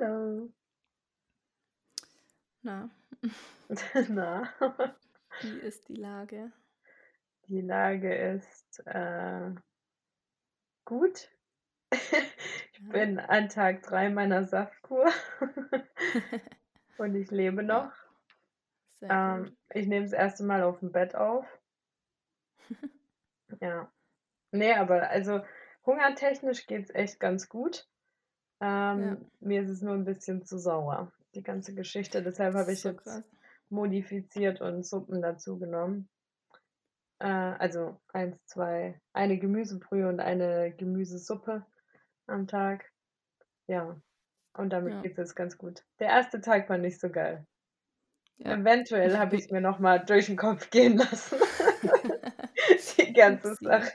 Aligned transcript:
Hallo. 0.00 0.48
Na, 2.62 2.88
Na, 4.08 4.48
wie 5.40 5.58
ist 5.58 5.88
die 5.88 5.96
Lage? 5.96 6.52
die 7.48 7.60
Lage 7.62 8.14
ist, 8.14 8.80
äh, 8.86 9.50
gut. 10.84 11.30
Ich 12.72 12.86
Ja. 12.86 12.92
bin 12.92 13.18
an 13.18 13.48
Tag 13.48 13.82
3 13.82 14.08
meiner 14.08 14.44
Saftkur 14.44 15.06
und 16.98 17.14
ich 17.16 17.30
lebe 17.32 17.62
noch. 17.64 17.92
Ähm, 19.02 19.56
ich 19.74 19.86
nehme 19.88 20.04
das 20.04 20.12
erste 20.12 20.44
Mal 20.44 20.62
aufm 20.62 20.92
Bett 20.92 21.16
auf. 21.16 21.44
Ja. 23.60 23.90
Ne, 24.52 24.74
aber 24.78 25.10
also 25.10 25.42
hungertechnisch 25.86 26.66
geht's 26.66 26.90
echt 26.94 27.20
ganz 27.20 27.48
gut. 27.48 27.88
Ja, 28.94 29.16
Ähm, 29.16 29.30
mir 29.40 29.62
ist 29.62 29.68
es 29.70 29.82
nur 29.82 29.94
'n 29.94 30.04
bisschen 30.04 30.44
zu 30.44 30.58
sauer, 30.58 31.12
die 31.34 31.42
ganze 31.42 31.74
Geschichte. 31.74 32.22
Deshalb 32.22 32.54
habe 32.54 32.72
ich 32.72 32.82
so 32.82 32.92
jetzt 32.92 32.94
krass. 32.94 33.24
modifiziert 33.68 34.60
und 34.60 34.86
Suppen 34.86 35.22
dazu 35.22 35.58
genommen. 35.58 36.08
Äh, 37.20 37.26
also 37.28 38.00
1, 38.12 38.38
2 38.46 39.00
eine 39.12 39.38
Gemüsebrühe 39.38 40.08
und 40.08 40.20
eine 40.20 40.72
Gemüsesuppe 40.76 41.64
am 42.26 42.46
Tag. 42.46 42.92
Ja, 43.68 44.00
und 44.54 44.70
damit 44.70 44.98
Ja, 44.98 45.02
geht's 45.02 45.18
jetzt 45.18 45.36
ganz 45.36 45.58
gut. 45.58 45.84
Der 46.00 46.08
erste 46.08 46.40
Tag 46.42 46.68
war 46.70 46.78
nicht 46.78 47.00
so 47.00 47.10
geil. 47.10 47.46
ja. 48.38 48.58
Eventuell 48.58 49.16
habe 49.18 49.36
Wie 49.36 49.36
ich's 49.36 49.50
mir 49.50 49.60
noch 49.60 49.78
mal 49.78 49.98
durch 50.04 50.28
'n 50.28 50.36
Kopf 50.36 50.70
gehen 50.70 50.96
lassen, 50.96 51.38
die 52.98 53.12
ganze 53.12 53.54
Sache. 53.62 53.92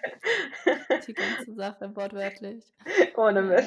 die 1.08 1.14
ganze 1.14 1.54
Sache 1.54 1.96
wortwörtlich. 1.96 2.74
Ohne 3.16 3.42
Ja. 3.42 3.60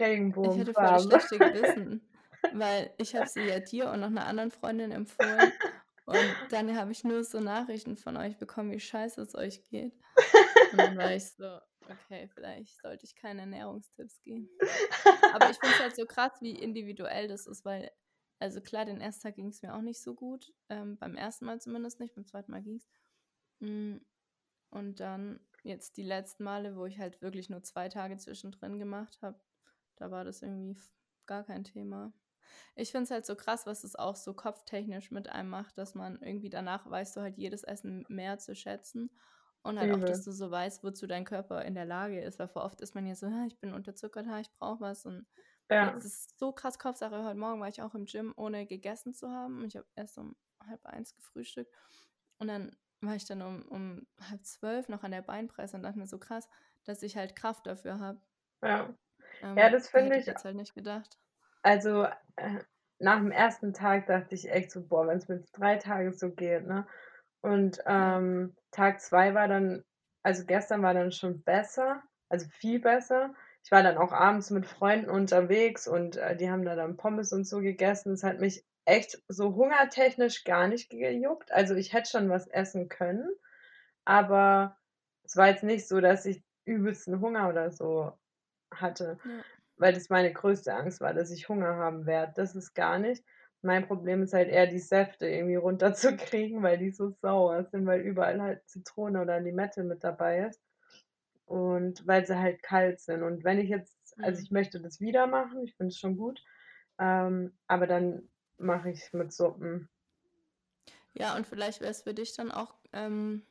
Witz. 0.00 0.28
Ich 0.42 0.58
hatte 0.58 0.74
voll 0.74 0.88
das 0.88 1.04
schlechte 1.04 1.40
Gewissen, 1.40 2.08
weil 2.50 2.94
ich 2.98 3.14
habe 3.14 3.26
sie 3.26 3.44
ja 3.46 3.60
dir 3.60 3.90
und 3.90 4.00
noch 4.00 4.10
'ner 4.10 4.26
anderen 4.26 4.50
Freundin 4.50 4.90
empfohlen 4.92 5.52
und 6.04 6.38
dann 6.52 6.76
habe 6.76 6.92
ich 6.92 7.04
nur 7.04 7.24
so 7.24 7.40
Nachrichten 7.40 7.96
von 7.96 8.16
euch 8.16 8.38
bekommen, 8.38 8.72
wie 8.72 8.80
scheiße 8.80 9.20
es 9.22 9.34
euch 9.34 9.64
geht. 9.64 9.94
Und 10.70 10.80
dann 10.80 10.96
war 10.96 11.14
ich 11.14 11.34
so: 11.36 11.60
„Okay, 11.86 12.28
vielleicht 12.28 12.80
sollte 12.82 13.04
ich 13.06 13.14
keine 13.16 13.42
Ernährungstipps 13.42 14.20
geben.“ 14.22 14.50
Aber 15.30 15.48
ich 15.50 15.58
finde 15.60 15.72
es 15.74 15.80
halt 15.80 15.96
so 15.96 16.06
krass, 16.06 16.32
wie 16.40 16.56
individuell 16.58 17.28
das 17.28 17.46
ist, 17.46 17.64
weil 17.64 17.90
also 18.40 18.60
klar, 18.62 18.84
den 18.86 19.00
ersten 19.00 19.22
Tag 19.24 19.36
ging's 19.36 19.62
mir 19.62 19.74
auch 19.74 19.82
nicht 19.82 20.02
so 20.02 20.14
gut, 20.14 20.52
ähm, 20.70 20.98
beim 20.98 21.16
ersten 21.16 21.44
Mal 21.46 21.60
zumindest 21.60 22.00
nicht, 22.00 22.14
beim 22.14 22.26
zweiten 22.26 22.50
Mal 22.52 22.62
ging's. 22.62 22.88
Hm, 23.60 24.04
und 24.70 25.00
dann 25.00 25.40
jetzt 25.64 25.96
die 25.98 26.02
letzten 26.04 26.44
Male, 26.44 26.76
wo 26.76 26.86
ich 26.86 26.98
halt 26.98 27.22
wirklich 27.22 27.50
nur 27.50 27.62
2 27.62 27.88
Tage 27.88 28.16
zwischendrin 28.18 28.78
gemacht 28.78 29.20
habe, 29.22 29.40
da 30.00 30.10
war 30.10 30.24
das 30.24 30.42
irgendwie 30.42 30.80
gar 31.26 31.44
kein 31.44 31.64
Thema. 31.64 32.12
Ich 32.76 32.90
finde 32.92 33.04
es 33.04 33.10
halt 33.10 33.26
so 33.26 33.36
krass, 33.36 33.66
was 33.66 33.84
es 33.84 33.96
auch 33.96 34.16
so 34.16 34.34
kopftechnisch 34.34 35.10
mit 35.10 35.28
einem 35.28 35.50
macht, 35.50 35.78
dass 35.78 35.94
man 35.94 36.20
irgendwie 36.22 36.50
danach 36.50 36.90
weißt 36.90 37.16
du 37.16 37.20
halt 37.22 37.38
jedes 37.38 37.64
Essen 37.64 38.04
mehr 38.08 38.38
zu 38.38 38.54
schätzen 38.56 39.10
und 39.62 39.78
halt 39.78 39.92
auch, 39.92 40.04
dass 40.04 40.22
du 40.24 40.32
so 40.32 40.50
weißt, 40.50 40.84
wozu 40.84 41.06
dein 41.06 41.24
Körper 41.24 41.64
in 41.64 41.74
der 41.74 41.84
Lage 41.86 42.20
ist, 42.22 42.38
weil 42.38 42.48
voll 42.48 42.62
oft 42.62 42.80
ist 42.80 42.94
man 42.94 43.06
ja 43.06 43.14
so: 43.16 43.28
„Ha, 43.30 43.44
ich 43.46 43.58
bin 43.60 43.74
unterzuckert, 43.74 44.26
ich 44.40 44.52
brauche 44.58 44.80
was.“ 44.80 45.06
Und 45.06 45.26
Ja. 45.70 45.94
jetzt 45.94 46.04
ist 46.04 46.30
es 46.32 46.38
so 46.38 46.52
krass 46.52 46.78
Kopfsache. 46.78 47.24
Heute 47.24 47.38
Morgen 47.38 47.60
war 47.60 47.68
ich 47.68 47.82
auch 47.82 47.94
im 47.94 48.06
Gym, 48.06 48.32
ohne 48.36 48.66
gegessen 48.66 49.14
zu 49.14 49.30
haben 49.30 49.64
ich 49.66 49.76
habe 49.76 49.86
erst 49.96 50.18
um 50.18 50.36
12:30 50.62 51.14
gefrühstückt 51.16 51.74
und 52.38 52.48
dann 52.48 52.76
war 53.02 53.16
ich 53.16 53.24
dann 53.26 53.42
um 53.42 53.62
um 53.68 54.06
11:30 54.30 54.88
noch 54.88 55.04
an 55.04 55.12
der 55.12 55.22
Beinpresse 55.22 55.76
und 55.76 55.82
dachte 55.84 55.98
mir 55.98 56.06
so: 56.06 56.18
„Krass, 56.18 56.48
dass 56.84 57.02
ich 57.02 57.16
halt 57.16 57.36
Kraft 57.36 57.66
dafür 57.66 57.98
habe.“ 58.00 58.22
Ja. 58.62 58.94
Ja, 59.56 59.68
Ähm, 59.68 59.70
das 59.70 59.88
finde 59.88 60.16
ich 60.16 60.26
jetzt 60.26 60.44
halt 60.44 60.56
nicht 60.56 60.74
gedacht. 60.74 61.18
Also, 61.62 62.04
äh, 62.36 62.60
nach'm 62.98 63.30
ersten 63.32 63.72
Tag 63.72 64.06
dachte 64.06 64.34
ich 64.34 64.50
echt 64.50 64.70
so: 64.70 64.86
„Boah, 64.86 65.06
wenn's 65.06 65.28
mir 65.28 65.36
jetzt 65.36 65.52
3 65.52 65.76
Tage 65.76 66.12
so 66.12 66.30
geht“, 66.30 66.66
ne? 66.66 66.86
Und, 67.42 67.82
Ja. 67.96 68.16
ähm, 68.18 68.56
Tag 68.70 69.00
2 69.00 69.34
war 69.34 69.48
dann 69.48 69.84
also 70.22 70.44
gestern 70.44 70.82
war 70.82 70.92
dann 70.94 71.12
schon 71.12 71.42
besser, 71.42 72.02
also 72.28 72.46
viel 72.50 72.78
besser. 72.80 73.34
Ich 73.64 73.70
war 73.72 73.82
dann 73.82 73.96
auch 73.98 74.12
abends 74.12 74.50
mit 74.50 74.66
Freunden 74.66 75.08
unterwegs 75.10 75.88
und, 75.88 76.16
äh, 76.16 76.36
die 76.36 76.50
haben 76.50 76.64
da 76.64 76.76
dann 76.76 76.96
Pommes 76.98 77.32
und 77.32 77.44
so 77.46 77.60
gegessen. 77.60 78.12
Es 78.12 78.22
hat 78.24 78.38
mich 78.40 78.64
echt 78.84 79.22
so 79.28 79.54
hungertechnisch 79.54 80.44
gar 80.44 80.68
nicht 80.68 80.90
gejuckt. 80.90 81.52
Also, 81.52 81.74
ich 81.74 81.92
hätte 81.94 82.10
schon 82.10 82.28
was 82.30 82.46
essen 82.48 82.88
können, 82.90 83.30
aber 84.04 84.78
es 85.24 85.36
war 85.36 85.48
jetzt 85.48 85.64
nicht 85.64 85.88
so, 85.88 86.00
dass 86.00 86.26
ich 86.26 86.44
übelsten 86.66 87.20
Hunger 87.20 87.48
oder 87.48 87.70
so 87.72 88.12
hatte, 88.72 89.18
Ja. 89.24 89.44
weil 89.76 89.92
das 89.94 90.08
meine 90.10 90.32
größte 90.32 90.74
Angst 90.74 91.00
war, 91.00 91.14
dass 91.14 91.30
ich 91.30 91.48
Hunger 91.48 91.76
haben 91.76 92.06
werde. 92.06 92.32
Das 92.36 92.54
ist 92.56 92.74
gar 92.74 92.98
nicht. 92.98 93.24
Mein 93.62 93.86
Problem 93.86 94.22
ist 94.22 94.32
halt 94.34 94.48
eher, 94.48 94.66
die 94.66 94.78
Säfte 94.78 95.28
irgendwie 95.28 95.56
runterzukriegen, 95.56 96.62
weil 96.62 96.78
die 96.78 96.90
so 96.92 97.10
sauer 97.10 97.64
sind, 97.64 97.86
weil 97.86 98.00
überall 98.00 98.40
halt 98.40 98.68
Zitrone 98.68 99.20
oder 99.22 99.40
Limette 99.40 99.84
mit 99.84 100.04
dabei 100.04 100.46
ist 100.48 100.62
und 101.46 102.06
weil 102.06 102.26
sie 102.26 102.38
halt 102.38 102.62
kalt 102.62 103.00
sind. 103.00 103.22
Und 103.22 103.44
wenn 103.44 103.58
ich 103.58 103.68
jetzt 103.70 103.98
also, 104.22 104.40
Mhm. 104.40 104.42
ich 104.42 104.50
möchte 104.50 104.80
das 104.80 105.00
wieder 105.00 105.26
machen, 105.26 105.64
ich 105.64 105.76
finde 105.76 105.88
es 105.90 105.98
schon 105.98 106.16
gut, 106.16 106.44
ähm, 106.98 107.58
aber 107.68 107.86
dann 107.86 108.30
mache 108.58 108.90
ich's 108.90 109.12
mit 109.12 109.32
Suppen. 109.32 109.88
Ja, 111.14 111.36
und 111.36 111.46
vielleicht 111.46 111.80
wäre 111.80 111.90
es 111.90 112.02
für 112.02 112.14
dich 112.14 112.34
dann 112.34 112.50
auch, 112.52 112.74
ähm 112.92 113.42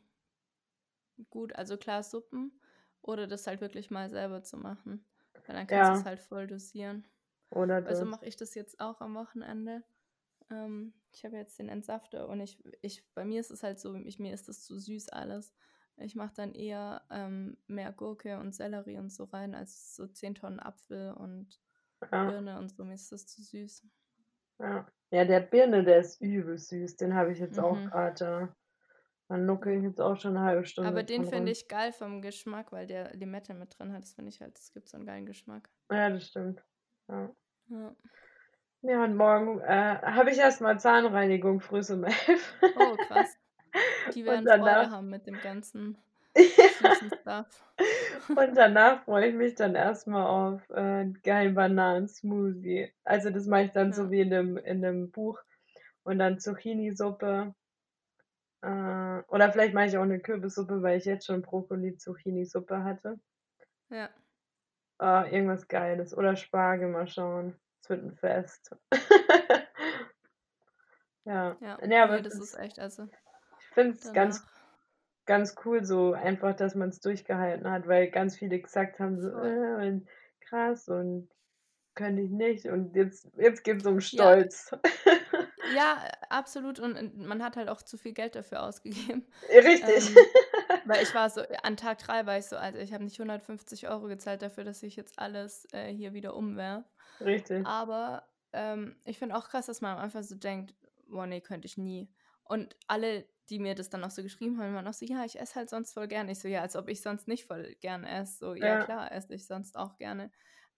gut 1.30 1.56
also 1.56 1.78
klar 1.78 2.04
Suppen 2.04 2.60
oder 3.02 3.28
das 3.28 3.48
halt 3.48 3.62
wirklich 3.62 3.90
mal 3.92 4.10
selber 4.10 4.44
zu 4.44 4.58
machen, 4.58 5.06
weil 5.50 5.58
dann 5.58 5.68
kannst 5.68 6.06
Ja. 6.06 6.06
halt 6.06 6.22
voll 6.22 6.48
dosieren. 6.48 7.08
Oder 7.52 7.82
Weil 7.84 7.96
so 7.96 8.06
das. 8.06 8.08
mache 8.08 8.26
ich 8.28 8.38
das 8.38 8.56
jetzt 8.56 8.80
auch 8.80 9.02
am 9.02 9.16
Wochenende. 9.16 9.84
Ähm, 10.52 10.94
ich 11.14 11.26
habe 11.26 11.38
jetzt 11.38 11.60
den 11.60 11.70
Entsafter 11.70 12.30
und 12.30 12.42
ich 12.42 12.64
ich 12.82 13.14
bei 13.16 13.26
mir 13.26 13.40
ist 13.42 13.52
es 13.52 13.64
halt 13.64 13.80
so, 13.82 13.96
ich 13.96 14.20
mir 14.20 14.34
ist 14.34 14.50
das 14.50 14.64
zu 14.64 14.80
süß 14.80 15.10
alles. 15.10 15.54
Ich 15.98 16.16
mache 16.16 16.34
dann 16.36 16.54
eher, 16.56 17.04
ähm, 17.12 17.58
mehr 17.68 17.92
Gurke 17.94 18.40
und 18.40 18.56
Sellerie 18.56 19.00
und 19.00 19.12
so 19.14 19.26
rein 19.26 19.56
als 19.56 19.96
so 19.96 20.08
10 20.08 20.36
Tonnen 20.36 20.60
Apfel 20.62 21.14
und 21.14 21.62
Ja. 22.12 22.40
Birne 22.40 22.60
und 22.60 22.70
so, 22.72 22.86
mir 22.86 22.96
ist 22.96 23.12
das 23.14 23.28
zu 23.28 23.44
süß. 23.44 23.84
Ja. 24.60 24.88
Ja, 25.12 25.26
der 25.26 25.40
Birne, 25.42 25.84
der 25.84 26.00
ist 26.00 26.22
übel 26.22 26.58
süß. 26.58 26.96
Den 26.98 27.14
habe 27.16 27.32
ich 27.32 27.40
jetzt 27.40 27.60
auch 27.60 27.84
Mhm. 27.84 27.86
grad 27.86 28.22
da. 28.22 28.56
Da 29.30 29.38
nuckel 29.38 29.74
Ja. 29.74 29.78
ich 29.78 29.84
jetzt 29.84 30.02
auch 30.02 30.16
schon 30.20 30.34
'ne 30.34 30.42
1/2 30.42 30.66
Aber 30.82 31.04
Stunde 31.04 31.04
den 31.04 31.26
dran 31.26 31.26
finde 31.26 31.52
ich 31.52 31.68
geil 31.68 31.92
vom 31.92 32.22
Geschmack, 32.22 32.72
weil 32.72 32.88
der 32.88 33.14
Limette 33.14 33.54
mit 33.54 33.78
drin 33.78 33.92
hat. 33.92 34.04
Das 34.04 34.14
finde 34.14 34.30
ich 34.30 34.40
halt 34.42 34.58
das 34.58 34.72
gibt 34.74 34.88
so 34.88 34.98
'n 34.98 35.06
geilen 35.06 35.26
Geschmack. 35.26 35.70
Ja, 35.92 36.10
das 36.10 36.28
stimmt. 36.28 36.64
Ja. 37.08 37.34
Ja. 37.70 37.96
Ja, 38.84 39.04
und 39.04 39.18
morgen, 39.18 39.60
äh, 39.60 39.98
habe 40.02 40.32
ich 40.32 40.38
erst 40.38 40.62
mal 40.62 40.80
Zahnreinigung 40.80 41.60
frühs 41.60 41.90
um 41.92 42.06
11 42.06 42.54
Oh, 42.76 42.98
krass. 42.98 43.38
Die 44.16 44.26
werden 44.26 44.48
Freude 44.50 44.90
danach 44.90 44.92
haben 44.92 45.10
mit 45.10 45.28
dem 45.28 45.42
ganzen 45.42 45.98
Ja. 47.26 47.50
Und 48.36 48.56
danach 48.58 49.04
freue 49.06 49.30
ich 49.30 49.36
mich 49.36 49.56
dann 49.56 49.76
erst 49.76 50.08
mal 50.08 50.26
auf, 50.28 50.70
äh, 50.70 51.02
'n 51.04 51.20
geilen 51.24 51.56
Bananensmoothie. 51.56 52.94
Also, 53.04 53.30
das 53.32 53.48
mache 53.48 53.64
ich 53.66 53.72
dann 53.72 53.94
so 53.94 54.10
Ja. 54.10 54.12
wie 54.12 54.22
in 54.22 54.30
dem 54.30 54.58
in 54.58 54.82
dem 54.82 55.12
Buch 55.12 55.40
und 56.04 56.20
dann 56.20 56.40
Zucchinisuppe. 56.40 57.56
Äh, 58.64 59.22
oder 59.30 59.52
vielleicht 59.52 59.74
mache 59.74 59.86
ich 59.86 59.98
auch 59.98 60.06
'ne 60.06 60.20
Kürbissuppe, 60.20 60.82
weil 60.82 60.98
ich 60.98 61.06
jetzt 61.06 61.26
schon 61.26 61.42
Brokkoli-Zucchinisuppe 61.42 62.84
hatte. 62.84 63.20
Ja. 63.92 64.10
Ah, 65.02 65.26
irgendwas 65.32 65.68
Geiles 65.70 66.14
oder 66.16 66.36
Spargel, 66.36 66.90
mal 66.90 67.08
schauen. 67.08 67.56
Es 67.82 67.90
wird 67.90 68.04
'n 68.04 68.16
Fest. 68.18 68.76
Ja. 71.26 71.60
Ja, 71.62 71.82
Ne, 71.82 71.98
aber 72.02 72.16
ne, 72.16 72.22
es 72.22 72.22
das 72.22 72.40
ist 72.40 72.56
echt 72.56 72.80
also 72.80 73.10
ich 73.60 73.68
finde 73.74 73.92
es 73.98 74.12
ganz 74.12 74.46
ganz 75.26 75.56
cool 75.66 75.84
so 75.86 76.14
einfach, 76.14 76.56
dass 76.56 76.76
man's 76.76 77.00
durchgehalten 77.02 77.70
hat, 77.72 77.88
weil 77.88 78.10
ganz 78.12 78.38
viele 78.38 78.60
gesagt 78.62 79.00
haben 79.00 79.20
so. 79.22 79.30
„Äh, 79.30 80.02
krass 80.42 80.88
und 80.90 81.30
könnte 81.96 82.22
ich 82.24 82.32
nicht.“ 82.32 82.68
Und 82.68 82.96
jetzt 82.96 83.30
jetzt 83.38 83.64
geht's 83.64 83.86
um 83.88 84.02
Ja. 84.14 84.34
Stolz. 84.36 84.72
Ja, 84.74 84.80
absolut 86.30 86.80
und 86.80 87.18
man 87.18 87.44
hat 87.44 87.56
halt 87.58 87.70
auch 87.70 87.82
zu 87.82 87.98
viel 87.98 88.14
Geld 88.14 88.36
dafür 88.36 88.64
ausgegeben. 88.64 89.28
Richtig. 89.64 90.04
Ähm, 90.04 90.30
weil 90.84 91.04
ich 91.04 91.14
war 91.14 91.30
so 91.30 91.42
an 91.64 91.78
Tag 91.78 92.00
3 92.00 92.26
war 92.26 92.38
ich 92.38 92.46
so: 92.46 92.58
„Alter, 92.58 92.80
ich 92.82 92.94
habe 92.94 93.04
nicht 93.04 93.20
150 93.20 93.88
€ 93.90 94.08
gezahlt 94.08 94.42
dafür, 94.42 94.64
dass 94.64 94.84
ich 94.84 94.96
jetzt 94.96 95.20
alles, 95.20 95.68
äh, 95.74 95.94
hier 95.94 96.14
wieder 96.14 96.36
umwerfe.“ 96.36 96.90
Richtig. 97.22 97.66
Aber, 97.66 98.30
ähm, 98.54 98.98
ich 99.06 99.20
finde 99.20 99.36
auch 99.38 99.50
krass, 99.50 99.68
dass 99.68 99.82
man 99.82 99.98
einfach 99.98 100.24
so 100.24 100.36
denkt: 100.36 100.76
„Boah, 101.08 101.28
ne, 101.28 101.42
könnte 101.42 101.68
ich 101.68 101.78
nie.“ 101.78 102.12
Und 102.44 102.76
alle, 102.88 103.28
die 103.50 103.60
mir 103.60 103.76
das 103.76 103.90
dann 103.90 104.04
auch 104.04 104.12
so 104.12 104.24
geschrieben 104.24 104.60
haben, 104.62 104.74
waren 104.76 104.88
auch 104.88 104.94
so: 104.94 105.06
„Ja, 105.06 105.26
ich 105.26 105.40
esse 105.40 105.56
halt 105.56 105.70
sonst 105.70 105.94
voll 105.94 106.08
gern.“ 106.08 106.30
Ich 106.30 106.40
so: 106.40 106.48
„Ja, 106.48 106.62
als 106.62 106.76
ob 106.76 106.90
ich 106.90 107.02
sonst 107.02 107.28
nicht 107.28 107.46
voll 107.48 107.76
gern 107.82 108.04
esse.“ 108.06 108.38
So: 108.40 108.56
„Ja, 108.56 108.76
Ja. 108.76 108.78
klar 108.78 109.12
esse 109.12 109.34
ich 109.36 109.48
sonst 109.48 109.76
auch 109.78 109.98
gerne.“ 109.98 110.32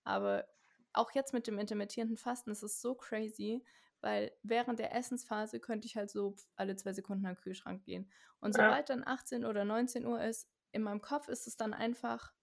Aber 0.04 0.48
auch 0.94 1.12
jetzt 1.14 1.34
mit 1.34 1.48
dem 1.48 1.58
intermittierenden 1.60 2.18
Fasten 2.18 2.52
ist 2.52 2.64
es 2.64 2.82
so 2.82 2.96
crazy, 2.96 3.64
weil 4.02 4.32
während 4.44 4.80
der 4.80 4.94
Essensphase 4.96 5.60
könnte 5.60 5.88
ich 5.88 5.96
halt 5.98 6.10
so 6.10 6.36
alle 6.56 6.76
2 6.76 6.94
Sekunden 6.94 7.26
an 7.26 7.34
'n 7.36 7.38
Kühlschrank 7.38 7.84
gehen. 7.84 8.12
Und 8.40 8.54
sobald 8.54 8.90
dann 8.90 9.06
18 9.06 9.46
oder 9.46 9.66
19:00 9.66 10.24
ist, 10.24 10.50
in 10.72 10.84
meinem 10.84 11.02
Kopf 11.02 11.28
ist 11.30 11.48
es 11.48 11.58
dann 11.58 11.74
einfach 11.74 12.34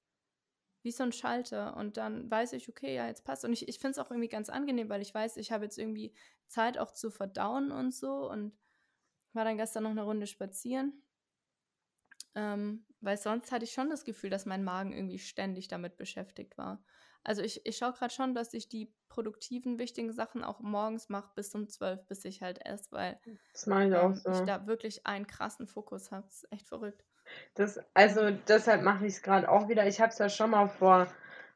wie 0.82 0.92
so 0.92 1.02
ein 1.04 1.12
Schalter 1.12 1.76
und 1.76 1.96
dann 1.96 2.30
weiß 2.30 2.52
ich, 2.54 2.68
okay, 2.68 2.94
ja, 2.96 3.06
jetzt 3.08 3.24
passt. 3.24 3.44
Und 3.44 3.52
ich, 3.52 3.68
ich 3.68 3.78
finde 3.80 3.92
es 3.92 3.98
auch 3.98 4.10
irgendwie 4.10 4.28
ganz 4.28 4.48
angenehm, 4.50 4.88
weil 4.90 5.02
ich 5.02 5.14
weiß, 5.14 5.36
ich 5.38 5.52
habe 5.52 5.64
jetzt 5.64 5.78
irgendwie 5.78 6.14
Zeit 6.48 6.78
auch 6.78 6.92
zu 6.92 7.10
verdauen 7.10 7.72
und 7.72 7.94
so 7.94 8.30
und 8.30 8.58
war 9.34 9.44
dann 9.44 9.58
gestern 9.58 9.84
noch 9.84 9.90
eine 9.92 10.02
Runde 10.04 10.26
spazieren. 10.28 11.02
Ähm, 12.34 12.86
weil 13.00 13.16
sonst 13.16 13.52
hatte 13.52 13.64
ich 13.64 13.72
schon 13.72 13.90
das 13.90 14.04
Gefühl, 14.04 14.30
dass 14.30 14.46
mein 14.46 14.64
Magen 14.64 14.92
irgendwie 14.92 15.18
ständig 15.18 15.68
damit 15.68 15.96
beschäftigt 15.96 16.58
war. 16.58 16.84
Also 17.24 17.42
ich, 17.42 17.64
ich 17.66 17.76
schaue 17.76 17.92
gerade 17.92 18.12
schon, 18.12 18.34
dass 18.34 18.54
ich 18.54 18.68
die 18.68 18.92
produktiven, 19.08 19.78
wichtigen 19.78 20.12
Sachen 20.12 20.44
auch 20.44 20.60
morgens 20.60 21.08
mache 21.08 21.30
bis 21.34 21.54
um 21.54 21.68
12, 21.68 22.06
bis 22.06 22.24
ich 22.24 22.42
halt 22.42 22.64
esse, 22.64 22.90
weil 22.90 23.18
das 23.52 23.66
ich 23.66 23.72
ähm, 23.72 23.94
auch 23.94 24.14
so. 24.14 24.30
ich 24.30 24.40
da 24.40 24.66
wirklich 24.66 25.06
einen 25.06 25.26
krassen 25.26 25.66
Fokus 25.66 26.10
habe. 26.10 26.26
Das 26.26 26.44
ist 26.44 26.52
echt 26.52 26.66
verrückt. 26.66 27.04
Das, 27.54 27.80
also 27.94 28.30
deshalb 28.30 28.82
mache 28.82 29.06
ich 29.06 29.14
es 29.14 29.22
gerade 29.22 29.50
auch 29.50 29.68
wieder. 29.68 29.86
Ich 29.86 30.00
habe 30.00 30.10
es 30.10 30.18
ja 30.18 30.28
schon 30.28 30.50
mal 30.50 30.68
vor 30.68 31.08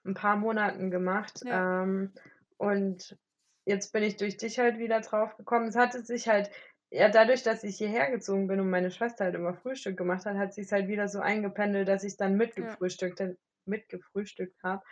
ein 0.04 0.14
paar 0.14 0.36
Monaten 0.36 0.90
gemacht. 0.90 1.42
Ja. 1.44 1.82
Ähm, 1.82 2.12
und 2.56 3.16
jetzt 3.64 3.92
bin 3.92 4.02
ich 4.02 4.16
durch 4.16 4.36
dich 4.36 4.58
halt 4.58 4.78
wieder 4.78 5.00
drauf 5.00 5.36
gekommen. 5.36 5.68
Es 5.68 5.76
hatte 5.76 6.02
sich 6.04 6.28
halt, 6.28 6.50
ja, 6.90 7.08
dadurch, 7.08 7.42
dass 7.42 7.64
ich 7.64 7.76
hierher 7.76 8.10
gezogen 8.10 8.48
bin 8.48 8.60
und 8.60 8.70
meine 8.70 8.90
Schwester 8.90 9.24
halt 9.24 9.34
immer 9.34 9.54
Frühstück 9.54 9.96
gemacht 9.96 10.26
hat, 10.26 10.36
hat 10.36 10.54
sich 10.54 10.70
halt 10.72 10.88
wieder 10.88 11.08
so 11.08 11.20
eingependelt, 11.20 11.88
dass 11.88 12.04
ich 12.04 12.16
dann 12.16 12.36
mitgefrühstückt, 12.36 13.22
mitgefrühstückt 13.64 14.62
habe. 14.62 14.82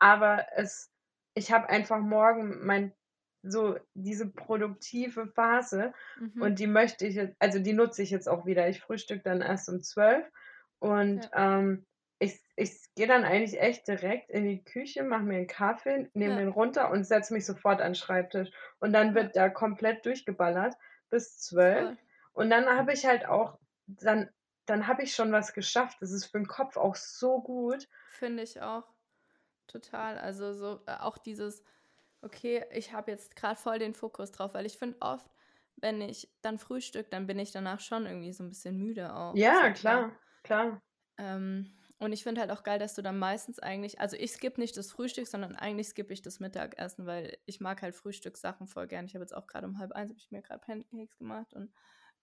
Aber 0.00 0.46
es, 0.56 0.90
ich 1.34 1.52
habe 1.52 1.68
einfach 1.68 2.00
morgen 2.00 2.64
mein 2.64 2.94
so 3.42 3.78
diese 3.94 4.28
produktive 4.30 5.28
Phase 5.28 5.92
Mhm. 6.16 6.38
und 6.38 6.58
die 6.58 6.66
möchte 6.66 7.06
ich 7.06 7.14
jetzt 7.16 7.36
also 7.40 7.58
die 7.60 7.72
nutze 7.72 8.02
ich 8.02 8.10
jetzt 8.10 8.28
auch 8.28 8.46
wieder. 8.46 8.68
Ich 8.68 8.80
frühstücke 8.80 9.22
dann 9.24 9.40
erst 9.42 9.68
um 9.68 9.80
12 9.82 10.30
und, 10.80 11.28
ähm, 11.34 11.86
ich 12.20 12.40
ich 12.56 12.80
gehe 12.96 13.06
dann 13.06 13.24
eigentlich 13.24 13.60
echt 13.60 13.86
direkt 13.88 14.30
in 14.30 14.44
die 14.44 14.64
Küche, 14.64 15.04
mache 15.04 15.22
mir 15.22 15.38
'n 15.38 15.46
Kaffee, 15.46 16.10
nehme 16.14 16.36
Ja. 16.36 16.40
den 16.40 16.48
runter 16.48 16.90
und 16.90 17.04
setze 17.04 17.32
mich 17.34 17.46
sofort 17.46 17.80
an 17.80 17.92
'n 17.92 17.94
Schreibtisch. 17.94 18.50
Und 18.80 18.92
dann 18.92 19.14
Ja. 19.14 19.14
wird 19.14 19.36
da 19.36 19.48
komplett 19.50 20.04
durchgeballert 20.06 20.74
bis 21.10 21.38
12 21.40 21.90
Voll. 21.90 21.98
und 22.32 22.50
dann 22.50 22.66
habe 22.68 22.92
ich 22.92 23.06
halt 23.06 23.26
auch 23.26 23.58
dann 23.86 24.30
dann 24.66 24.86
habe 24.88 25.02
ich 25.04 25.14
schon 25.14 25.32
was 25.32 25.54
geschafft. 25.54 25.98
Das 26.02 26.10
ist 26.12 26.26
für 26.26 26.38
'n 26.38 26.46
Kopf 26.48 26.76
auch 26.76 26.96
so 26.96 27.40
gut. 27.42 27.88
Finde 28.10 28.42
ich 28.42 28.60
auch. 28.60 28.97
Total. 29.68 30.18
Also 30.18 30.54
so 30.54 30.80
äh, 30.86 30.96
auch 30.98 31.18
dieses, 31.18 31.62
okay, 32.22 32.64
ich 32.72 32.92
habe 32.92 33.10
jetzt 33.12 33.36
gerade 33.36 33.60
voll 33.60 33.78
den 33.78 33.94
Fokus 33.94 34.32
drauf, 34.32 34.54
weil 34.54 34.66
ich 34.66 34.78
finde 34.78 34.96
oft, 35.00 35.30
wenn 35.76 36.00
ich 36.00 36.28
dann 36.42 36.58
frühstücke, 36.58 37.08
dann 37.10 37.26
bin 37.26 37.38
ich 37.38 37.52
danach 37.52 37.80
schon 37.80 38.06
irgendwie 38.06 38.32
so 38.32 38.42
ein 38.42 38.48
bisschen 38.48 38.76
müde 38.76 39.14
auch. 39.14 39.36
Ja, 39.36 39.70
klar, 39.70 40.12
klar. 40.42 40.82
Ähm, 41.18 41.70
und 42.00 42.12
ich 42.12 42.22
finde 42.22 42.40
halt 42.40 42.50
auch 42.50 42.62
geil, 42.62 42.78
dass 42.78 42.94
du 42.94 43.02
dann 43.02 43.18
meistens 43.18 43.58
eigentlich, 43.58 44.00
also 44.00 44.16
ich 44.16 44.32
skippe 44.32 44.60
nicht 44.60 44.76
das 44.76 44.90
Frühstück, 44.90 45.26
sondern 45.26 45.56
eigentlich 45.56 45.88
skippe 45.88 46.12
ich 46.12 46.22
das 46.22 46.40
Mittagessen, 46.40 47.06
weil 47.06 47.38
ich 47.44 47.60
mag 47.60 47.82
halt 47.82 47.94
Frühstückssachen 47.94 48.66
voll 48.68 48.86
gern. 48.86 49.06
Ich 49.06 49.14
habe 49.14 49.22
jetzt 49.22 49.34
auch 49.34 49.46
gerade 49.46 49.66
um 49.66 49.78
halb 49.78 49.92
eins, 49.92 50.10
habe 50.10 50.18
ich 50.18 50.30
mir 50.30 50.42
gerade 50.42 50.60
Pancakes 50.60 51.18
gemacht 51.18 51.54
und 51.54 51.72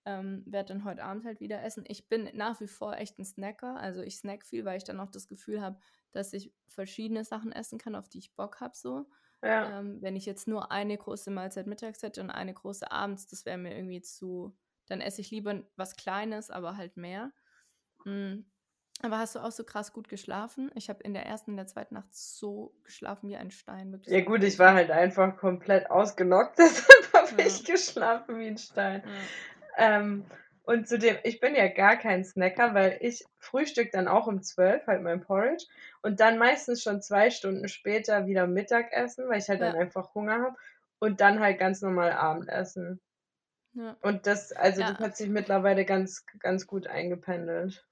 ähm, 0.05 0.43
werde 0.47 0.73
dann 0.73 0.83
heute 0.85 1.03
Abend 1.03 1.25
halt 1.25 1.39
wieder 1.39 1.63
essen. 1.63 1.83
Ich 1.87 2.07
bin 2.09 2.29
nach 2.33 2.59
wie 2.61 2.67
vor 2.67 2.95
echt 2.97 3.19
ein 3.19 3.25
Snacker, 3.25 3.77
also 3.79 4.01
ich 4.01 4.17
snack 4.17 4.45
viel, 4.45 4.65
weil 4.65 4.77
ich 4.77 4.83
dann 4.83 4.99
auch 4.99 5.11
das 5.11 5.27
Gefühl 5.27 5.61
habe, 5.61 5.79
dass 6.11 6.33
ich 6.33 6.53
verschiedene 6.67 7.25
Sachen 7.25 7.51
essen 7.51 7.79
kann, 7.79 7.95
auf 7.95 8.09
die 8.09 8.19
ich 8.19 8.35
Bock 8.35 8.61
habe 8.61 8.75
so. 8.75 9.07
Ja. 9.43 9.75
Ähm, 9.79 10.01
wenn 10.01 10.15
ich 10.15 10.25
jetzt 10.25 10.47
nur 10.47 10.71
eine 10.71 10.97
große 10.97 11.31
Mahlzeit 11.31 11.67
mittags 11.67 12.03
hätte 12.03 12.21
und 12.21 12.29
eine 12.31 12.53
große 12.53 12.91
abends, 12.91 13.27
das 13.27 13.45
wäre 13.45 13.57
mir 13.57 13.75
irgendwie 13.75 14.01
zu, 14.01 14.57
dann 14.87 15.01
esse 15.01 15.21
ich 15.21 15.31
lieber 15.31 15.63
was 15.77 15.95
Kleines, 15.95 16.51
aber 16.51 16.77
halt 16.77 16.97
mehr. 16.97 17.31
Mm. 18.05 18.45
Aber 19.01 19.17
hast 19.19 19.35
du 19.35 19.39
auch 19.43 19.51
so 19.51 19.63
krass 19.65 19.91
gut 19.93 20.07
geschlafen? 20.07 20.71
Ich 20.75 20.89
habe 20.89 21.03
in 21.03 21.13
der 21.13 21.25
ersten 21.25 21.51
und 21.51 21.57
der 21.57 21.67
zweiten 21.67 21.95
Nacht 21.95 22.13
so 22.15 22.77
geschlafen 22.83 23.27
wie 23.29 23.35
ein 23.35 23.51
Stein. 23.51 23.91
Wirklich 23.91 24.07
Ja 24.07 24.21
gut, 24.21 24.43
ich 24.43 24.59
war 24.59 24.73
halt 24.75 24.91
einfach 24.91 25.35
komplett 25.37 25.89
ausgenockt, 25.89 26.57
deshalb 26.59 27.11
habe 27.13 27.41
Ja. 27.41 27.47
ich 27.47 27.63
geschlafen 27.65 28.37
wie 28.39 28.47
'n 28.47 28.57
Stein. 28.57 29.03
Ja. 29.03 29.29
Ähm, 29.77 30.25
und 30.63 30.88
zudem 30.88 31.18
ich 31.24 31.39
bin 31.39 31.56
ja 31.56 31.68
gar 31.68 31.98
kein 31.98 32.24
Snacker, 32.24 32.74
weil 32.74 32.98
ich 33.01 33.24
frühstücke 33.39 33.92
dann 33.94 34.07
auch 34.07 34.27
um 34.27 34.42
12, 34.42 34.88
halt 34.88 35.04
mein 35.04 35.22
Porridge 35.22 35.66
und 36.01 36.19
dann 36.19 36.38
meistens 36.39 36.81
schon 36.83 37.01
2 37.01 37.30
Stunden 37.30 37.68
später 37.68 38.25
wieder 38.27 38.48
Mittagessen, 38.48 39.30
weil 39.30 39.39
ich 39.39 39.50
halt 39.50 39.62
dann 39.62 39.74
Ja. 39.74 39.75
einfach 39.75 40.13
Hunger 40.16 40.42
habe 40.42 40.56
und 41.00 41.22
dann 41.22 41.39
halt 41.39 41.60
ganz 41.60 41.81
normal 41.81 42.12
Abendessen. 42.13 43.00
Ja. 43.74 43.98
Und 44.00 44.25
das 44.25 44.54
also 44.54 44.83
das 44.83 44.95
Ja. 44.95 45.00
hat 45.00 45.18
sich 45.18 45.27
mittlerweile 45.27 45.83
ganz 45.83 46.25
ganz 46.39 46.66
gut 46.66 46.88
eingependelt. 46.88 47.86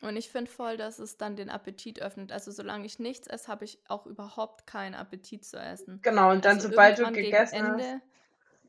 Und 0.00 0.16
ich 0.16 0.30
finde 0.30 0.50
voll, 0.50 0.76
dass 0.76 0.98
es 0.98 1.16
dann 1.16 1.36
den 1.36 1.48
Appetit 1.50 2.00
öffnet. 2.00 2.30
Also 2.32 2.50
solange 2.52 2.86
ich 2.86 2.98
nichts 2.98 3.26
esse, 3.26 3.48
habe 3.48 3.64
ich 3.64 3.78
auch 3.88 4.06
überhaupt 4.06 4.66
keinen 4.66 4.94
Appetit 4.94 5.44
zu 5.44 5.56
essen. 5.58 6.02
Genau, 6.02 6.30
und 6.32 6.44
dann 6.44 6.60
Also 6.68 6.76
sobald 6.76 6.98
du 6.98 7.10
gegessen 7.12 7.62
hast 7.64 7.96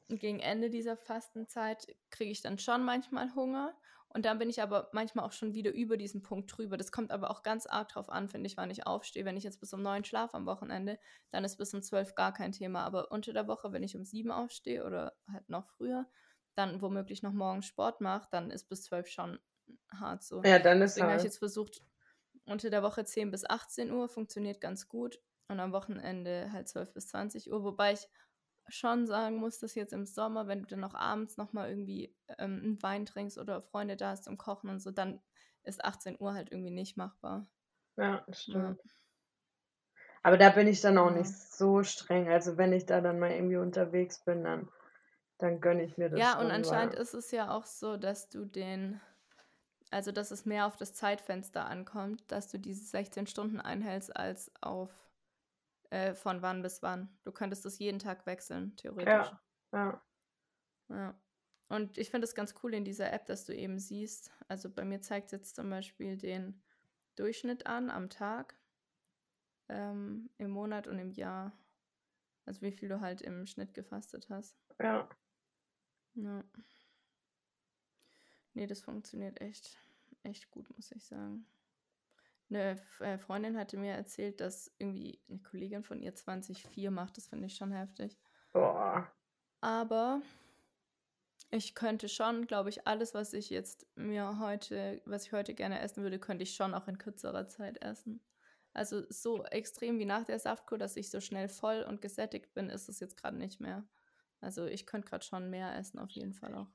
Gegen 0.10 0.40
Ende 0.40 0.70
dieser 0.70 0.98
Fastenzeit 0.98 1.96
kriege 2.10 2.32
ich 2.32 2.42
dann 2.42 2.58
schon 2.58 2.84
manchmal 2.84 3.34
Hunger 3.36 3.78
und 4.12 4.26
dann 4.26 4.40
bin 4.40 4.50
ich 4.50 4.60
aber 4.62 4.90
manchmal 4.92 5.24
auch 5.24 5.32
schon 5.32 5.54
wieder 5.54 5.72
über 5.72 5.96
diesen 5.96 6.24
Punkt 6.24 6.58
drüber. 6.58 6.78
Das 6.78 6.92
kommt 6.92 7.12
aber 7.12 7.30
auch 7.30 7.44
ganz 7.44 7.68
arg 7.68 7.90
drauf 7.90 8.10
an, 8.10 8.28
finde 8.28 8.48
ich, 8.48 8.58
wann 8.58 8.72
ich 8.72 8.88
aufstehe. 8.88 9.24
Wenn 9.24 9.38
ich 9.38 9.44
jetzt 9.44 9.60
bis 9.60 9.72
um 9.72 9.84
9 9.84 10.04
schlafe 10.04 10.34
am 10.34 10.48
Wochenende, 10.48 11.00
dann 11.30 11.44
ist 11.44 11.58
bis 11.58 11.74
um 11.76 11.84
12 11.84 12.16
gar 12.16 12.34
kein 12.34 12.52
Thema. 12.52 12.84
Aber 12.84 13.12
unter 13.12 13.34
der 13.34 13.48
Woche, 13.48 13.72
wenn 13.72 13.84
ich 13.84 13.96
um 13.96 14.04
7 14.04 14.32
aufstehe 14.32 14.84
oder 14.84 15.16
halt 15.32 15.48
noch 15.48 15.68
früher, 15.68 16.08
dann 16.56 16.82
womöglich 16.82 17.22
noch 17.22 17.34
morgens 17.34 17.68
Sport 17.68 18.02
mache, 18.02 18.28
dann 18.32 18.50
ist 18.50 18.68
bis 18.68 18.84
12 18.84 19.08
schon 19.08 19.40
hart 19.92 20.24
so. 20.24 20.42
Ja, 20.44 20.58
dann 20.60 20.82
ist 20.82 20.96
Deswegen 20.96 21.08
habe 21.08 21.18
ich 21.18 21.24
jetzt 21.24 21.38
versucht, 21.38 21.84
unter 22.46 22.72
der 22.72 22.82
Woche 22.82 23.06
10 23.06 23.30
bis 23.30 23.48
18 23.48 23.92
Uhr 23.92 24.10
funktioniert 24.10 24.60
ganz 24.60 24.88
gut 24.88 25.22
und 25.48 25.60
am 25.60 25.72
Wochenende 25.72 26.52
halt 26.52 26.68
12 26.68 26.94
bis 26.94 27.08
20 27.10 27.52
Uhr, 27.52 27.64
wobei 27.64 27.94
ich 27.94 28.08
schon 28.72 29.08
sagen 29.08 29.38
muss, 29.38 29.60
dass 29.60 29.76
jetzt 29.76 29.94
im 29.94 30.06
Sommer, 30.06 30.48
wenn 30.48 30.62
du 30.62 30.68
dann 30.68 30.80
noch 30.82 30.96
abends 30.96 31.38
nochmal 31.38 31.70
irgendwie 31.70 32.16
ähm, 32.38 32.62
einen 32.64 32.84
Wein 32.84 33.06
trinkst 33.06 33.38
oder 33.38 33.62
Freunde 33.62 33.98
da 33.98 34.12
hast 34.12 34.26
zum 34.26 34.38
Kochen 34.38 34.70
und 34.70 34.80
so, 34.80 34.92
dann 34.92 35.22
ist 35.64 35.84
18 35.84 36.18
Uhr 36.20 36.34
halt 36.34 36.52
irgendwie 36.52 36.72
nicht 36.72 36.98
machbar. 36.98 37.48
Ja, 37.98 38.24
das 38.26 38.42
Ja. 38.48 38.76
stimmt. 38.76 38.82
Aber 40.24 40.38
da 40.38 40.50
bin 40.50 40.68
ich 40.68 40.80
dann 40.80 40.98
auch 40.98 41.12
nicht 41.12 41.30
so 41.30 41.84
streng. 41.84 42.30
Also, 42.30 42.58
wenn 42.58 42.72
ich 42.74 42.86
da 42.86 43.02
dann 43.02 43.20
mal 43.20 43.32
irgendwie 43.32 43.58
unterwegs 43.58 44.24
bin, 44.24 44.44
dann 44.46 44.70
dann 45.40 45.62
gönne 45.62 45.84
ich 45.84 45.98
mir 45.98 46.10
das 46.10 46.28
Ja, 46.28 46.40
und 46.40 46.50
schon, 46.50 46.52
anscheinend 46.52 46.94
weil 46.94 46.96
ist 46.96 47.14
es 47.14 47.32
ja 47.32 47.52
auch 47.52 47.66
so, 47.66 47.98
dass 47.98 48.30
du 48.30 48.46
den 48.46 49.00
also, 49.92 50.12
dass 50.12 50.32
es 50.32 50.46
mehr 50.46 50.68
auf 50.68 50.78
das 50.78 50.94
Zeitfenster 50.94 51.66
ankommt, 51.66 52.24
dass 52.32 52.50
du 52.50 52.60
diese 52.60 52.86
16 52.86 53.28
Stunden 53.28 53.60
einhältst 53.62 54.16
als 54.16 54.52
auf 54.62 54.92
äh, 55.90 56.14
von 56.14 56.42
wann 56.42 56.62
bis 56.62 56.82
wann. 56.82 57.18
Du 57.24 57.32
könntest 57.32 57.66
das 57.66 57.80
jeden 57.80 58.00
Tag 58.00 58.26
wechseln, 58.26 58.76
theoretisch. 58.76 59.08
Ja, 59.08 59.42
ja. 59.74 60.06
Ja. 60.90 61.22
Und 61.68 61.98
ich 61.98 62.10
finde 62.10 62.26
es 62.26 62.34
ganz 62.34 62.56
cool 62.64 62.74
in 62.74 62.84
dieser 62.84 63.14
App, 63.14 63.26
dass 63.28 63.46
du 63.46 63.56
eben 63.56 63.78
siehst, 63.80 64.32
also 64.48 64.70
bei 64.70 64.84
mir 64.84 65.02
zeigt 65.02 65.32
jetzt 65.32 65.56
zum 65.56 65.70
Beispiel 65.70 66.18
den 66.18 66.64
Durchschnitt 67.16 67.68
an 67.68 67.92
am 67.92 68.10
Tag, 68.10 68.60
ähm, 69.68 70.32
im 70.38 70.50
Monat 70.50 70.88
und 70.88 70.98
im 70.98 71.12
Jahr. 71.12 71.56
Also 72.46 72.62
wie 72.62 72.72
viel 72.72 72.90
du 72.90 73.02
halt 73.02 73.22
im 73.22 73.46
Schnitt 73.46 73.76
gefastet 73.76 74.30
hast. 74.30 74.58
Ja. 74.80 75.08
Ja. 76.16 76.44
Nee, 78.54 78.66
das 78.66 78.82
funktioniert 78.82 79.40
echt, 79.42 79.78
echt 80.24 80.50
gut, 80.50 80.76
muss 80.76 80.92
ich 80.92 81.06
sagen. 81.06 81.46
Eine 82.50 82.82
äh, 83.00 83.18
Freundin 83.18 83.58
hatte 83.58 83.78
mir 83.78 83.94
erzählt, 83.94 84.42
dass 84.42 84.72
irgendwie 84.80 85.22
eine 85.30 85.40
Kollegin 85.40 85.84
von 85.84 86.02
ihr 86.02 86.16
20,4 86.16 86.90
macht. 86.90 87.18
Das 87.18 87.28
finde 87.28 87.46
ich 87.46 87.56
schon 87.56 87.72
heftig. 87.72 88.18
Boah. 88.54 89.12
Aber 89.62 90.22
ich 91.52 91.76
könnte 91.76 92.10
schon, 92.10 92.48
glaube 92.48 92.70
ich, 92.70 92.88
alles, 92.88 93.14
was 93.14 93.34
ich 93.34 93.50
jetzt 93.50 93.88
mir 93.96 94.40
heute, 94.40 95.02
was 95.06 95.26
ich 95.26 95.34
heute 95.34 95.54
gerne 95.54 95.80
essen 95.80 96.04
würde, 96.04 96.20
könnte 96.20 96.44
ich 96.44 96.56
schon 96.56 96.74
auch 96.74 96.88
in 96.88 96.98
kürzerer 96.98 97.48
Zeit 97.48 97.82
essen. 97.84 98.22
Also 98.74 99.04
so 99.10 99.44
extrem 99.46 99.98
wie 100.00 100.06
nach 100.06 100.26
der 100.26 100.40
Saftkur, 100.40 100.78
dass 100.78 100.96
ich 100.96 101.10
so 101.10 101.22
schnell 101.22 101.50
voll 101.50 101.82
und 101.82 102.02
gesättigt 102.02 102.54
bin, 102.54 102.70
ist 102.70 102.88
es 102.88 103.00
jetzt 103.00 103.18
gerade 103.18 103.38
nicht 103.38 103.60
mehr. 103.60 103.88
Also 104.42 104.66
ich 104.66 104.86
könnte 104.86 105.10
gerade 105.10 105.26
schon 105.26 105.50
mehr 105.50 105.76
essen, 105.76 106.00
auf 106.00 106.12
jeden 106.12 106.34
Fall 106.34 106.56
auch. 106.56 106.70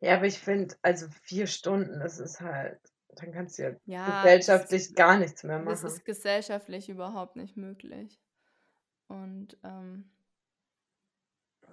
Ja, 0.00 0.16
aber 0.16 0.26
ich 0.26 0.38
finde, 0.38 0.74
also 0.82 1.08
4 1.22 1.46
Stunden, 1.46 2.00
das 2.00 2.18
ist 2.18 2.40
halt 2.40 2.91
dann 3.16 3.32
kannst 3.32 3.58
du 3.58 3.62
ja 3.64 3.72
Ja, 3.84 4.36
das, 4.46 4.66
gesellschaftlich 4.66 4.94
gar 4.94 5.18
nichts 5.18 5.42
mehr 5.44 5.60
das 5.60 5.84
machen. 5.84 5.84
ist 5.84 6.04
gesellschaftlich 6.04 6.88
überhaupt 6.88 7.36
nicht 7.36 7.56
möglich. 7.56 8.20
Und 9.08 9.58
ähm, 9.64 10.10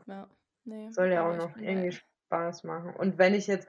ja, 0.07 0.29
nee, 0.65 0.93
Soll 0.93 1.11
ja 1.11 1.27
auch 1.27 1.35
noch 1.35 1.57
irgendwie 1.57 1.91
Spaß 1.91 2.63
machen. 2.63 2.95
Und 2.95 3.17
wenn 3.17 3.33
ich 3.33 3.47
jetzt 3.47 3.67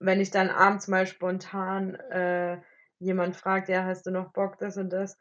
wenn 0.00 0.20
ich 0.20 0.30
dann 0.30 0.50
abends 0.50 0.88
mal 0.88 1.06
spontan, 1.06 1.94
äh, 1.96 2.60
jemand 3.00 3.36
fragt: 3.36 3.68
„Ja, 3.68 3.84
hast 3.84 4.06
du 4.06 4.10
noch 4.12 4.32
Bock, 4.32 4.58
das 4.58 4.76
und 4.76 4.90
das?“ 4.90 5.18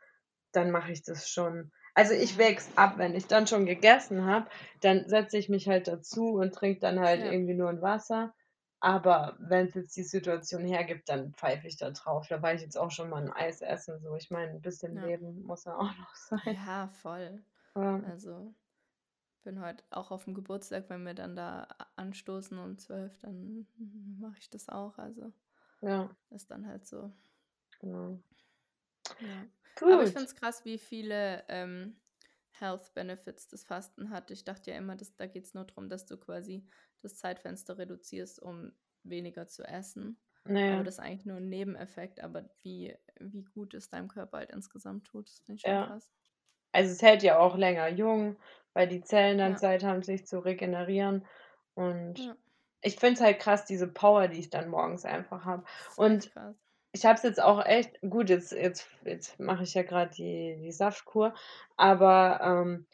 Dann 0.53 0.72
mache 0.72 0.91
ich 0.91 1.03
das 1.03 1.29
schon. 1.29 1.72
Also, 1.96 2.13
ich 2.13 2.38
es 2.38 2.77
ab, 2.77 2.98
wenn 2.98 3.15
ich 3.15 3.27
dann 3.27 3.48
schon 3.48 3.65
gegessen 3.67 4.25
habe, 4.25 4.50
dann 4.81 5.07
setze 5.10 5.38
ich 5.38 5.50
mich 5.50 5.67
halt 5.69 5.88
dazu 5.88 6.34
und 6.36 6.53
trinke 6.55 6.79
dann 6.81 7.00
halt 7.00 7.24
Ja. 7.24 7.25
irgendwie 7.25 7.55
nur 7.55 7.69
'n 7.69 7.81
Wasser. 7.81 8.36
Aber 8.84 9.36
wenn's 9.39 9.74
jetzt 9.74 9.96
die 9.98 10.03
Situation 10.03 10.63
hergibt, 10.63 11.10
dann 11.10 11.34
pfeife 11.34 11.67
ich 11.67 11.77
da 11.77 11.89
drauf. 11.89 12.27
Da 12.27 12.41
war 12.43 12.53
ich 12.53 12.62
jetzt 12.62 12.77
auch 12.77 12.91
schon 12.91 13.10
mal 13.10 13.24
'n 13.24 13.31
Eis 13.34 13.62
essen, 13.62 14.00
so. 14.01 14.15
Ich 14.15 14.29
meine, 14.29 14.51
'n 14.53 14.62
bisschen 14.62 14.93
Ja. 14.93 15.01
Leben 15.01 15.41
muss 15.43 15.65
ja 15.65 15.75
auch 15.75 15.96
noch 15.98 16.13
sein. 16.15 16.39
Ja, 16.46 16.88
voll. 16.89 17.43
Ja. 17.75 18.01
Also, 18.01 18.55
bin 19.43 19.62
heute 19.62 19.84
auch 19.91 20.12
auf'm 20.12 20.36
Geburtstag, 20.36 20.89
wenn 20.89 21.03
wir 21.05 21.13
dann 21.15 21.36
da 21.36 21.63
anstoßen 21.98 22.57
um 22.60 22.77
12, 22.79 23.17
dann 23.19 23.67
mache 24.19 24.38
ich 24.39 24.50
das 24.51 24.69
auch. 24.69 24.98
Also, 25.00 25.34
Ja. 25.81 26.17
ist 26.31 26.51
dann 26.51 26.67
halt 26.67 26.88
so. 26.88 27.13
Genau. 27.81 28.24
Ja. 29.19 29.48
Aber 29.89 30.03
ich 30.03 30.12
finde 30.12 30.25
es 30.25 30.36
krass, 30.36 30.63
wie 30.65 30.77
viele, 30.77 31.43
ähm, 31.50 32.00
Health 32.50 32.93
Benefits 32.93 33.48
das 33.48 33.63
Fasten 33.63 34.10
hat. 34.10 34.31
Ich 34.31 34.43
dachte 34.43 34.72
ja 34.72 34.77
immer, 34.77 34.96
dass 34.96 35.15
da 35.15 35.27
geht's 35.27 35.53
nur 35.53 35.65
drum, 35.65 35.89
dass 35.89 36.05
du 36.05 36.17
quasi 36.17 36.67
das 37.01 37.17
Zeitfenster 37.17 37.77
reduzierst, 37.77 38.41
um 38.41 38.73
weniger 39.03 39.47
zu 39.47 39.63
essen. 39.63 40.19
Aber 40.67 40.83
Ne. 40.85 40.85
das 40.85 40.95
ist 40.95 40.99
eigentlich 40.99 41.25
nur 41.25 41.37
'n 41.37 41.49
Nebeneffekt, 41.49 42.19
aber 42.21 42.49
wie 42.63 42.95
wie 43.19 43.43
gut 43.45 43.73
es 43.73 43.89
deinem 43.89 44.07
Körper 44.09 44.37
halt 44.39 44.51
insgesamt 44.51 45.05
tut, 45.07 45.29
das 45.29 45.39
finde 45.39 45.57
ich 45.57 45.63
schon 45.63 45.75
Ja. 45.75 45.87
krass. 45.87 46.09
Also, 46.73 46.91
es 46.93 47.01
hält 47.03 47.23
ja 47.23 47.39
auch 47.39 47.57
länger 47.57 47.89
jung, 47.89 48.37
weil 48.73 48.87
die 48.87 49.01
Zellen 49.03 49.37
dann 49.39 49.57
Ja. 49.57 49.59
Zeit 49.59 49.83
haben, 49.83 50.03
sich 50.03 50.27
zu 50.27 50.39
regenerieren. 50.39 51.25
Und 51.75 52.19
Ja. 52.19 52.37
ich 52.81 52.97
finde 52.97 53.15
es 53.15 53.21
halt 53.21 53.39
krass, 53.39 53.65
diese 53.65 53.87
Power, 53.87 54.27
die 54.29 54.39
ich 54.39 54.49
dann 54.51 54.69
morgens 54.69 55.05
einfach 55.05 55.45
habe. 55.45 55.65
Und 55.95 56.31
krass. 56.33 56.57
ich 56.93 57.05
habe 57.05 57.15
es 57.15 57.23
jetzt 57.23 57.41
auch 57.41 57.65
echt 57.65 57.99
gut, 58.01 58.29
jetzt 58.29 58.51
jetzt 58.53 58.89
jetzt 59.05 59.39
mache 59.39 59.63
ich 59.63 59.73
ja 59.75 59.83
grad 59.83 60.17
die 60.17 60.57
die 60.61 60.71
Saftkur, 60.73 61.35
aber, 61.77 62.41
ähm, 62.43 62.87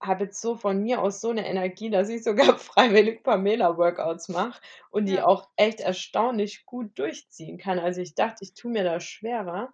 habe 0.00 0.24
jetzt 0.24 0.40
so 0.40 0.56
von 0.56 0.82
mir 0.82 1.02
aus 1.02 1.20
so 1.20 1.32
'ne 1.32 1.46
Energie, 1.46 1.90
dass 1.90 2.08
ich 2.08 2.24
sogar 2.24 2.58
freiwillig 2.58 3.22
Pamela-Workouts 3.24 4.28
mache 4.30 4.60
und 4.90 5.06
die 5.06 5.16
Ja. 5.16 5.22
auch 5.22 5.48
echt 5.56 5.80
erstaunlich 5.80 6.66
gut 6.66 6.98
durchziehen 6.98 7.58
kann. 7.58 7.78
Also, 7.78 8.00
ich 8.00 8.14
dachte, 8.14 8.38
ich 8.44 8.54
tue 8.54 8.70
mir 8.72 8.84
da 8.84 9.00
schwerer. 9.00 9.72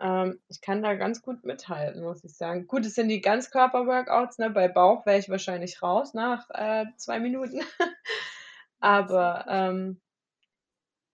Ähm, 0.00 0.40
ich 0.48 0.60
kann 0.62 0.82
da 0.82 0.94
ganz 0.94 1.22
gut 1.22 1.44
mithalten, 1.44 2.02
muss 2.04 2.24
ich 2.24 2.36
sagen. 2.36 2.66
Gut, 2.68 2.86
es 2.86 2.94
sind 2.96 3.08
die 3.08 3.20
Ganzkörper-Workouts, 3.22 4.38
ne? 4.38 4.50
Bei 4.50 4.68
Bauch 4.68 5.06
wäre 5.06 5.18
ich 5.18 5.28
wahrscheinlich 5.30 5.82
raus 5.82 6.14
nach, 6.14 6.48
äh, 6.50 6.86
2 6.96 7.20
Minuten. 7.20 7.60
Aber, 8.80 9.46
ähm 9.48 10.00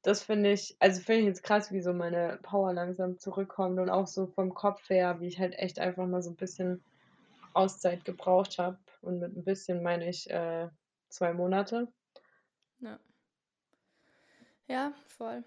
das 0.05 0.23
finde 0.23 0.53
ich 0.53 0.77
also, 0.81 1.01
finde 1.01 1.21
ich 1.23 1.27
jetzt 1.27 1.43
krass, 1.43 1.73
wie 1.73 1.81
so 1.81 1.93
meine 1.93 2.39
Power 2.43 2.73
langsam 2.73 3.19
zurückkommt 3.19 3.79
und 3.81 3.91
auch 3.91 4.07
so 4.07 4.27
vom 4.27 4.55
Kopf 4.55 4.89
her, 4.89 5.21
wie 5.21 5.27
ich 5.29 5.39
halt 5.41 5.55
echt 5.59 5.79
einfach 5.79 6.07
mal 6.07 6.23
so 6.23 6.31
'n 6.31 6.37
bisschen 6.37 6.85
Auszeit 7.57 8.05
gebraucht 8.05 8.59
habe. 8.59 8.79
Und 9.03 9.21
mit 9.21 9.35
'n 9.37 9.45
bisschen 9.45 9.83
meine 9.83 10.09
ich, 10.09 10.31
äh, 10.31 10.69
2 11.11 11.33
Monate. 11.35 11.93
Ja. 12.81 12.99
Ja, 14.69 14.93
voll. 15.07 15.45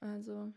Also, 0.00 0.52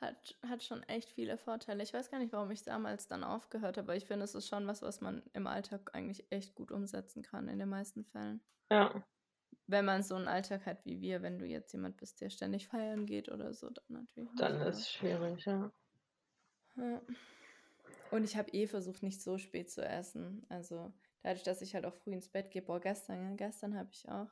hat 0.00 0.36
hat 0.46 0.62
schon 0.64 0.82
echt 0.84 1.10
viele 1.10 1.38
Vorteile. 1.38 1.82
Ich 1.84 1.94
weiß 1.94 2.10
gar 2.10 2.18
nicht, 2.20 2.32
warum 2.32 2.50
ich 2.52 2.62
damals 2.64 3.08
dann 3.08 3.24
aufgehört 3.24 3.78
habe, 3.78 3.88
weil 3.88 3.98
ich 3.98 4.06
finde, 4.06 4.24
es 4.24 4.34
ist 4.36 4.48
schon 4.48 4.66
was, 4.66 4.82
was 4.82 5.00
man 5.02 5.22
im 5.34 5.46
Alltag 5.46 5.90
eigentlich 5.94 6.26
echt 6.32 6.54
gut 6.56 6.72
umsetzen 6.72 7.22
kann 7.22 7.48
in 7.48 7.58
den 7.60 7.68
meisten 7.70 8.04
Fällen. 8.04 8.42
Ja. 8.70 9.04
Wenn 9.68 9.86
man 9.86 10.02
so 10.02 10.14
'n 10.16 10.28
Alltag 10.28 10.66
hat 10.66 10.84
wie 10.84 11.00
wir, 11.00 11.22
wenn 11.22 11.38
du 11.38 11.46
jetzt 11.46 11.72
jemand 11.72 11.96
bist, 11.96 12.20
der 12.20 12.28
ständig 12.30 12.68
feiern 12.68 13.06
geht 13.06 13.30
oder 13.30 13.54
so, 13.54 13.70
dann 13.70 13.84
natürlich 13.88 14.36
Dann 14.36 14.60
aber 14.60 14.60
ist 14.60 14.90
schwierig, 14.90 15.44
ja. 15.44 15.70
Ja. 16.76 17.00
Und 18.10 18.24
ich 18.24 18.36
habe 18.36 18.50
eh 18.50 18.66
versucht, 18.66 19.02
nicht 19.02 19.22
so 19.22 19.38
spät 19.38 19.70
zu 19.70 19.84
essen. 19.84 20.46
Also, 20.48 20.92
dadurch, 21.22 21.42
dass 21.42 21.62
ich 21.62 21.74
halt 21.74 21.86
auch 21.86 21.94
früh 21.94 22.12
ins 22.12 22.28
Bett 22.28 22.50
gehe 22.50 22.62
boah, 22.62 22.80
gestern, 22.80 23.22
ja, 23.22 23.36
gestern 23.36 23.76
habe 23.76 23.90
ich 23.92 24.08
auch 24.08 24.28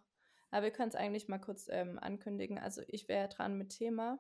aber 0.52 0.64
wir 0.64 0.70
können's 0.70 0.94
eigentlich 0.94 1.28
mal 1.28 1.38
kurz, 1.38 1.66
ähm, 1.70 1.98
ankündigen. 1.98 2.58
Also, 2.58 2.82
ich 2.86 3.08
wäre 3.08 3.28
dran 3.28 3.56
mit 3.56 3.70
Thema 3.70 4.18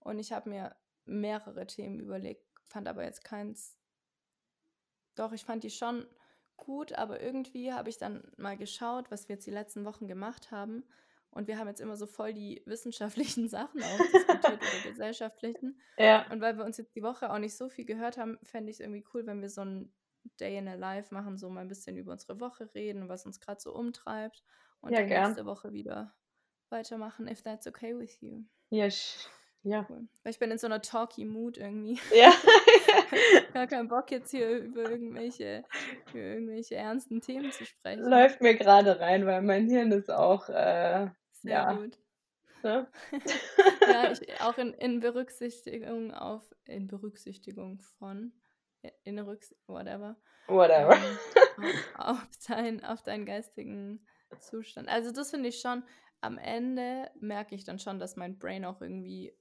und 0.00 0.18
ich 0.18 0.32
habe 0.32 0.48
mir 0.48 0.74
mehrere 1.04 1.66
Themen 1.66 2.00
überlegt, 2.00 2.42
fand 2.64 2.88
aber 2.88 3.04
jetzt 3.04 3.22
keins 3.22 3.76
doch, 5.14 5.32
ich 5.32 5.44
fand 5.44 5.64
die 5.64 5.70
schon 5.70 6.06
gut, 6.56 6.92
aber 6.92 7.20
irgendwie 7.20 7.72
habe 7.72 7.88
ich 7.88 7.98
dann 7.98 8.30
mal 8.36 8.56
geschaut, 8.56 9.10
was 9.10 9.28
wir 9.28 9.34
jetzt 9.34 9.46
die 9.46 9.52
letzten 9.52 9.84
Wochen 9.84 10.06
gemacht 10.06 10.52
haben. 10.52 10.84
Und 11.32 11.46
wir 11.46 11.58
haben 11.58 11.68
jetzt 11.68 11.80
immer 11.80 11.96
so 11.96 12.06
voll 12.06 12.32
die 12.34 12.62
wissenschaftlichen 12.66 13.48
Sachen 13.48 13.82
auch 13.84 14.04
diskutiert 14.04 14.62
oder 14.62 14.80
gesellschaftlichen. 14.80 15.80
Ja. 15.98 16.28
Und 16.28 16.40
weil 16.40 16.56
wir 16.56 16.64
uns 16.64 16.76
jetzt 16.78 16.94
die 16.96 17.02
Woche 17.02 17.30
auch 17.32 17.38
nicht 17.38 17.56
so 17.56 17.68
viel 17.68 17.84
gehört 17.84 18.18
haben, 18.18 18.38
fände 18.42 18.70
ich's 18.70 18.80
irgendwie 18.80 19.04
cool, 19.14 19.26
wenn 19.26 19.40
wir 19.42 19.50
so 19.50 19.62
'n 19.62 19.92
Day 20.40 20.58
in 20.58 20.68
a 20.68 20.74
Life 20.74 21.14
machen, 21.14 21.38
so 21.38 21.48
mal 21.50 21.62
'n 21.62 21.68
bisschen 21.68 21.96
über 21.96 22.12
unsere 22.12 22.40
Woche 22.40 22.70
reden, 22.74 23.08
was 23.08 23.24
uns 23.26 23.40
grad 23.40 23.60
so 23.60 23.72
umtreibt 23.74 24.44
und 24.80 24.96
Ja, 24.96 25.00
dann 25.00 25.08
gern. 25.08 25.38
nächste 25.38 25.46
Woche 25.46 25.72
wieder 25.72 26.14
weitermachen, 26.70 27.28
if 27.28 27.42
that's 27.42 27.66
okay 27.66 27.96
with 27.98 28.20
you. 28.20 28.44
Ja, 28.72 28.88
ja. 29.62 29.88
Cool. 29.88 30.08
Weil 30.22 30.30
ich 30.32 30.38
bin 30.38 30.50
in 30.50 30.58
so 30.58 30.68
'ner 30.68 30.82
talky 30.82 31.24
Mood 31.24 31.56
irgendwie. 31.56 31.98
Ja. 32.10 32.32
Gar 33.54 33.66
keinen 33.66 33.88
Bock 33.88 34.10
jetzt 34.10 34.30
hier 34.30 34.50
über 34.58 34.84
irgendwelche 34.84 35.66
über 36.12 36.22
irgendwelche 36.22 36.76
ernsten 36.76 37.20
Themen 37.20 37.52
zu 37.52 37.64
sprechen. 37.66 38.10
Läuft 38.10 38.40
mir 38.40 38.54
grade 38.56 39.00
rein, 39.00 39.26
weil 39.26 39.42
mein 39.42 39.68
Hirn 39.68 39.92
ist 39.92 40.10
auch, 40.10 40.48
äh, 40.48 41.08
Sehr 41.42 41.52
ja, 41.52 41.72
gut. 41.74 41.98
ne? 42.62 42.90
Ja, 43.84 44.10
ich 44.10 44.20
auch 44.40 44.58
in 44.58 44.74
in 44.74 45.00
Berücksichtigung 45.00 46.12
auf 46.12 46.54
in 46.64 46.86
Berücksichtigung 46.88 47.80
von 47.98 48.32
in 49.04 49.18
Rücks 49.18 49.54
whatever, 49.66 50.16
Whatever. 50.48 50.96
ähm, 50.96 51.18
au 51.58 52.12
auf 52.12 52.28
dein 52.46 52.84
auf 52.84 53.02
deinen 53.02 53.26
geistigen 53.26 54.06
Zustand. 54.38 54.88
Also, 54.88 55.12
das 55.12 55.30
finde 55.30 55.48
ich 55.48 55.60
schon 55.60 55.84
am 56.20 56.38
Ende 56.38 57.10
merke 57.20 57.54
ich 57.54 57.64
dann 57.64 57.78
schon, 57.78 57.98
dass 57.98 58.16
mein 58.16 58.38
Brain 58.38 58.64
auch 58.64 58.80
irgendwie 58.80 59.32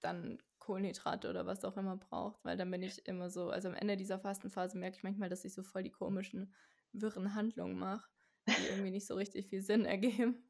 dann 0.00 0.38
Kohlenhydrate 0.58 1.30
oder 1.30 1.46
was 1.46 1.64
auch 1.64 1.76
immer 1.76 1.96
braucht, 1.96 2.44
weil 2.44 2.56
dann 2.56 2.70
bin 2.70 2.82
ich 2.82 3.06
immer 3.06 3.30
so 3.30 3.50
also, 3.50 3.68
am 3.68 3.74
Ende 3.74 3.96
dieser 3.96 4.18
Fastenphase 4.20 4.78
merke 4.78 4.96
ich 4.96 5.02
manchmal, 5.02 5.28
dass 5.28 5.44
ich 5.44 5.54
so 5.54 5.62
voll 5.62 5.82
die 5.84 5.90
komischen, 5.92 6.54
wirren 6.92 7.34
Handlungen 7.34 7.78
mache, 7.78 8.08
die 8.48 8.66
irgendwie 8.66 8.90
nicht 8.90 9.06
so 9.06 9.14
richtig 9.14 9.48
viel 9.48 9.62
Sinn 9.62 9.84
ergeben. 9.84 10.49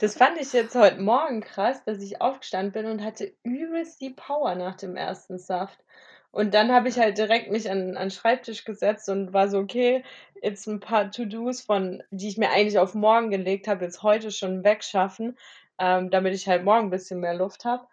Das 0.00 0.16
fand 0.16 0.38
ich 0.40 0.52
jetzt 0.52 0.74
heute 0.74 1.00
Morgen 1.00 1.40
krass, 1.40 1.84
dass 1.84 2.00
ich 2.02 2.20
aufgestanden 2.20 2.72
bin 2.72 2.86
und 2.86 3.02
hatte 3.04 3.32
übelst 3.42 4.00
die 4.00 4.10
Power 4.10 4.54
nach 4.54 4.76
dem 4.76 4.96
1. 4.96 5.38
Saft. 5.38 5.84
Und 6.30 6.54
dann 6.54 6.72
habe 6.72 6.88
ich 6.88 6.98
Ja. 6.98 6.98
halt 6.98 7.18
direkt 7.18 7.50
mich 7.50 7.70
an 7.70 7.96
an 7.96 8.10
Schreibtisch 8.10 8.64
gesetzt 8.64 9.08
und 9.10 9.32
war 9.34 9.48
so: 9.48 9.58
„Okay, 9.58 10.02
jetzt 10.40 10.66
'n 10.66 10.80
paar 10.80 11.10
To-dos 11.10 11.60
von 11.62 12.02
die 12.10 12.28
ich 12.28 12.38
mir 12.38 12.50
eigentlich 12.50 12.78
auf 12.78 12.94
morgen 12.94 13.30
gelegt 13.30 13.68
habe, 13.68 13.84
jetzt 13.84 14.02
heute 14.02 14.30
schon 14.30 14.64
wegschaffen, 14.64 15.36
ähm, 15.78 16.10
damit 16.10 16.34
ich 16.34 16.48
halt 16.48 16.64
morgen 16.64 16.86
'n 16.88 16.90
bisschen 16.90 17.20
mehr 17.20 17.34
Luft 17.34 17.64
habe.“ 17.66 17.86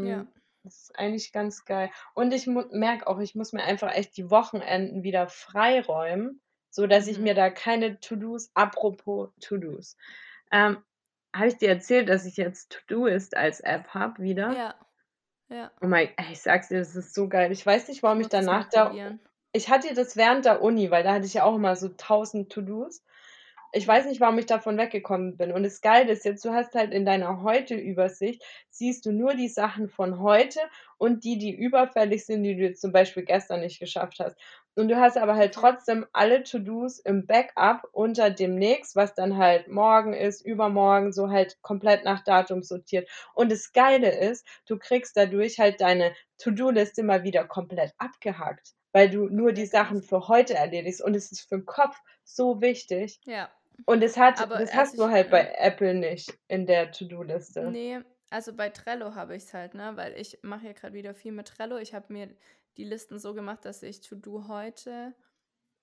Ja. 0.00 0.24
Ähm, 0.24 0.32
das 0.64 0.74
ist 0.84 0.98
eigentlich 0.98 1.32
ganz 1.32 1.64
geil. 1.66 1.90
Und 2.14 2.32
ich 2.32 2.46
merke 2.46 3.06
auch, 3.06 3.18
ich 3.18 3.34
muss 3.34 3.52
mir 3.52 3.62
einfach 3.64 3.94
echt 3.94 4.16
die 4.16 4.30
Wochenenden 4.30 5.02
wieder 5.02 5.28
freiräumen, 5.28 6.40
sodass 6.70 7.06
ich 7.08 7.18
Mhm. 7.18 7.20
mir 7.20 7.34
da 7.34 7.50
keine 7.50 8.00
To-dos 8.00 8.50
apropos 8.54 9.30
To-dos. 9.40 9.96
Ähm, 10.52 10.78
habe 11.34 11.48
ich 11.48 11.58
dir 11.58 11.68
erzählt, 11.68 12.08
dass 12.08 12.26
ich 12.26 12.36
jetzt 12.36 12.70
Todoist 12.88 13.36
als 13.36 13.60
App 13.60 13.88
habe 13.94 14.22
wieder? 14.22 14.56
Ja. 14.56 14.74
Ja. 15.48 15.72
Oh 15.82 15.86
mei 15.86 16.12
ey, 16.16 16.32
ich 16.32 16.42
sage 16.42 16.60
es 16.62 16.68
dir, 16.68 16.78
das 16.78 16.94
ist 16.94 17.14
so 17.14 17.28
geil. 17.28 17.52
Ich 17.52 17.64
weiß 17.64 17.88
nicht, 17.88 18.02
Ich 18.02 18.02
warum 18.02 18.20
ich 18.20 18.28
mal 18.28 18.28
danach 18.28 18.68
da 18.70 18.98
ich 19.52 19.68
hatte 19.70 19.94
das 19.94 20.16
während 20.16 20.44
der 20.44 20.62
Uni, 20.62 20.90
weil 20.90 21.02
da 21.04 21.14
hatte 21.14 21.26
ich 21.26 21.34
ja 21.34 21.44
auch 21.44 21.56
immer 21.56 21.74
so 21.76 21.88
1.000 21.88 22.52
To-dos. 22.52 23.04
Ich 23.72 23.86
weiß 23.86 24.06
nicht, 24.06 24.20
warum 24.20 24.36
ich 24.38 24.46
davon 24.46 24.76
weggekommen 24.78 25.36
bin. 25.36 25.52
Und 25.52 25.62
das 25.62 25.80
Geile 25.80 26.10
ist 26.12 26.24
jetzt, 26.24 26.44
du 26.44 26.50
hast 26.52 26.74
halt 26.74 26.92
in 26.92 27.04
deiner 27.06 27.42
Heute-Übersicht 27.42 28.42
siehst 28.68 29.06
du 29.06 29.12
nur 29.12 29.34
die 29.34 29.46
Sachen 29.48 29.88
von 29.88 30.18
heute 30.20 30.58
und 30.98 31.22
die, 31.22 31.38
die 31.38 31.54
überfällig 31.54 32.26
sind, 32.26 32.42
die 32.42 32.56
du 32.56 32.62
jetzt 32.62 32.80
zum 32.80 32.90
Beispiel 32.90 33.24
gestern 33.24 33.60
nicht 33.60 33.78
geschafft 33.78 34.18
hast. 34.18 34.36
Und 34.74 34.88
du 34.88 34.96
hast 34.96 35.16
aber 35.16 35.36
halt 35.36 35.54
trotzdem 35.54 36.04
alle 36.12 36.42
To-dos 36.42 36.98
im 36.98 37.26
Backup 37.26 37.86
unter 37.92 38.30
demnächst, 38.30 38.96
was 38.96 39.14
dann 39.14 39.36
halt 39.36 39.68
morgen 39.68 40.14
ist, 40.14 40.40
übermorgen, 40.44 41.12
so 41.12 41.30
halt 41.30 41.60
komplett 41.62 42.04
nach 42.04 42.24
Datum 42.24 42.62
sortiert. 42.62 43.08
Und 43.34 43.52
das 43.52 43.72
Geile 43.72 44.10
ist, 44.18 44.44
du 44.66 44.78
kriegst 44.78 45.16
dadurch 45.16 45.60
halt 45.60 45.80
deine 45.80 46.12
To-do-Liste 46.38 47.04
mal 47.04 47.22
wieder 47.22 47.44
komplett 47.46 47.92
abgehakt, 47.98 48.72
weil 48.92 49.10
du 49.10 49.28
nur 49.28 49.52
die 49.52 49.66
Sachen 49.66 50.02
für 50.02 50.26
heute 50.26 50.54
erledigst. 50.54 51.02
Und 51.02 51.14
es 51.14 51.30
ist 51.30 51.48
für 51.48 51.54
'n 51.56 51.66
Kopf 51.66 52.00
so 52.24 52.60
wichtig. 52.60 53.18
Ja. 53.26 53.50
Und 53.88 54.02
das 54.02 54.16
hat 54.16 54.38
Aber 54.38 54.56
das 54.56 54.74
hast 54.74 54.98
du 54.98 55.06
ich 55.06 55.10
halt 55.10 55.30
bei. 55.30 55.52
Apple 55.58 55.94
nicht 55.94 56.38
in 56.48 56.66
der 56.66 56.90
To-do-Liste. 56.92 57.74
Ne, 57.74 58.04
also, 58.30 58.54
bei 58.54 58.70
Trello 58.70 59.14
habe 59.14 59.36
ich's 59.36 59.52
halt, 59.52 59.74
ne, 59.74 59.96
weil 59.96 60.14
ich 60.18 60.38
mache 60.42 60.66
ja 60.66 60.72
grad 60.72 60.92
wieder 60.92 61.14
viel 61.14 61.32
mit 61.32 61.48
Trello. 61.48 61.76
Ich 61.76 61.94
habe 61.94 62.12
mir 62.12 62.34
die 62.76 62.84
Listen 62.84 63.18
so 63.18 63.34
gemacht, 63.34 63.64
dass 63.64 63.82
ich 63.82 64.00
To-do 64.00 64.48
heute, 64.48 65.14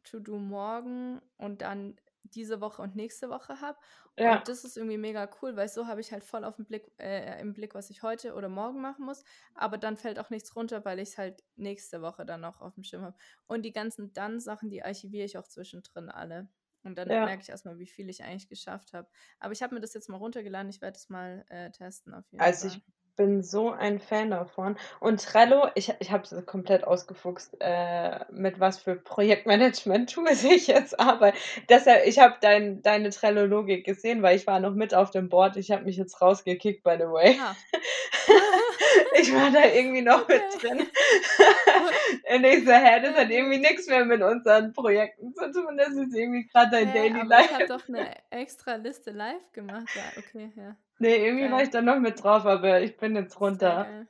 To-do 0.03 0.37
morgen 0.39 1.21
und 1.37 1.61
dann 1.61 1.97
diese 2.23 2.61
Woche 2.61 2.81
und 2.81 2.95
nächste 2.95 3.29
Woche 3.29 3.61
habe. 3.61 3.79
Ja. 4.17 4.33
Und 4.33 4.47
das 4.49 4.63
ist 4.65 4.77
irgendwie 4.77 4.97
mega 4.97 5.29
cool, 5.41 5.55
weil 5.57 5.69
so 5.69 5.87
habe 5.87 6.01
ich 6.01 6.11
halt 6.11 6.23
voll 6.23 6.43
auf'm 6.45 6.65
Blick 6.65 6.91
äh, 6.99 7.39
im 7.41 7.53
Blick, 7.53 7.75
was 7.75 7.89
ich 7.91 8.03
heute 8.03 8.33
oder 8.35 8.49
morgen 8.49 8.81
machen 8.81 9.05
muss. 9.05 9.23
Aber 9.55 9.77
dann 9.77 9.97
fällt 9.97 10.19
auch 10.19 10.29
nichts 10.31 10.55
runter, 10.55 10.85
weil 10.85 10.99
ich's 10.99 11.17
halt 11.17 11.43
nächste 11.55 12.01
Woche 12.01 12.25
dann 12.25 12.41
noch 12.41 12.61
auf'm 12.61 12.83
Schirm 12.83 13.03
habe. 13.03 13.17
Und 13.47 13.63
die 13.63 13.73
ganzen 13.73 14.13
Dann-Sachen, 14.13 14.69
die 14.69 14.83
archiviere 14.83 15.25
ich 15.25 15.37
auch 15.37 15.47
zwischendrin 15.47 16.09
alle. 16.09 16.49
Und 16.83 16.97
dann 16.97 17.09
Ja. 17.09 17.23
merke 17.23 17.41
ich 17.43 17.49
erstmal, 17.49 17.79
wie 17.79 17.87
viel 17.87 18.09
ich 18.09 18.23
eigentlich 18.23 18.47
geschafft 18.49 18.93
habe. 18.93 19.09
Aber 19.39 19.53
ich 19.53 19.61
habe 19.61 19.73
mir 19.75 19.81
das 19.81 19.93
jetzt 19.93 20.09
mal 20.09 20.17
runtergeladen. 20.17 20.69
Ich 20.69 20.81
werde 20.81 20.97
es 20.97 21.09
mal 21.09 21.45
äh, 21.49 21.71
testen 21.71 22.13
auf 22.13 22.25
jeden 22.31 22.41
Also, 22.41 22.67
Fall. 22.67 22.67
ich 22.67 22.81
bin 23.15 23.41
so 23.41 23.71
ein 23.71 23.99
Fan 23.99 24.29
davon. 24.29 24.77
Und 24.99 25.23
Trello, 25.23 25.67
ich 25.75 25.91
ich 25.99 26.11
habe 26.11 26.23
es 26.23 26.45
komplett 26.45 26.83
ausgefuchst, 26.83 27.57
äh, 27.59 28.25
mit 28.31 28.59
was 28.59 28.77
für 28.79 28.95
Projektmanagement-Tools 28.95 30.43
ich 30.43 30.67
jetzt 30.67 30.99
arbeite. 30.99 31.37
Deshalb 31.69 32.05
ich 32.05 32.19
habe 32.19 32.35
dein 32.41 32.81
deine 32.83 33.09
Trello-Logik 33.09 33.85
gesehen, 33.85 34.21
weil 34.21 34.35
ich 34.37 34.45
war 34.47 34.59
noch 34.59 34.73
mit 34.75 34.93
auf 34.93 35.09
dem 35.11 35.29
Board. 35.29 35.57
Ich 35.57 35.71
habe 35.71 35.83
mich 35.83 35.97
jetzt 35.97 36.21
rausgekickt, 36.21 36.83
by 36.83 36.95
the 36.99 37.05
way. 37.05 37.37
Ah. 37.39 37.55
Ich 39.19 39.33
war 39.33 39.51
da 39.51 39.65
irgendwie 39.65 40.01
noch 40.01 40.27
mit 40.27 40.45
Okay. 40.45 40.61
drin. 40.61 40.79
Und 42.35 42.43
ich 42.45 42.65
so: 42.65 42.71
„Hä, 42.71 43.01
das 43.01 43.15
hat 43.15 43.29
irgendwie 43.29 43.57
nix 43.59 43.87
mehr 43.87 44.05
mit 44.05 44.21
unseren 44.21 44.73
Projekten 44.73 45.33
zu 45.33 45.51
tun. 45.51 45.77
Das 45.77 45.89
ist 45.89 46.15
irgendwie 46.15 46.47
grad 46.47 46.73
dein 46.73 46.91
Hä, 46.91 46.93
Daily 46.93 47.21
aber 47.21 47.39
ich 47.39 47.51
habe 47.51 47.65
Life.“ 47.65 47.67
doch 47.67 47.87
'ne 47.87 48.15
extra 48.31 48.75
Liste 48.75 49.11
live 49.11 49.51
gemacht. 49.51 49.95
Ja, 49.95 50.15
okay, 50.17 50.51
ja. 50.55 50.77
Ne, 50.99 51.15
irgendwie 51.17 51.51
war 51.51 51.61
Geil. 51.61 51.63
ich 51.63 51.69
da 51.69 51.81
noch 51.81 51.99
mit 51.99 52.23
drauf, 52.23 52.45
aber 52.45 52.81
ich 52.81 52.97
bin 52.97 53.15
jetzt 53.15 53.39
runter. 53.39 53.93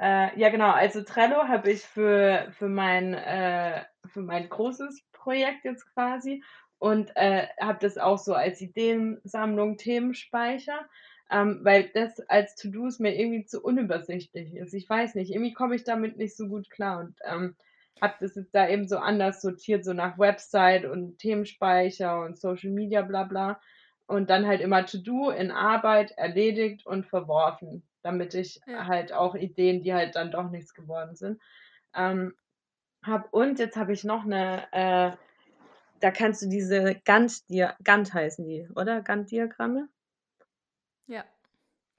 äh, 0.00 0.38
ja 0.40 0.50
genau, 0.50 0.70
also 0.72 1.02
Trello 1.02 1.48
habe 1.48 1.70
ich 1.72 1.82
für 1.84 2.48
für 2.52 2.68
mein 2.68 3.14
äh, 3.14 3.84
für 4.06 4.22
mein 4.22 4.48
großes 4.48 5.04
Projekt 5.12 5.64
jetzt 5.64 5.86
quasi 5.94 6.42
und, 6.78 7.12
äh, 7.16 7.48
habe 7.60 7.78
das 7.80 7.98
auch 7.98 8.18
so 8.18 8.34
als 8.34 8.60
Ideensammlung, 8.60 9.78
Themenspeicher, 9.78 10.88
ähm, 11.30 11.60
weil 11.62 11.90
das 11.94 12.20
als 12.28 12.56
To-dos 12.56 12.98
mir 13.00 13.18
irgendwie 13.18 13.44
zu 13.46 13.62
unübersichtlich 13.62 14.54
ist. 14.56 14.74
Ich 14.74 14.88
weiß 14.90 15.14
nicht, 15.16 15.30
irgendwie 15.32 15.52
komme 15.54 15.76
ich 15.76 15.84
damit 15.84 16.16
nicht 16.18 16.36
so 16.36 16.48
gut 16.48 16.70
klar 16.70 17.00
und, 17.00 17.18
ähm, 17.24 17.56
habe 18.02 18.14
das 18.20 18.34
jetzt 18.36 18.54
da 18.54 18.68
eben 18.68 18.88
so 18.88 18.98
anders 18.98 19.40
sortiert, 19.42 19.84
so 19.84 19.92
nach 19.94 20.18
Website 20.18 20.84
und 20.84 21.18
Themenspeicher 21.18 22.20
und 22.22 22.38
Social 22.38 22.70
Media, 22.70 23.02
bla 23.02 23.24
bla. 23.24 23.60
Und 24.06 24.30
dann 24.30 24.46
halt 24.46 24.60
immer 24.60 24.84
To-do 24.86 25.30
in 25.30 25.50
Arbeit, 25.52 26.12
erledigt 26.18 26.86
und 26.86 27.06
verworfen, 27.06 27.88
damit 28.02 28.34
ich 28.34 28.62
Ja. 28.66 28.86
halt 28.88 29.12
auch 29.14 29.34
Ideen, 29.36 29.82
die 29.82 29.94
halt 29.94 30.16
dann 30.16 30.30
doch 30.32 30.50
nichts 30.50 30.74
geworden 30.74 31.16
sind, 31.16 31.40
ähm, 31.96 32.34
habe. 33.04 33.28
Und 33.32 33.58
jetzt 33.60 33.76
habe 33.76 33.92
ich 33.94 34.04
noch 34.04 34.24
'ne 34.26 34.64
äh, 34.72 35.12
da 36.00 36.10
kannst 36.12 36.42
du 36.42 36.48
diese 36.48 36.96
Gantt-Dia 37.06 37.76
Gantt 37.84 38.14
heißen 38.14 38.46
die, 38.46 38.68
oder? 38.76 39.02
Gantt-Diagramme? 39.02 39.88
Ja. 41.08 41.24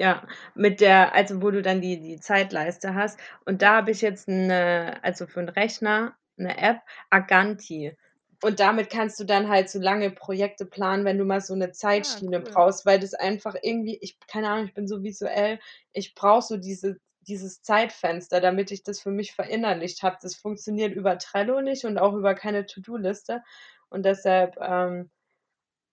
Ja, 0.02 0.28
mit 0.56 0.82
der 0.82 1.14
also, 1.16 1.42
wo 1.42 1.52
du 1.52 1.62
dann 1.62 1.80
die 1.82 2.00
die 2.02 2.20
Zeitleiste 2.20 2.96
hast. 2.96 3.18
Und 3.46 3.62
da 3.62 3.78
habe 3.78 3.92
ich 3.92 4.02
jetzt 4.02 4.28
'ne 4.28 5.00
also, 5.04 5.26
für 5.26 5.40
'n 5.40 5.48
Rechner 5.50 6.16
'ne 6.36 6.58
App, 6.58 6.82
Aganti. 7.10 7.96
Und 8.42 8.60
damit 8.60 8.90
kannst 8.90 9.20
du 9.20 9.24
dann 9.24 9.48
halt 9.50 9.70
so 9.70 9.80
lange 9.80 10.12
Projekte 10.12 10.66
planen, 10.66 11.06
wenn 11.06 11.18
du 11.18 11.24
mal 11.26 11.40
so 11.42 11.56
'ne 11.56 11.72
Ah, 11.98 12.22
Zeitschiene 12.22 12.42
cool. 12.42 12.54
brauchst, 12.54 12.86
weil 12.86 13.00
das 13.00 13.14
einfach 13.14 13.56
irgendwie 13.62 13.98
ich 14.02 14.20
keine 14.28 14.50
Ahnung, 14.50 14.66
ich 14.66 14.74
bin 14.74 14.88
so 14.88 15.02
visuell, 15.02 15.60
ich 15.94 16.14
brauche 16.14 16.42
so 16.42 16.58
diese 16.58 16.98
dieses 17.22 17.62
Zeitfenster, 17.64 18.42
damit 18.42 18.70
ich 18.72 18.84
das 18.84 19.00
für 19.02 19.12
mich 19.12 19.34
verinnerlicht 19.34 20.04
habe. 20.04 20.18
Das 20.22 20.36
funktioniert 20.36 20.94
über 20.94 21.18
Trello 21.18 21.62
nicht 21.62 21.86
und 21.86 21.98
auch 21.98 22.14
über 22.14 22.36
keine 22.36 22.66
To-do-Liste. 22.68 23.42
Und 23.90 24.04
deshalb, 24.06 24.58
ähm, 24.62 25.10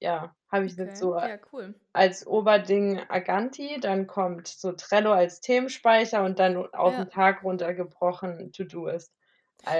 ja, 0.00 0.34
habe 0.52 0.66
ich 0.66 0.76
jetzt 0.76 0.98
Okay, 0.98 1.00
so 1.00 1.18
ja, 1.20 1.38
cool. 1.52 1.74
als 1.94 2.26
Oberding 2.26 3.00
Aganti, 3.10 3.78
dann 3.80 4.06
kommt 4.06 4.48
so 4.48 4.72
Trello 4.72 5.12
als 5.12 5.40
Themenspeicher 5.40 6.24
und 6.24 6.38
dann 6.38 6.56
auf 6.74 6.96
Ja. 6.96 7.12
Tag 7.12 7.44
runtergebrochen 7.44 8.52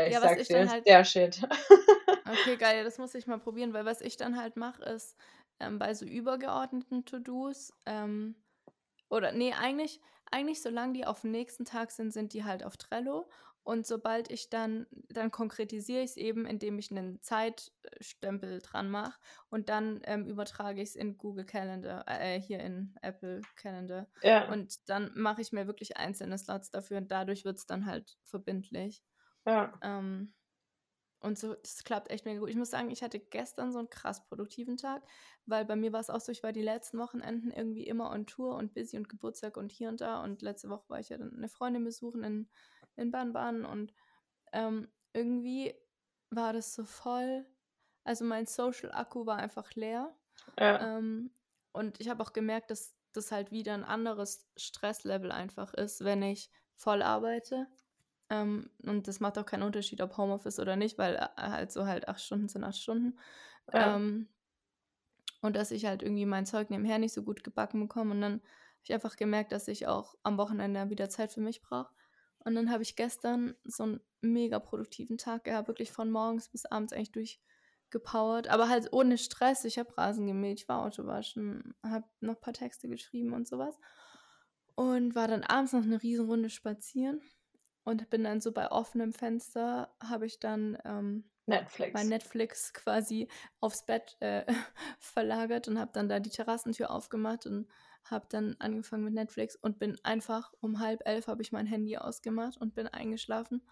ich 0.07 0.13
Ja, 0.13 0.21
was 0.21 0.35
sage 0.35 0.41
ich 0.43 0.49
dir, 0.49 0.59
dann 0.59 0.67
ist 0.67 0.77
halt 0.77 0.87
der 0.87 1.05
Shit. 1.05 1.41
Okay, 2.27 2.57
geil, 2.57 2.85
das 2.85 2.99
muss 2.99 3.15
ich 3.17 3.27
mal 3.27 3.39
probieren, 3.41 3.73
weil 3.73 3.85
was 3.85 4.01
ich 4.01 4.17
dann 4.17 4.37
halt 4.41 4.57
mache, 4.57 4.83
ist, 4.85 5.17
ähm, 5.59 5.79
bei 5.81 5.93
so 5.95 6.05
übergeordneten 6.07 7.05
To-dos, 7.05 7.73
ähm 7.87 8.37
oder 9.11 9.33
ne, 9.33 9.55
eigentlich 9.59 10.01
eigentlich 10.31 10.63
solange 10.63 10.95
die 10.95 11.07
auf'n 11.07 11.29
nächsten 11.29 11.65
Tag 11.67 11.91
sind, 11.93 12.13
sind 12.13 12.33
die 12.35 12.45
halt 12.45 12.65
auf 12.65 12.77
Trello. 12.79 13.29
Und 13.65 13.87
sobald 13.87 14.31
ich 14.31 14.51
dann 14.51 14.87
dann 15.09 15.31
konkretisiere 15.31 16.03
ich's 16.03 16.17
eben, 16.17 16.47
indem 16.47 16.79
ich 16.79 16.91
'nen 16.91 17.21
Zeitstempel 17.23 18.61
dran 18.61 18.91
mache 18.91 19.21
und 19.51 19.69
dann, 19.69 20.01
ähm, 20.05 20.27
übertrage 20.27 20.83
ich's 20.83 20.97
in 20.97 21.17
Google 21.17 21.45
Calendar 21.47 22.05
äh, 22.09 22.41
hier 22.41 22.61
in 22.61 22.95
Apple 23.03 23.47
Calendar. 23.57 24.09
Ja. 24.23 24.47
Und 24.47 24.89
dann 24.89 25.13
mache 25.15 25.43
ich 25.43 25.53
mir 25.53 25.67
wirklich 25.69 25.97
einzelne 25.97 26.39
Slots 26.39 26.71
dafür 26.71 26.99
und 26.99 27.13
dadurch 27.13 27.45
wird's 27.45 27.67
dann 27.67 27.87
halt 27.87 28.19
verbindlich. 28.25 29.05
Ja. 29.47 29.83
Ähm, 29.83 30.35
und 31.21 31.39
so 31.39 31.55
das 31.55 31.85
klappt 31.85 32.11
echt 32.13 32.27
mega 32.27 32.41
gut. 32.41 32.51
Ich 32.51 32.57
muss 32.57 32.71
sagen, 32.71 32.91
ich 32.93 33.03
hatte 33.03 33.21
gestern 33.21 33.73
so 33.73 33.79
'n 33.81 33.91
krass 33.91 34.25
produktiven 34.27 34.77
Tag, 34.79 35.05
weil 35.47 35.65
bei 35.67 35.77
mir 35.77 35.93
war's 35.93 36.11
auch 36.11 36.21
so, 36.21 36.33
ich 36.33 36.43
war 36.45 36.53
die 36.53 36.63
letzten 36.63 36.99
Wochenenden 36.99 37.51
irgendwie 37.53 37.87
immer 37.87 38.11
on 38.11 38.27
Tour 38.27 38.57
und 38.57 38.75
busy 38.75 38.99
und 38.99 39.09
Geburtstag 39.11 39.57
und 39.59 39.73
hier 39.73 39.89
und 39.91 40.01
da. 40.03 40.23
Und 40.25 40.43
letzte 40.43 40.69
Woche 40.71 40.89
war 40.91 41.01
ich 41.01 41.11
ja 41.11 41.19
dann 41.19 41.35
'ne 41.37 41.49
Freundin 41.49 41.85
besuchen 41.85 42.25
in 42.25 42.51
in 42.97 43.11
Baden-Baden 43.11 43.65
und, 43.65 43.95
ähm, 44.53 44.89
irgendwie 45.15 45.75
war 46.31 46.53
das 46.55 46.75
so 46.75 46.85
voll 46.85 47.47
also, 48.05 48.25
mein 48.25 48.47
Social-Akku 48.47 49.27
war 49.27 49.39
einfach 49.39 49.75
leer. 49.75 50.17
Ja. 50.59 50.79
Ähm, 50.81 51.33
und 51.73 52.01
ich 52.01 52.09
habe 52.09 52.23
auch 52.23 52.33
gemerkt, 52.33 52.71
dass 52.71 52.97
das 53.13 53.33
halt 53.33 53.51
wieder 53.53 53.75
'n 53.75 53.85
anderes 53.85 54.49
Stresslevel 54.57 55.33
einfach 55.33 55.75
ist, 55.75 56.05
wenn 56.05 56.23
ich 56.23 56.51
voll 56.77 57.03
arbeite. 57.03 57.69
Ähm, 58.31 58.71
und 58.85 59.09
das 59.09 59.21
macht 59.21 59.39
auch 59.39 59.47
keinen 59.47 59.63
Unterschied, 59.65 60.01
ob 60.03 60.17
Homeoffice 60.19 60.59
oder 60.61 60.77
nicht, 60.77 60.99
weil, 60.99 61.17
äh, 61.17 61.29
halt 61.37 61.73
so 61.73 61.87
halt 61.87 62.09
8 62.09 62.21
Stunden 62.23 62.49
sind 62.49 62.65
8 62.65 62.79
Stunden. 62.79 63.19
Ja. 63.73 63.97
Ähm, 63.97 64.29
und 65.41 65.57
dass 65.57 65.71
ich 65.71 65.85
halt 65.87 66.03
irgendwie 66.03 66.25
mein 66.27 66.47
Zeug 66.47 66.71
nebenher 66.71 66.99
nicht 66.99 67.13
so 67.13 67.23
gut 67.23 67.45
gebacken 67.45 67.81
bekomme. 67.81 68.13
Und 68.13 68.21
dann 68.21 68.33
habe 68.35 68.43
ich 68.85 68.93
einfach 68.95 69.17
gemerkt, 69.17 69.53
dass 69.53 69.69
ich 69.69 69.87
auch 69.87 70.15
am 70.23 70.39
Wochenende 70.39 70.89
wieder 70.91 71.09
Zeit 71.11 71.33
für 71.33 71.41
mich 71.41 71.61
brauche. 71.63 71.93
Und 72.45 72.55
dann 72.55 72.71
habe 72.71 72.83
ich 72.83 72.97
gestern 72.97 73.55
so 73.65 73.85
'n 73.85 74.01
mega 74.21 74.59
produktiven 74.61 75.19
Tag 75.19 75.45
gehabt, 75.45 75.69
wirklich 75.69 75.93
von 75.93 76.11
morgens 76.11 76.49
bis 76.49 76.67
abends 76.67 76.93
eigentlich 76.93 77.13
durchgepowert, 77.13 78.49
aber 78.49 78.69
halt 78.69 78.93
ohne 78.93 79.19
Stress. 79.19 79.65
Ich 79.65 79.79
habe 79.79 79.97
Rasen 79.99 80.27
gemäht, 80.27 80.61
ich 80.61 80.69
war 80.69 80.83
Auto 80.85 81.07
waschen, 81.07 81.75
habe 81.85 82.07
noch 82.21 82.41
paar 82.41 82.55
Texte 82.55 82.89
geschrieben 82.89 83.33
und 83.33 83.49
so 83.49 83.59
was. 83.59 83.79
Und 84.77 85.15
war 85.15 85.29
dann 85.29 85.45
abends 85.45 85.73
noch 85.73 85.85
'ne 85.85 86.03
Riesenrunde 86.03 86.51
spazieren 86.51 87.21
und 87.85 88.09
bin 88.11 88.25
dann 88.25 88.41
so 88.41 88.53
bei 88.53 88.71
offenem 88.71 89.13
Fenster 89.13 89.95
habe 90.03 90.27
ich 90.27 90.41
dann, 90.41 90.79
ähm, 90.85 91.31
Netflix. 91.47 91.93
mein 91.93 92.09
Netflix 92.09 92.73
quasi 92.75 93.29
aufs 93.61 93.87
Bett, 93.87 94.17
äh, 94.21 94.47
verlagert 95.01 95.69
und 95.69 95.79
habe 95.79 95.93
dann 95.95 96.09
da 96.09 96.21
die 96.21 96.31
Terrassentür 96.31 96.91
aufgemacht 96.91 97.47
und 97.47 97.69
habe 98.05 98.27
dann 98.31 98.57
angefangen 98.59 99.05
mit 99.05 99.15
Netflix 99.15 99.57
und 99.57 99.79
bin 99.79 99.99
einfach 100.05 100.53
um 100.61 100.79
22:30 100.79 101.29
habe 101.29 101.43
ich 101.43 101.53
mein 101.53 101.67
Handy 101.67 101.97
ausgemacht 101.99 102.57
und 102.59 102.75
bin 102.75 102.87
eingeschlafen 102.89 103.63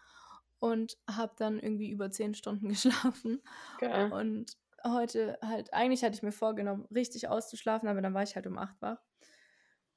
und 0.60 0.98
habe 1.08 1.34
dann 1.36 1.58
irgendwie 1.58 1.90
über 1.90 2.10
10 2.10 2.34
Stunden 2.34 2.68
geschlafen. 2.70 3.42
Geil. 3.78 4.12
Und 4.12 4.56
heute 4.84 5.38
halt 5.42 5.72
eigentlich 5.74 6.02
hatte 6.04 6.16
ich 6.16 6.22
mir 6.22 6.32
vorgenommen, 6.32 6.86
richtig 6.94 7.28
auszuschlafen, 7.28 7.88
aber 7.88 8.02
dann 8.02 8.14
war 8.14 8.22
ich 8.22 8.36
halt 8.36 8.46
um 8.46 8.58
8 8.58 8.80
wach. 8.82 8.98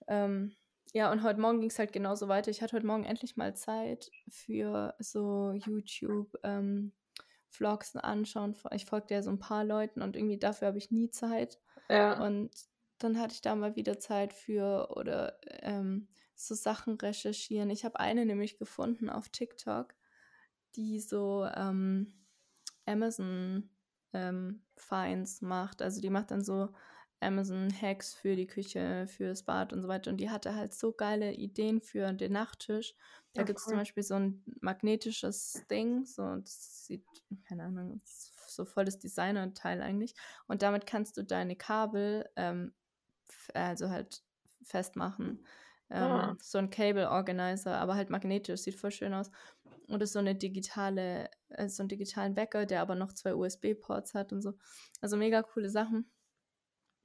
Ähm, 0.07 0.55
ja, 0.93 1.11
und 1.11 1.23
heute 1.23 1.39
Morgen 1.39 1.59
ging's 1.61 1.79
halt 1.79 1.93
genauso 1.93 2.27
weiter. 2.27 2.51
Ich 2.51 2.61
hatte 2.61 2.75
heute 2.75 2.85
Morgen 2.85 3.03
endlich 3.05 3.35
mal 3.37 3.55
Zeit 3.55 4.11
für 4.29 4.95
so 4.99 5.51
YouTube, 5.53 6.35
ähm, 6.43 6.93
Vlogs 7.49 7.95
anschauen. 7.95 8.55
Ich 8.71 8.85
folge 8.85 9.13
ja 9.13 9.21
so 9.23 9.29
'n 9.31 9.39
paar 9.39 9.63
Leuten 9.65 10.01
und 10.01 10.15
irgendwie 10.15 10.37
dafür 10.39 10.67
habe 10.69 10.77
ich 10.77 10.91
nie 10.91 11.09
Zeit. 11.09 11.59
Ja. 11.89 12.25
Und 12.25 12.51
dann 13.03 13.19
hatte 13.19 13.33
ich 13.35 13.41
da 13.41 13.55
mal 13.55 13.75
wieder 13.75 13.99
Zeit 13.99 14.33
für 14.33 14.89
oder, 14.95 15.39
ähm, 15.61 16.09
so 16.35 16.55
Sachen 16.55 16.95
recherchieren. 16.95 17.69
Ich 17.69 17.85
habe 17.85 17.99
eine 17.99 18.25
nämlich 18.25 18.57
gefunden 18.57 19.09
auf 19.09 19.29
TikTok, 19.29 19.95
die 20.75 20.99
so, 20.99 21.45
ähm, 21.55 22.13
Amazon, 22.85 23.69
ähm, 24.13 24.63
Finds 24.77 25.41
macht. 25.41 25.81
Also, 25.81 26.01
die 26.01 26.09
macht 26.09 26.31
dann 26.31 26.43
so 26.43 26.69
Amazon-Hacks 27.21 28.13
für 28.15 28.35
die 28.35 28.47
Küche, 28.47 29.07
fürs 29.07 29.43
Bad 29.43 29.73
und 29.73 29.81
so 29.81 29.87
weiter. 29.87 30.11
Und 30.11 30.17
die 30.17 30.29
hatte 30.29 30.55
halt 30.55 30.73
so 30.73 30.91
geile 30.93 31.33
Ideen 31.33 31.81
für 31.81 32.11
den 32.13 32.33
Nachttisch. 32.33 32.95
Da 33.33 33.41
Ja, 33.41 33.45
gibt's 33.45 33.67
zum 33.67 33.77
cool. 33.77 33.79
Beispiel 33.79 34.03
so 34.03 34.15
'n 34.15 34.43
magnetisches 34.61 35.65
Ding, 35.67 36.05
so 36.05 36.35
das 36.37 36.85
sieht 36.85 37.05
keine 37.47 37.63
Ahnung, 37.65 38.01
so 38.05 38.65
voll 38.65 38.85
das 38.85 38.99
Designerteil 38.99 39.81
eigentlich. 39.81 40.15
Und 40.47 40.61
damit 40.63 40.85
kannst 40.85 41.17
du 41.17 41.23
deine 41.23 41.55
Kabel, 41.55 42.29
ähm, 42.35 42.73
also, 43.53 43.89
halt 43.89 44.23
festmachen. 44.63 45.45
Ah. 45.99 46.35
Ähm, 46.35 46.37
so 46.41 46.57
'n 46.59 46.69
Cable 46.69 47.09
Organizer, 47.11 47.77
aber 47.79 47.95
halt 47.95 48.09
magnetisch, 48.09 48.61
sieht 48.61 48.75
voll 48.75 48.91
schön 48.91 49.13
aus. 49.13 49.31
Und 49.87 50.01
ist 50.03 50.13
so 50.13 50.21
'ne 50.21 50.35
digitale 50.35 51.29
äh, 51.49 51.69
so 51.69 51.83
'n 51.83 51.89
digitalen 51.89 52.35
Wecker, 52.37 52.65
der 52.65 52.81
aber 52.81 52.95
noch 52.95 53.13
2 53.13 53.35
USB-Ports 53.35 54.13
hat 54.15 54.33
und 54.33 54.41
so. 54.41 54.53
Also, 55.01 55.17
mega 55.17 55.43
coole 55.43 55.69
Sachen. 55.69 56.11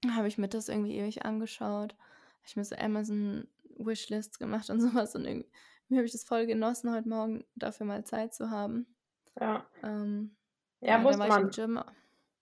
Habe 0.07 0.29
ich 0.29 0.39
mir 0.39 0.49
das 0.49 0.69
irgendwie 0.69 0.97
ewig 0.97 1.25
angeschaut. 1.25 1.95
Habe 1.95 2.47
ich 2.47 2.57
mir 2.57 2.65
so 2.65 2.77
Amazon-Wishlists 2.77 4.39
gemacht 4.39 4.71
und 4.71 4.81
so 4.81 4.95
was 4.95 5.15
und 5.17 5.25
irgendwie 5.27 5.51
habe 5.97 6.05
ich 6.05 6.13
das 6.13 6.25
voll 6.25 6.47
genossen, 6.47 6.93
heute 6.95 7.09
Morgen 7.09 7.45
dafür 7.57 7.87
mal 7.87 8.05
Zeit 8.05 8.33
zu 8.35 8.51
haben. 8.51 8.95
Ja. 9.41 9.69
Ähm 9.83 10.37
Ja, 10.83 10.97
Ja, 10.97 10.99
muss 10.99 11.23
man 11.25 11.57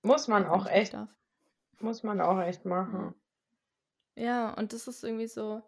muss 0.02 0.28
man 0.28 0.46
auch 0.46 0.66
echt 0.66 0.94
darf. 0.94 1.16
muss 1.80 2.02
man 2.04 2.20
auch 2.20 2.40
echt 2.40 2.64
machen. 2.66 3.14
Ja, 4.16 4.54
und 4.54 4.72
das 4.72 4.88
ist 4.88 5.04
irgendwie 5.04 5.28
so 5.28 5.62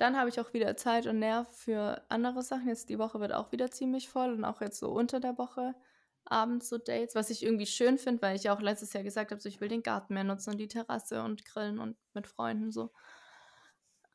dann 0.00 0.16
habe 0.16 0.30
ich 0.30 0.40
auch 0.40 0.54
wieder 0.54 0.76
Zeit 0.76 1.06
und 1.06 1.18
Nerv 1.18 1.46
für 1.54 2.02
andere 2.08 2.42
Sachen. 2.42 2.68
Jetzt 2.68 2.88
die 2.88 2.98
Woche 2.98 3.20
wird 3.20 3.34
auch 3.34 3.52
wieder 3.52 3.70
ziemlich 3.70 4.08
voll 4.08 4.32
und 4.32 4.44
auch 4.44 4.62
jetzt 4.62 4.78
so 4.78 4.90
unter 4.90 5.20
der 5.20 5.36
Woche 5.36 5.74
abends 6.24 6.68
so 6.68 6.78
Dates, 6.78 7.14
was 7.14 7.28
ich 7.28 7.42
irgendwie 7.42 7.66
schön 7.66 7.98
finde, 7.98 8.22
weil 8.22 8.36
ich 8.36 8.44
ja 8.44 8.54
auch 8.54 8.60
letztes 8.60 8.92
Jahr 8.92 9.04
gesagt 9.04 9.30
habe, 9.30 9.40
so 9.40 9.48
ich 9.48 9.60
will 9.60 9.68
den 9.68 9.82
Garten 9.82 10.14
mehr 10.14 10.24
nutzen 10.24 10.52
und 10.52 10.58
die 10.58 10.68
Terrasse 10.68 11.22
und 11.22 11.44
grillen 11.44 11.78
und 11.78 11.96
mit 12.14 12.26
Freunden 12.26 12.72
so. 12.72 12.90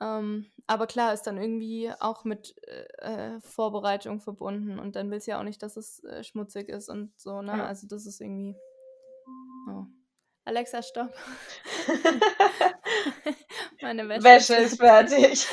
Ähm, 0.02 0.52
aber 0.66 0.88
klar 0.88 1.14
ist 1.14 1.24
dann 1.24 1.38
irgendwie 1.38 1.92
auch 2.00 2.24
mit 2.26 2.56
äh, 2.68 3.36
äh, 3.36 3.42
Vorbereitung 3.42 4.20
verbunden 4.20 4.80
und 4.80 4.96
dann 4.96 5.12
willst 5.12 5.28
du 5.28 5.32
ja 5.32 5.40
auch 5.40 5.44
nicht, 5.44 5.62
dass 5.62 5.78
es 5.78 6.04
äh, 6.04 6.24
schmutzig 6.24 6.68
ist 6.68 6.90
und 6.90 7.18
so, 7.20 7.42
ne? 7.42 7.58
Ja. 7.58 7.66
Also 7.66 7.88
das 7.88 8.06
ist 8.06 8.22
irgendwie. 8.22 8.56
Oh. 9.70 9.86
Alexa, 10.46 10.84
stopp. 10.84 11.12
Meine 13.82 14.08
Wäsche, 14.08 14.24
Wäsche 14.24 14.56
ist 14.56 14.78
fertig. 14.78 15.48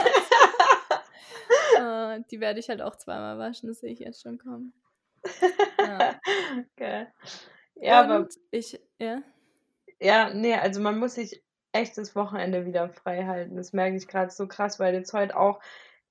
Äh, 1.79 2.21
die 2.31 2.41
werde 2.41 2.61
ich 2.61 2.69
halt 2.69 2.83
auch 2.83 2.97
zweimal 2.97 3.39
waschen, 3.39 3.69
das 3.69 3.81
sehe 3.81 3.91
ich 3.91 4.01
jetzt 4.01 4.23
schon 4.23 4.37
kommen. 4.39 4.75
Ja. 5.79 6.21
Geil. 6.77 7.11
Ja, 7.77 8.03
aber 8.03 8.29
ich, 8.51 8.79
ja. 8.99 9.23
ja, 9.99 10.33
ne, 10.35 10.61
also 10.61 10.81
man 10.81 10.99
muss 10.99 11.15
sich 11.15 11.43
echt 11.73 11.97
das 11.97 12.15
Wochenende 12.15 12.67
wieder 12.67 12.91
frei 12.91 13.25
halten. 13.25 13.57
Das 13.57 13.73
merke 13.73 13.97
ich 13.97 14.07
grad 14.07 14.31
so 14.31 14.47
krass, 14.47 14.79
weil 14.79 14.95
jetzt 14.95 15.15
heute 15.15 15.37
auch 15.39 15.61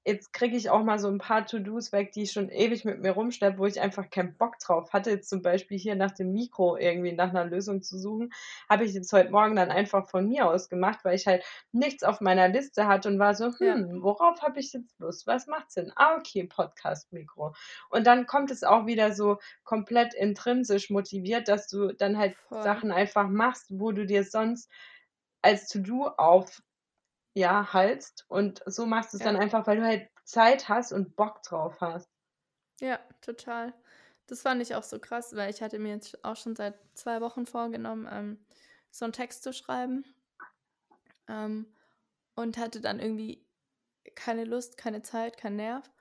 jetzt 0.05 0.33
kriege 0.33 0.57
ich 0.57 0.69
auch 0.69 0.83
mal 0.83 0.99
so 0.99 1.07
'n 1.09 1.17
paar 1.19 1.45
To-dos 1.45 1.91
weg, 1.91 2.11
die 2.13 2.23
ich 2.23 2.31
schon 2.31 2.49
ewig 2.49 2.85
mit 2.85 2.99
mir 3.01 3.11
rumschleppe, 3.11 3.57
wo 3.59 3.65
ich 3.67 3.79
einfach 3.81 4.09
keinen 4.09 4.35
Bock 4.37 4.57
drauf 4.59 4.93
hatte. 4.93 5.11
Jetzt 5.11 5.29
zum 5.29 5.41
Beispiel 5.41 5.77
hier 5.77 5.95
nach 5.95 6.11
dem 6.11 6.31
Mikro 6.33 6.77
irgendwie 6.77 7.13
nach 7.13 7.31
'ner 7.33 7.45
Lösung 7.45 7.81
zu 7.83 7.99
suchen, 7.99 8.31
habe 8.69 8.83
ich 8.85 8.93
jetzt 8.93 9.13
heute 9.13 9.31
Morgen 9.31 9.55
dann 9.55 9.69
einfach 9.71 10.09
von 10.09 10.27
mir 10.27 10.47
aus 10.49 10.69
gemacht, 10.69 10.99
weil 11.03 11.15
ich 11.15 11.27
halt 11.27 11.43
nichts 11.71 12.03
auf 12.03 12.21
meiner 12.21 12.47
Liste 12.49 12.87
hatte 12.87 13.09
und 13.09 13.19
war 13.19 13.35
so. 13.35 13.47
„Hm, 13.59 14.01
worauf 14.03 14.41
habe 14.41 14.59
ich 14.59 14.73
jetzt 14.73 14.99
Lust? 14.99 15.27
Was 15.27 15.47
macht 15.47 15.71
Sinn? 15.71 15.91
Ah, 15.95 16.15
okay, 16.17 16.45
Podcast-Mikro.“ 16.45 17.53
Und 17.89 18.07
dann 18.07 18.25
kommt 18.25 18.51
es 18.51 18.63
auch 18.63 18.85
wieder 18.87 19.13
so 19.13 19.37
komplett 19.63 20.13
intrinsisch 20.13 20.89
motiviert, 20.89 21.47
dass 21.47 21.67
du 21.67 21.93
dann 21.93 22.17
halt 22.17 22.35
Voll. 22.49 22.81
Sachen 22.81 22.91
einfach 22.91 23.27
machst, 23.29 23.67
wo 23.71 23.91
du 23.91 24.05
dir 24.05 24.23
sonst 24.23 24.69
als 25.41 25.67
To-do 25.69 26.07
auf 26.17 26.61
ja, 27.35 27.73
halst 27.73 28.25
und 28.29 28.63
so 28.65 28.85
machst 28.85 29.13
du's 29.13 29.21
dann 29.23 29.35
Ja. 29.35 29.41
einfach, 29.41 29.67
weil 29.67 29.77
du 29.77 29.83
halt 29.85 30.09
Zeit 30.25 30.69
hast 30.69 30.91
und 30.93 31.15
Bock 31.15 31.43
drauf 31.43 31.81
hast. 31.81 32.09
Ja, 32.81 32.99
total. 33.21 33.73
Das 34.27 34.41
fand 34.41 34.61
ich 34.61 34.75
auch 34.75 34.83
so 34.83 34.99
krass, 34.99 35.35
weil 35.35 35.49
ich 35.51 35.61
hatte 35.61 35.77
mir 35.79 35.93
jetzt 35.95 36.23
auch 36.23 36.35
schon 36.35 36.55
seit 36.55 36.79
2 36.97 37.21
Wochen 37.21 37.45
vorgenommen, 37.45 38.07
ähm, 38.11 38.45
so 38.91 39.05
'n 39.05 39.11
Text 39.13 39.43
zu 39.43 39.53
schreiben. 39.53 40.03
Ähm, 41.27 41.73
und 42.35 42.57
hatte 42.57 42.81
dann 42.81 42.99
irgendwie 42.99 43.47
keine 44.15 44.45
Lust, 44.45 44.77
keine 44.77 45.01
Zeit, 45.03 45.37
keinen 45.37 45.57
Nerv. 45.57 45.91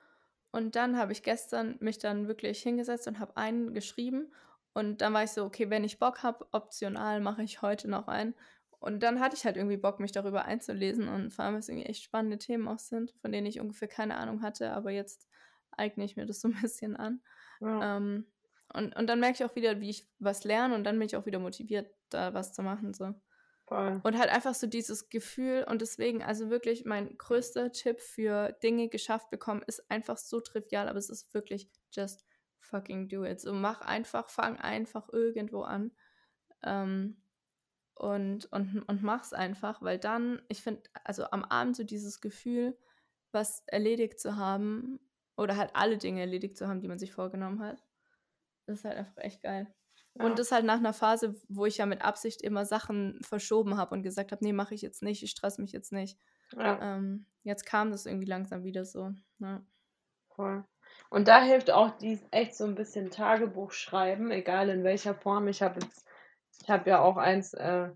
Und 0.51 0.75
dann 0.75 0.97
habe 0.97 1.11
ich 1.13 1.23
gestern 1.23 1.77
mich 1.81 1.99
dann 1.99 2.27
wirklich 2.27 2.61
hingesetzt 2.63 3.07
und 3.07 3.19
habe 3.19 3.37
einen 3.37 3.73
geschrieben. 3.73 4.33
Und 4.73 5.01
dann 5.01 5.13
war 5.13 5.23
ich 5.23 5.31
so: 5.31 5.45
„Okay, 5.45 5.69
wenn 5.69 5.83
ich 5.83 5.99
Bock 5.99 6.23
habe, 6.23 6.47
optional 6.53 7.21
mache 7.21 7.43
ich 7.43 7.61
heute 7.61 7.89
noch 7.89 8.07
einen.“ 8.07 8.35
Und 8.81 9.01
dann 9.03 9.21
hatte 9.21 9.37
ich 9.37 9.45
halt 9.45 9.57
irgendwie 9.57 9.77
Bock, 9.77 10.01
mich 10.01 10.11
darüber 10.13 10.45
einzulesen 10.45 11.09
und 11.09 11.33
vor 11.33 11.45
allem, 11.45 11.55
weil's 11.55 11.69
irgendwie 11.69 11.87
echt 11.87 12.03
spannende 12.03 12.39
Themen 12.39 12.67
auch 12.69 12.79
sind, 12.79 13.13
von 13.21 13.31
denen 13.33 13.47
ich 13.47 13.61
ungefähr 13.61 13.87
keine 13.89 14.17
Ahnung 14.17 14.43
hatte, 14.43 14.73
aber 14.73 14.91
jetzt 14.91 15.29
eigne 15.71 16.05
ich 16.05 16.17
mir 16.17 16.25
das 16.27 16.41
so 16.41 16.49
'n 16.49 16.59
bisschen 16.61 16.97
an. 16.97 17.21
Ja. 17.59 17.81
Ähm, 17.81 18.27
und 18.73 18.95
und 18.97 19.07
dann 19.07 19.19
merke 19.21 19.35
ich 19.43 19.49
auch 19.51 19.55
wieder, 19.55 19.81
wie 19.81 19.89
ich 19.91 20.09
was 20.19 20.43
lerne 20.45 20.75
und 20.75 20.83
dann 20.85 20.99
bin 20.99 21.07
ich 21.07 21.15
auch 21.17 21.25
wieder 21.27 21.39
motiviert, 21.39 21.93
da 22.09 22.33
was 22.35 22.53
zu 22.53 22.63
machen 22.63 22.93
so. 22.95 23.13
Voll. 23.67 24.01
Und 24.03 24.17
halt 24.17 24.31
einfach 24.31 24.55
so 24.55 24.65
dieses 24.67 25.09
Gefühl 25.09 25.65
und 25.69 25.81
deswegen 25.81 26.23
also 26.23 26.49
wirklich 26.49 26.85
mein 26.85 27.17
größter 27.17 27.71
Tipp 27.71 27.99
für 28.01 28.51
Dinge 28.63 28.89
geschafft 28.89 29.29
bekommen 29.29 29.61
ist 29.67 29.89
einfach 29.91 30.17
so 30.17 30.41
trivial, 30.41 30.89
aber 30.89 30.97
es 30.97 31.09
ist 31.09 31.33
wirklich 31.35 31.69
just 31.93 32.25
fucking 32.59 33.09
do 33.09 33.23
it. 33.25 33.39
So 33.41 33.53
mach 33.53 33.81
einfach 33.81 34.29
fang 34.29 34.57
einfach 34.59 35.09
irgendwo 35.13 35.61
an, 35.61 35.91
ähm, 36.63 37.20
und 37.95 38.45
und 38.51 38.83
und 38.87 39.03
mach's 39.03 39.33
einfach, 39.33 39.81
weil 39.81 39.99
dann 39.99 40.41
ich 40.49 40.63
finde 40.63 40.83
also 41.05 41.25
am 41.31 41.43
Abend 41.45 41.75
so 41.77 41.83
dieses 41.83 42.21
Gefühl, 42.21 42.77
was 43.31 43.63
erledigt 43.67 44.19
zu 44.19 44.35
haben 44.37 44.99
oder 45.37 45.57
halt 45.57 45.71
alle 45.75 45.97
Dinge 45.97 46.21
erledigt 46.21 46.57
zu 46.57 46.67
haben, 46.67 46.81
die 46.81 46.87
man 46.89 46.99
sich 46.99 47.13
vorgenommen 47.13 47.61
hat, 47.61 47.83
das 48.67 48.79
ist 48.79 48.85
halt 48.85 48.97
einfach 48.97 49.17
echt 49.19 49.43
geil. 49.43 49.73
Und 50.17 50.37
Ja. 50.37 50.39
das 50.39 50.51
halt 50.53 50.65
nach 50.65 50.79
'ner 50.81 50.93
Phase, 50.93 51.35
wo 51.49 51.65
ich 51.67 51.77
ja 51.79 51.85
mit 51.87 52.03
Absicht 52.03 52.41
immer 52.43 52.65
Sachen 52.65 53.19
verschoben 53.23 53.77
habe 53.77 53.95
und 53.95 54.03
gesagt 54.03 54.31
habe: 54.33 54.43
„Ne, 54.45 54.53
mache 54.53 54.75
ich 54.75 54.81
jetzt 54.83 55.03
nicht, 55.03 55.23
ich 55.23 55.31
stresse 55.31 55.61
mich 55.61 55.71
jetzt 55.73 55.91
nicht.“ 55.93 56.19
Ja. 56.57 56.81
Ähm, 56.81 57.27
jetzt 57.43 57.65
kam 57.65 57.91
das 57.91 58.05
irgendwie 58.07 58.27
langsam 58.27 58.63
wieder 58.65 58.85
so, 58.85 59.11
ja. 59.39 59.65
Voll. 60.35 60.63
Und 61.09 61.27
da 61.27 61.41
hilft 61.43 61.71
auch 61.71 61.91
dies 61.97 62.25
echt 62.31 62.55
so 62.55 62.63
'n 62.65 62.75
bisschen 62.75 63.11
Tagebuch 63.11 63.71
schreiben, 63.71 64.31
egal 64.31 64.69
in 64.69 64.83
welcher 64.83 65.13
Form. 65.15 65.47
Ich 65.47 65.61
habe 65.61 65.79
jetzt 65.81 66.05
ich 66.61 66.69
habe 66.69 66.89
ja 66.89 67.01
auch 67.01 67.17
eins, 67.17 67.53
äh, 67.53 67.89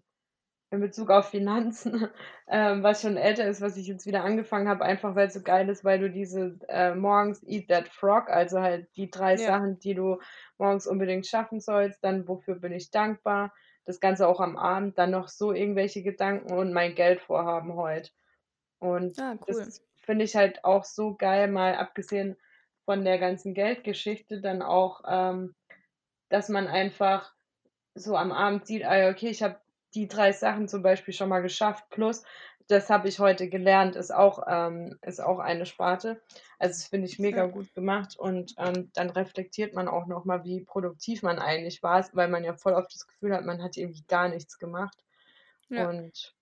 in 0.71 0.81
Bezug 0.81 1.11
auf 1.11 1.29
Finanzen, 1.29 2.09
ähm, 2.49 2.83
was 2.83 3.01
schon 3.01 3.17
älter 3.17 3.47
ist, 3.47 3.61
was 3.61 3.77
ich 3.77 3.87
jetzt 3.87 4.05
wieder 4.07 4.23
angefangen 4.23 4.67
habe, 4.69 4.85
einfach 4.85 5.15
weil's 5.15 5.33
so 5.35 5.41
geil 5.43 5.69
ist, 5.69 5.85
weil 5.85 5.99
du 5.99 6.09
diese, 6.11 6.59
äh, 6.69 6.95
morgens 6.95 7.43
Eat 7.43 7.69
That 7.69 7.89
Frog, 7.89 8.29
also 8.29 8.61
halt 8.61 8.89
die 8.97 9.09
3 9.11 9.37
Ja. 9.37 9.37
Sachen, 9.37 9.79
die 9.79 9.95
du 9.95 10.19
morgens 10.57 10.87
unbedingt 10.87 11.27
schaffen 11.27 11.59
sollst, 11.61 12.03
dann 12.03 12.27
wofür 12.27 12.55
bin 12.55 12.73
ich 12.73 12.91
dankbar, 12.91 13.53
das 13.85 13.99
Ganze 13.99 14.27
auch 14.27 14.39
am 14.41 14.57
Abend, 14.57 14.97
dann 14.97 15.11
noch 15.11 15.29
so 15.29 15.53
irgendwelche 15.53 16.03
Gedanken 16.03 16.53
und 16.53 16.73
mein 16.73 16.95
Geldvorhaben 16.95 17.75
heut. 17.75 18.11
Und 18.79 19.17
Ah, 19.17 19.37
cool. 19.47 19.69
das 19.69 19.81
finde 19.97 20.25
ich 20.25 20.35
halt 20.35 20.63
auch 20.63 20.83
so 20.85 21.15
geil, 21.15 21.47
mal 21.49 21.75
abgesehen 21.75 22.37
von 22.85 23.03
der 23.05 23.17
ganzen 23.19 23.53
Geldgeschichte 23.53 24.41
dann 24.41 24.61
auch, 24.61 25.01
ähm, 25.07 25.55
dass 26.29 26.49
man 26.49 26.67
einfach 26.67 27.34
so 27.95 28.15
am 28.17 28.31
Abend 28.31 28.67
sieht: 28.67 28.83
„Ah 28.85 29.09
okay, 29.09 29.29
ich 29.29 29.43
habe 29.43 29.59
die 29.95 30.07
3 30.07 30.31
Sachen 30.33 30.67
zum 30.67 30.83
Beispiel 30.83 31.13
schon 31.13 31.29
mal 31.29 31.41
geschafft, 31.41 31.85
plus 31.89 32.23
das 32.67 32.89
habe 32.89 33.07
ich 33.09 33.19
heute 33.19 33.47
gelernt“, 33.49 33.95
ist 33.95 34.13
auch 34.13 34.43
ähm, 34.47 34.97
ist 35.03 35.21
auch 35.21 35.39
eine 35.39 35.65
Sparte. 35.67 36.21
Also, 36.59 36.73
das 36.73 36.87
finde 36.87 37.07
ich 37.07 37.19
mega 37.19 37.45
gut 37.47 37.73
gemacht 37.73 38.17
und, 38.17 38.55
ähm, 38.57 38.91
dann 38.95 39.09
reflektiert 39.11 39.73
man 39.75 39.87
auch 39.87 40.07
noch 40.07 40.25
mal, 40.25 40.43
wie 40.43 40.61
produktiv 40.65 41.21
man 41.23 41.39
eigentlich 41.39 41.83
war, 41.83 42.05
weil 42.13 42.27
man 42.29 42.43
ja 42.43 42.55
voll 42.55 42.73
oft 42.73 42.93
das 42.93 43.07
Gefühl 43.07 43.33
hat, 43.35 43.45
man 43.45 43.61
hat 43.63 43.77
irgendwie 43.77 44.03
gar 44.07 44.29
nichts 44.29 44.57
gemacht. 44.59 44.97
Ja. 45.69 45.91
Und 45.91 46.35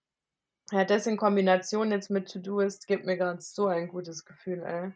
ja, 0.72 0.86
das 0.86 1.08
in 1.08 1.18
Kombination 1.18 1.92
jetzt 1.92 2.10
mit 2.12 2.32
To-do-List 2.32 2.88
gibt 2.88 3.06
mir 3.06 3.18
grad 3.18 3.44
so 3.44 3.68
ein 3.68 3.88
gutes 3.90 4.26
Gefühl, 4.26 4.64
ey. 4.64 4.94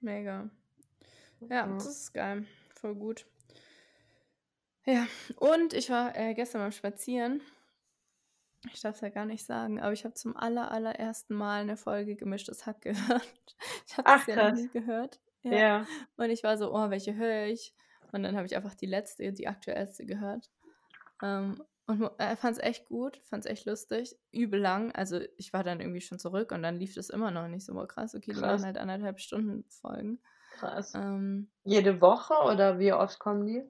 Mega. 0.00 0.50
Ja, 1.50 1.66
Ja. 1.66 1.84
das 1.84 1.86
ist 1.86 2.14
geil, 2.14 2.46
voll 2.74 2.94
gut. 2.96 3.26
Ja, 4.86 5.06
und 5.36 5.74
ich 5.74 5.90
war, 5.90 6.16
äh, 6.16 6.34
gestern 6.34 6.60
beim 6.60 6.72
Spazieren. 6.72 7.40
Ich 8.70 8.80
darf's 8.80 9.00
ja 9.00 9.08
gar 9.08 9.26
nicht 9.26 9.44
sagen, 9.44 9.80
aber 9.80 9.92
ich 9.92 10.04
habe 10.04 10.14
zum 10.14 10.36
aller 10.36 10.70
allerersten 10.70 11.34
Mal 11.34 11.64
'ne 11.64 11.76
Folge 11.76 12.14
Gemischtes 12.16 12.64
Hack 12.66 12.82
gehört. 12.82 13.28
Ich 13.86 13.96
habe 13.98 14.08
das 14.12 14.26
ja 14.26 14.36
noch 14.36 14.50
nie 14.50 14.70
gehört. 14.70 15.20
Ja. 15.50 15.62
Ja. 15.62 15.88
Und 16.16 16.30
ich 16.30 16.42
war 16.44 16.56
so: 16.58 16.72
„Oh, 16.74 16.90
welche 16.90 17.14
höre 17.16 17.46
ich?“ 17.46 17.74
Und 18.12 18.22
dann 18.22 18.36
habe 18.36 18.46
ich 18.46 18.56
einfach 18.56 18.74
die 18.74 18.86
letzte, 18.86 19.32
die 19.32 19.48
aktuellste 19.48 20.06
gehört. 20.06 20.50
Ähm, 21.22 21.62
und 21.86 22.02
äh, 22.20 22.36
fand's 22.36 22.60
echt 22.60 22.86
gut, 22.86 23.18
fand's 23.24 23.46
echt 23.46 23.66
lustig, 23.66 24.16
übel 24.32 24.60
lang. 24.60 24.92
Also, 24.94 25.20
ich 25.38 25.52
war 25.52 25.64
dann 25.64 25.80
irgendwie 25.80 26.00
schon 26.02 26.18
zurück 26.20 26.52
und 26.52 26.62
dann 26.62 26.76
lief 26.78 26.94
das 26.96 27.10
immer 27.10 27.30
noch 27.32 27.48
nicht 27.48 27.66
so: 27.66 27.74
„Boah, 27.74 27.88
krass, 27.88 28.14
okay, 28.14 28.34
die 28.34 28.42
Krass. 28.42 28.44
machen 28.44 28.64
halt 28.66 28.78
1,5 28.78 29.20
Stunden 29.20 29.64
Folgen.“ 29.70 30.20
Krass. 30.50 30.94
Ähm 30.94 31.50
Jede 31.64 32.00
Woche 32.00 32.34
oder 32.44 32.78
wie 32.78 32.92
oft 32.92 33.18
kommen 33.18 33.46
die? 33.46 33.68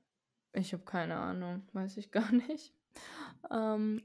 Ich 0.52 0.72
habe 0.72 0.84
keine 0.84 1.16
Ahnung, 1.16 1.62
weiß 1.72 1.96
ich 1.96 2.10
gar 2.12 2.30
nicht. 2.32 2.74
Ähm, 3.50 4.02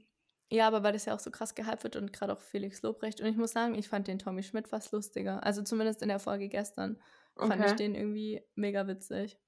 ja, 0.50 0.66
aber 0.66 0.82
weil 0.82 0.94
das 0.94 1.04
ja 1.04 1.14
auch 1.14 1.20
so 1.20 1.30
krass 1.30 1.54
gehypt 1.54 1.84
wird 1.84 1.96
und 1.96 2.12
grad 2.12 2.30
auch 2.30 2.40
Felix 2.40 2.82
Lobrecht 2.82 3.20
und 3.20 3.26
ich 3.26 3.36
muss 3.36 3.52
sagen, 3.52 3.74
ich 3.74 3.88
fand 3.88 4.08
den 4.08 4.18
Tommy 4.18 4.42
Schmidt 4.42 4.68
fast 4.68 4.92
lustiger. 4.92 5.44
Also, 5.44 5.62
zumindest 5.62 6.02
in 6.02 6.08
der 6.08 6.18
Folge 6.20 6.48
gestern 6.48 7.00
fand 7.42 7.64
ich 7.64 7.74
Okay. 7.74 7.76
den 7.76 7.94
irgendwie 7.94 8.42
mega 8.54 8.86
witzig. 8.86 9.38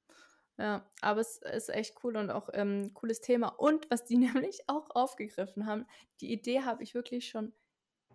Ja, 0.58 0.90
aber 1.00 1.20
es 1.22 1.38
ist 1.38 1.70
echt 1.70 1.96
cool 2.04 2.16
und 2.16 2.30
auch, 2.30 2.50
ähm, 2.52 2.92
cooles 2.94 3.20
Thema. 3.22 3.48
Und 3.48 3.90
was 3.90 4.04
die 4.04 4.18
nämlich 4.18 4.60
auch 4.68 4.90
aufgegriffen 4.90 5.66
haben, 5.66 5.86
die 6.20 6.32
Idee 6.32 6.62
habe 6.62 6.82
ich 6.82 6.94
wirklich 6.94 7.28
schon 7.28 7.54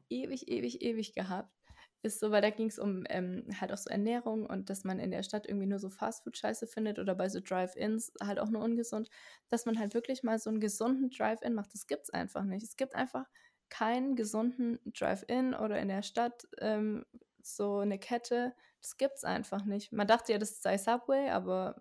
ewig, 0.09 0.47
ewig, 0.49 0.81
ewig 0.81 1.13
gehabt, 1.13 1.54
ist 2.05 2.19
so 2.21 2.31
weil 2.31 2.41
da 2.43 2.51
ging's 2.51 2.79
um, 2.79 3.03
ähm, 3.09 3.45
halt 3.61 3.73
auch 3.73 3.77
so 3.77 3.89
Ernährung 3.89 4.45
und 4.47 4.69
dass 4.69 4.83
man 4.85 4.99
in 4.99 5.11
der 5.11 5.23
Stadt 5.23 5.47
irgendwie 5.47 5.67
nur 5.67 5.79
so 5.79 5.89
Fastfood-Scheiße 5.89 6.67
findet 6.67 6.99
oder 6.99 7.15
bei 7.15 7.29
so 7.29 7.41
Drive-Ins 7.41 8.13
halt 8.23 8.39
auch 8.39 8.49
nur 8.49 8.63
ungesund, 8.63 9.09
dass 9.49 9.65
man 9.65 9.79
halt 9.79 9.93
wirklich 9.95 10.23
mal 10.23 10.39
so 10.39 10.49
'n 10.51 10.59
gesunden 10.61 11.09
Drive-In 11.11 11.53
macht. 11.55 11.73
Das 11.73 11.87
gibt's 11.87 12.11
einfach 12.11 12.43
nicht. 12.45 12.63
Es 12.63 12.77
gibt 12.77 12.95
einfach 12.95 13.25
keinen 13.69 14.15
gesunden 14.15 14.79
Drive-In 14.97 15.55
oder 15.55 15.79
in 15.79 15.89
der 15.89 16.03
Stadt, 16.03 16.47
ähm, 16.59 17.05
so 17.43 17.83
'ne 17.83 17.99
Kette. 17.99 18.55
Das 18.81 18.97
gibt's 18.97 19.23
einfach 19.25 19.65
nicht. 19.65 19.91
Man 19.93 20.07
dachte 20.07 20.33
ja, 20.33 20.37
das 20.39 20.61
sei 20.61 20.77
Subway, 20.77 21.29
aber 21.31 21.75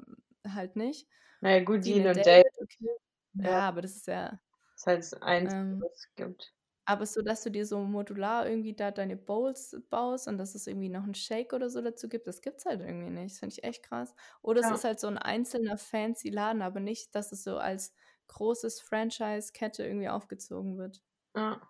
halt 0.49 0.77
nicht. 0.77 1.09
Na 1.43 1.51
ja, 1.51 1.65
gut, 1.65 1.85
Dean 1.87 2.07
und 2.09 2.27
David 2.27 2.53
okay. 2.63 2.97
Ja. 3.35 3.61
Ja, 3.61 3.69
aber 3.69 3.83
das 3.83 3.97
ist 3.97 4.07
ja 4.09 4.41
Das 4.79 4.81
ist 4.83 4.87
halt 4.89 4.99
das 5.03 5.15
Einzige, 5.23 5.61
ähm, 5.61 5.79
was 5.79 5.93
es 5.99 6.15
gibt. 6.17 6.54
Aber 6.87 7.07
so, 7.07 7.23
dass 7.23 7.42
du 7.42 7.51
dir 7.51 7.66
so 7.66 7.81
modular 7.81 8.49
irgendwie 8.49 8.75
da 8.75 8.90
deine 8.90 9.16
Bowls 9.16 9.77
baust 9.90 10.29
und 10.29 10.38
dass 10.38 10.55
es 10.55 10.66
irgendwie 10.66 10.88
noch 10.90 11.05
'n 11.07 11.14
Shake 11.14 11.53
oder 11.55 11.70
so 11.70 11.81
dazu 11.83 12.09
gibt, 12.09 12.27
das 12.27 12.42
gibt's 12.42 12.66
halt 12.66 12.81
irgendwie 12.81 13.11
nicht. 13.11 13.33
Das 13.35 13.38
finde 13.40 13.55
ich 13.59 13.64
echt 13.64 13.83
krass. 13.85 14.14
Oder 14.42 14.61
es 14.61 14.70
Ja. 14.70 14.70
ist 14.70 14.85
halt 14.85 15.01
so 15.01 15.09
'n 15.09 15.18
einzelner 15.18 15.79
fancy 15.79 16.31
Laden, 16.31 16.62
aber 16.62 16.81
nicht, 16.81 17.14
dass 17.14 17.33
es 17.33 17.44
so 17.44 17.59
als 17.59 17.94
großes 18.29 18.81
Franchise-Kette 18.81 19.85
irgendwie 19.87 20.09
aufgezogen 20.09 20.79
wird. 20.79 21.01
Ja. 21.35 21.61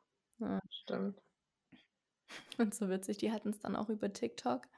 Ja. 0.41 0.61
Stimmt. 0.71 1.21
Und 2.59 2.75
so 2.75 2.89
witzig, 2.89 3.19
die 3.19 3.33
hatten's 3.33 3.61
dann 3.61 3.77
auch 3.77 3.89
über 3.91 4.13
TikTok 4.13 4.69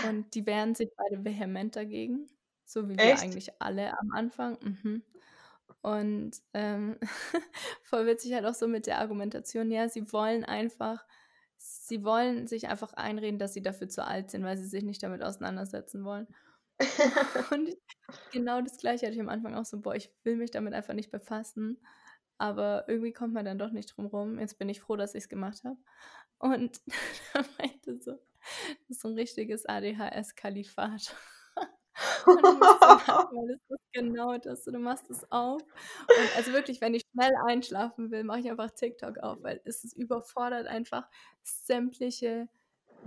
und 0.00 0.34
die 0.34 0.46
wehren 0.46 0.74
sich 0.74 0.90
beide 0.96 1.24
vehement 1.24 1.76
dagegen, 1.76 2.28
so 2.64 2.88
wie 2.88 3.02
wir 3.02 3.18
Echt? 3.18 3.18
eigentlich 3.18 3.60
alle 3.62 3.92
am 3.98 4.10
Anfang. 4.12 4.58
Mhm. 4.62 5.02
Und, 5.82 6.32
ähm, 6.54 6.98
voll 7.82 8.06
witzig 8.06 8.34
halt 8.34 8.44
auch 8.46 8.54
so 8.54 8.68
mit 8.68 8.86
der 8.86 8.98
Argumentation, 8.98 9.70
ja, 9.70 9.88
sie 9.88 10.12
wollen 10.12 10.44
einfach 10.44 11.04
sie 11.60 12.04
wollen 12.04 12.46
sich 12.46 12.68
einfach 12.68 12.92
einreden, 12.94 13.38
dass 13.40 13.52
sie 13.54 13.62
dafür 13.62 13.88
zu 13.88 14.04
alt 14.06 14.30
sind, 14.30 14.44
weil 14.44 14.56
sie 14.58 14.66
sich 14.66 14.84
nicht 14.84 15.02
damit 15.02 15.22
auseinandersetzen 15.22 16.04
wollen. 16.04 16.28
Und 17.52 17.76
genau 18.30 18.60
das 18.62 18.78
Gleiche 18.78 19.06
hatte 19.06 19.14
ich 19.16 19.20
am 19.20 19.28
Anfang 19.28 19.54
auch 19.56 19.64
so: 19.64 19.80
„Boah, 19.80 19.94
ich 19.96 20.12
will 20.24 20.36
mich 20.36 20.50
damit 20.52 20.74
einfach 20.74 20.94
nicht 20.94 21.10
befassen“, 21.10 21.80
aber 22.38 22.84
irgendwie 22.88 23.12
kommt 23.12 23.34
man 23.34 23.44
dann 23.44 23.58
doch 23.58 23.70
nicht 23.72 23.96
drum 23.96 24.06
rum. 24.06 24.38
Jetzt 24.38 24.58
bin 24.58 24.68
ich 24.68 24.80
froh, 24.80 24.96
dass 24.96 25.14
ich's 25.16 25.28
gemacht 25.28 25.64
habe. 25.64 25.78
Und 26.38 26.80
er 27.34 27.44
meinte 27.58 27.98
so, 28.00 28.12
das 28.88 28.90
ist 28.90 29.00
so 29.02 29.08
'n 29.08 29.14
richtiges 29.14 29.66
ADHS-Kalifat. 29.66 31.14
Und 32.34 32.46
ich 32.48 32.58
musste 32.60 32.90
lachen, 32.90 33.26
weil 33.30 33.48
das 33.68 33.78
ist 33.80 33.92
genau 33.92 34.36
das 34.38 34.64
du 34.64 34.78
machst 34.78 35.10
es 35.10 35.30
auf 35.32 35.62
und 36.14 36.32
also 36.34 36.52
wirklich, 36.52 36.80
wenn 36.80 36.94
ich 36.94 37.02
schnell 37.12 37.32
einschlafen 37.48 38.10
will, 38.10 38.24
mache 38.24 38.40
ich 38.40 38.50
einfach 38.50 38.70
TikTok 38.70 39.18
auf, 39.18 39.42
weil 39.42 39.60
es 39.64 39.84
ist 39.84 39.96
überfordert 39.96 40.66
einfach 40.66 41.08
sämtliche 41.42 42.48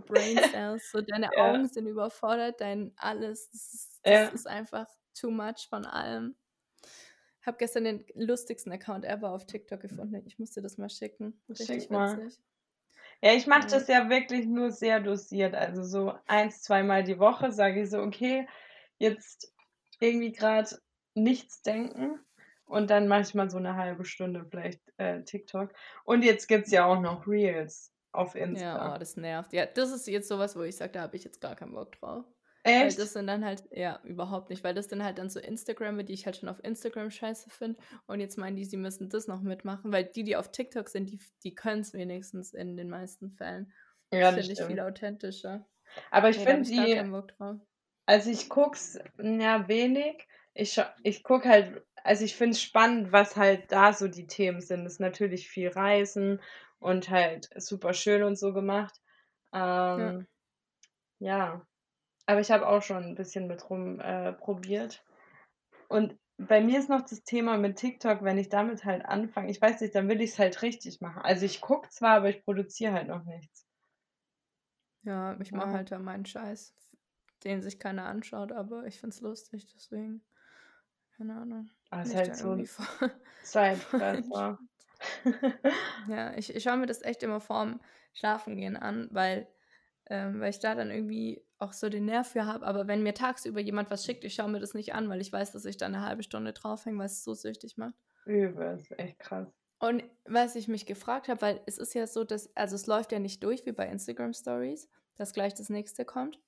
Brain 0.06 0.42
Cells, 0.42 0.92
so 0.92 1.02
deine 1.02 1.38
Ja. 1.38 1.38
Augen 1.38 1.68
sind 1.70 1.88
überfordert, 1.88 2.62
dein 2.62 2.94
alles. 2.98 3.50
Das 3.52 3.74
ist 3.74 4.02
Ja. 4.06 4.32
das 4.32 4.42
ist 4.42 4.48
einfach 4.48 4.88
too 5.16 5.32
much 5.32 5.68
von 5.70 5.86
allem. 5.86 6.36
Habe 7.46 7.58
gestern 7.58 7.86
den 7.86 8.06
lustigsten 8.14 8.72
Account 8.72 9.04
ever 9.04 9.32
auf 9.32 9.46
TikTok 9.48 9.80
gefunden. 9.82 10.22
Ich 10.28 10.38
muss 10.38 10.52
dir 10.52 10.62
das 10.62 10.78
mal 10.78 10.90
schicken. 10.90 11.42
Richtig 11.50 11.90
Schick 11.90 11.90
mal. 11.90 12.20
witzig. 12.20 12.40
Ja, 13.22 13.34
ich 13.34 13.48
mache 13.48 13.68
Ja. 13.68 13.72
das 13.72 13.88
ja 13.88 14.10
wirklich 14.10 14.48
nur 14.48 14.72
sehr 14.72 15.00
dosiert. 15.02 15.56
Also 15.56 15.84
so 15.84 16.14
1, 16.28 16.62
zweimal 16.64 17.04
die 17.04 17.20
Woche 17.20 17.52
sage 17.52 17.82
ich 17.84 17.90
so: 17.92 18.00
„Okay, 18.02 18.48
jetzt 19.02 19.54
irgendwie 20.00 20.32
grad 20.34 20.80
nichts 21.16 21.62
denken“ 21.64 22.20
und 22.66 22.90
dann 22.90 23.08
mache 23.08 23.22
ich 23.24 23.34
mal 23.36 23.50
so 23.50 23.60
'ne 23.60 23.76
halbe 23.76 24.06
Stunde 24.06 24.46
vielleicht, 24.50 24.82
äh, 24.98 25.24
TikTok. 25.24 25.74
Und 26.06 26.24
jetzt 26.24 26.48
gibt's 26.48 26.72
ja 26.72 26.86
auch 26.86 27.00
noch 27.02 27.28
Reels 27.28 27.94
auf 28.14 28.36
Ja, 28.50 28.82
Insta. 28.82 28.96
oh, 28.96 28.98
das 28.98 29.16
nervt. 29.18 29.54
Ja, 29.54 29.66
das 29.66 29.92
ist 29.92 30.08
jetzt 30.08 30.28
so 30.28 30.38
was, 30.40 30.56
wo 30.56 30.62
ich 30.64 30.76
sage, 30.76 30.92
da 30.94 31.02
habe 31.02 31.16
ich 31.16 31.24
jetzt 31.24 31.40
gar 31.42 31.56
keinen 31.56 31.74
Bock 31.74 31.94
drauf. 31.94 32.26
Weil 32.78 32.94
das 32.96 32.96
Echt? 32.96 33.14
sind 33.14 33.28
dann 33.28 33.46
halt 33.46 33.64
ja, 33.72 34.02
überhaupt 34.04 34.50
nicht, 34.50 34.64
weil 34.64 34.74
das 34.74 34.88
sind 34.90 35.04
halt 35.04 35.18
dann 35.20 35.30
so 35.30 35.40
Instagrammer, 35.40 36.04
die 36.04 36.14
ich 36.14 36.26
halt 36.26 36.38
schon 36.38 36.50
auf 36.50 36.64
Instagram 36.64 37.12
scheiße 37.12 37.50
finde 37.50 37.80
und 38.08 38.20
jetzt 38.20 38.38
meinen 38.38 38.56
die, 38.56 38.66
sie 38.66 38.78
müssen 38.78 39.10
das 39.10 39.28
noch 39.28 39.42
mitmachen, 39.42 39.92
weil 39.92 40.06
die, 40.06 40.24
die 40.24 40.36
auf 40.36 40.52
TikTok 40.52 40.90
sind, 40.90 41.10
die 41.12 41.20
die 41.44 41.54
können's 41.56 41.94
wenigstens 41.94 42.54
in 42.54 42.76
den 42.78 42.90
meisten 42.90 43.30
Fällen. 43.32 43.72
Ja, 44.12 44.32
Das 44.32 44.34
finde 44.34 44.54
ich 44.54 44.66
viel 44.66 44.80
authentischer. 44.80 45.68
Aber 46.12 46.30
ich 46.30 46.40
habe 46.48 46.48
finde 46.48 46.70
die. 46.70 47.04
Also 48.12 48.30
ich 48.30 48.50
gucke 48.50 48.76
es, 48.78 49.00
ja, 49.20 49.68
wenig. 49.68 50.28
Ich 50.54 50.80
ich 51.04 51.24
gucke 51.24 51.48
halt 51.50 51.86
also 52.04 52.26
ich 52.26 52.36
finde 52.36 52.52
es 52.54 52.62
spannend, 52.62 53.12
was 53.12 53.36
halt 53.36 53.72
da 53.72 53.94
so 53.94 54.08
die 54.08 54.28
Themen 54.28 54.62
sind. 54.62 54.84
Das 54.86 54.94
ist 54.94 55.00
natürlich 55.00 55.50
viel 55.50 55.70
Reisen 55.70 56.42
und 56.80 57.10
halt 57.10 57.50
super 57.62 57.94
schön 57.94 58.24
und 58.24 58.38
so 58.38 58.54
gemacht. 58.54 58.96
Ja. 59.96 60.12
Ähm, 60.14 60.28
ja, 61.20 61.66
aber 62.28 62.42
ich 62.42 62.52
habe 62.52 62.68
auch 62.68 62.84
schon 62.84 63.04
'n 63.06 63.16
bisschen 63.16 63.48
mit 63.48 63.70
rum 63.70 64.00
äh, 64.02 64.34
probiert. 64.34 65.06
Und 65.90 66.18
bei 66.40 66.62
mir 66.62 66.80
ist 66.80 66.90
noch 66.90 67.02
das 67.04 67.24
Thema 67.24 67.58
mit 67.58 67.78
TikTok, 67.78 68.24
wenn 68.24 68.38
ich 68.40 68.50
damit 68.50 68.86
halt 68.86 69.06
anfange 69.06 69.52
ich 69.52 69.62
weiß 69.62 69.82
nicht, 69.82 69.96
dann 69.96 70.10
will 70.10 70.22
ich's 70.22 70.40
halt 70.40 70.62
richtig 70.64 71.02
machen. 71.02 71.22
Also 71.24 71.46
ich 71.46 71.62
gucke 71.62 71.90
zwar, 71.90 72.18
aber 72.18 72.30
ich 72.30 72.44
produziere 72.46 72.94
halt 72.94 73.08
noch 73.10 73.26
nichts. 73.26 73.68
Ja, 75.04 75.40
ich 75.40 75.54
mache 75.54 75.72
Ja. 75.72 75.78
halt 75.78 75.92
da 75.92 76.00
meinen 76.00 76.26
Scheiß, 76.26 76.74
den 77.44 77.62
sich 77.62 77.80
keiner 77.80 78.06
anschaut, 78.06 78.52
aber 78.52 78.86
ich 78.88 79.00
finde 79.00 79.16
es 79.16 79.22
lustig, 79.22 79.68
deswegen 79.74 80.24
keine 81.18 81.36
Ahnung, 81.38 81.70
Ah, 81.92 82.02
ist 82.04 82.16
halt 82.16 82.36
so 82.36 82.58
Zeitfresser. 83.44 84.58
Ja, 86.06 86.36
ich 86.38 86.54
ich 86.56 86.64
schaue 86.64 86.78
mir 86.78 86.86
das 86.88 87.02
echt 87.04 87.24
immer 87.24 87.40
vorm 87.40 87.80
Schlafengehen 88.14 88.76
an, 88.78 89.08
weil 89.12 89.48
ähm, 90.08 90.40
weil 90.42 90.50
ich 90.50 90.60
da 90.60 90.76
dann 90.76 90.90
irgendwie 90.92 91.46
auch 91.60 91.74
so 91.74 91.88
den 91.90 92.06
Nerv 92.06 92.28
für 92.30 92.46
habe. 92.46 92.66
Aber 92.66 92.88
wenn 92.88 93.04
mir 93.04 93.14
tagsüber 93.14 93.60
jemand 93.62 93.92
was 93.92 94.04
schickt, 94.06 94.24
ich 94.24 94.34
schaue 94.36 94.50
mir 94.50 94.60
das 94.60 94.74
nicht 94.74 94.94
an, 94.96 95.10
weil 95.10 95.22
ich 95.22 95.32
weiß, 95.32 95.52
dass 95.54 95.66
ich 95.66 95.78
da 95.78 95.88
'ne 95.90 96.02
halbe 96.02 96.24
Stunde 96.24 96.54
drauf 96.54 96.86
hänge, 96.86 97.00
weil's 97.00 97.24
so 97.24 97.34
süchtig 97.36 97.78
macht. 97.78 97.96
Übel, 98.26 98.74
ist 98.80 98.98
echt 98.98 99.20
krass. 99.20 99.54
Und 99.80 100.04
was 100.26 100.56
ich 100.56 100.68
mich 100.70 100.86
gefragt 100.86 101.28
habe, 101.28 101.42
weil 101.42 101.62
es 101.66 101.78
ist 101.78 101.94
ja 101.94 102.08
so, 102.08 102.24
dass 102.24 102.56
also 102.56 102.76
es 102.76 102.88
läuft 102.88 103.12
ja 103.12 103.20
nicht 103.20 103.44
durch 103.44 103.66
wie 103.66 103.72
bei 103.74 103.88
Instagram 103.88 104.34
Stories, 104.34 104.90
dass 105.16 105.34
gleich 105.34 105.54
das 105.56 105.70
Nächste 105.70 106.06
kommt. 106.06 106.40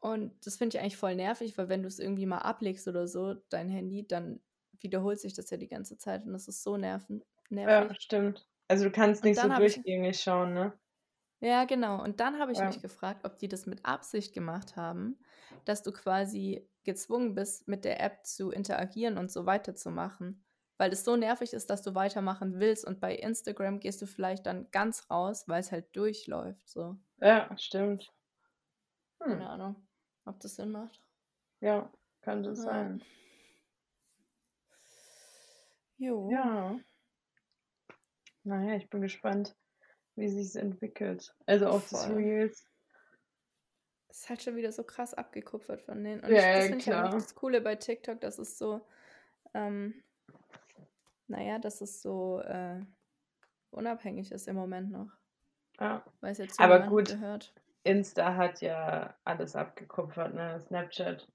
Und 0.00 0.46
das 0.46 0.56
finde 0.56 0.76
ich 0.76 0.82
eigentlich 0.82 0.96
voll 0.96 1.14
nervig, 1.16 1.58
weil 1.58 1.68
wenn 1.68 1.82
du's 1.82 1.98
irgendwie 1.98 2.26
mal 2.26 2.38
ablegst 2.38 2.88
oder 2.88 3.06
so, 3.08 3.34
dein 3.50 3.68
Handy, 3.68 4.06
dann 4.06 4.40
wiederholt 4.80 5.20
sich 5.20 5.34
das 5.34 5.50
ja 5.50 5.56
die 5.58 5.68
ganze 5.68 5.98
Zeit 5.98 6.24
und 6.26 6.32
das 6.32 6.48
ist 6.48 6.62
so 6.62 6.76
nerven 6.78 7.22
Ja, 7.64 7.88
nervig. 7.88 7.98
stimmt. 7.98 8.46
Also 8.68 8.84
du 8.84 8.90
kannst 8.90 9.24
nicht 9.24 9.40
so 9.40 9.48
habe 9.50 9.66
ich 9.66 9.80
durchgängig 9.80 10.20
schauen, 10.20 10.52
ne? 10.54 10.78
Ja, 11.42 11.64
genau. 11.64 12.02
Und 12.02 12.20
dann 12.20 12.38
habe 12.38 12.52
ich 12.52 12.62
Ja. 12.62 12.64
mich 12.64 12.82
gefragt, 12.82 13.24
ob 13.24 13.38
die 13.38 13.48
das 13.48 13.64
mit 13.66 13.84
Absicht 13.86 14.34
gemacht 14.34 14.76
haben, 14.76 15.18
dass 15.64 15.82
du 15.82 15.90
quasi 15.92 16.68
gezwungen 16.84 17.34
bist, 17.34 17.66
mit 17.68 17.84
der 17.84 18.00
App 18.00 18.26
zu 18.26 18.50
interagieren 18.50 19.16
und 19.18 19.30
so 19.30 19.46
weiterzumachen, 19.46 20.44
weil 20.76 20.92
es 20.92 21.04
so 21.04 21.16
nervig 21.16 21.52
ist, 21.54 21.70
dass 21.70 21.82
du 21.82 21.94
weitermachen 21.94 22.58
willst 22.60 22.84
und 22.86 23.00
bei 23.00 23.14
Instagram 23.14 23.80
gehst 23.80 24.02
du 24.02 24.06
vielleicht 24.06 24.44
dann 24.46 24.70
ganz 24.70 25.10
raus, 25.10 25.44
weil's 25.48 25.72
halt 25.72 25.94
durchläuft 25.96 26.68
so. 26.68 26.96
Ja, 27.18 27.56
stimmt. 27.56 28.12
Keine 29.26 29.46
Hm. 29.46 29.48
Ahnung, 29.48 29.88
ob 30.30 30.40
das 30.40 30.56
Sinn 30.56 30.72
macht. 30.72 31.00
Ja, 31.60 31.90
könnte 32.22 32.50
Ja. 32.50 32.54
sein. 32.56 33.02
Jo. 35.98 36.30
Ja. 36.30 36.80
Na 38.44 38.64
ja, 38.64 38.76
ich 38.76 38.88
bin 38.88 39.02
gespannt, 39.02 39.54
wie 40.16 40.28
sich's 40.28 40.54
entwickelt. 40.54 41.34
Also 41.46 41.68
auch 41.68 41.82
das 41.82 42.06
Voll. 42.06 42.14
Reels. 42.14 42.64
Ist 44.08 44.28
halt 44.28 44.42
schon 44.42 44.56
wieder 44.56 44.72
so 44.72 44.82
krass 44.82 45.14
abgekupfert 45.14 45.82
von 45.82 46.02
denen. 46.02 46.22
Und 46.24 46.30
Ja, 46.30 46.38
ich 46.38 46.42
das 46.56 46.64
finde 46.64 46.78
ich 46.78 46.84
klar. 46.84 47.10
das 47.10 47.34
Coole 47.34 47.60
bei 47.60 47.76
TikTok, 47.76 48.20
dass 48.20 48.38
es 48.38 48.58
so 48.58 48.80
ähm, 49.54 50.02
na 51.30 51.40
ja, 51.42 51.58
dass 51.58 51.80
es 51.80 52.02
so, 52.02 52.40
äh, 52.40 52.80
unabhängig 53.70 54.32
ist 54.32 54.48
im 54.48 54.56
Moment 54.56 54.90
noch. 54.90 55.10
Ja. 55.78 56.04
Weil's 56.20 56.38
ja 56.38 56.48
zu 56.48 56.60
Aber 56.60 56.80
niemandem 56.80 56.90
gut, 56.90 57.06
gehört. 57.08 57.54
Insta 57.86 58.36
hat 58.36 58.60
ja 58.60 59.16
alles 59.24 59.56
abgekupfert, 59.56 60.34
ne? 60.34 60.60
Snapchat 60.60 61.28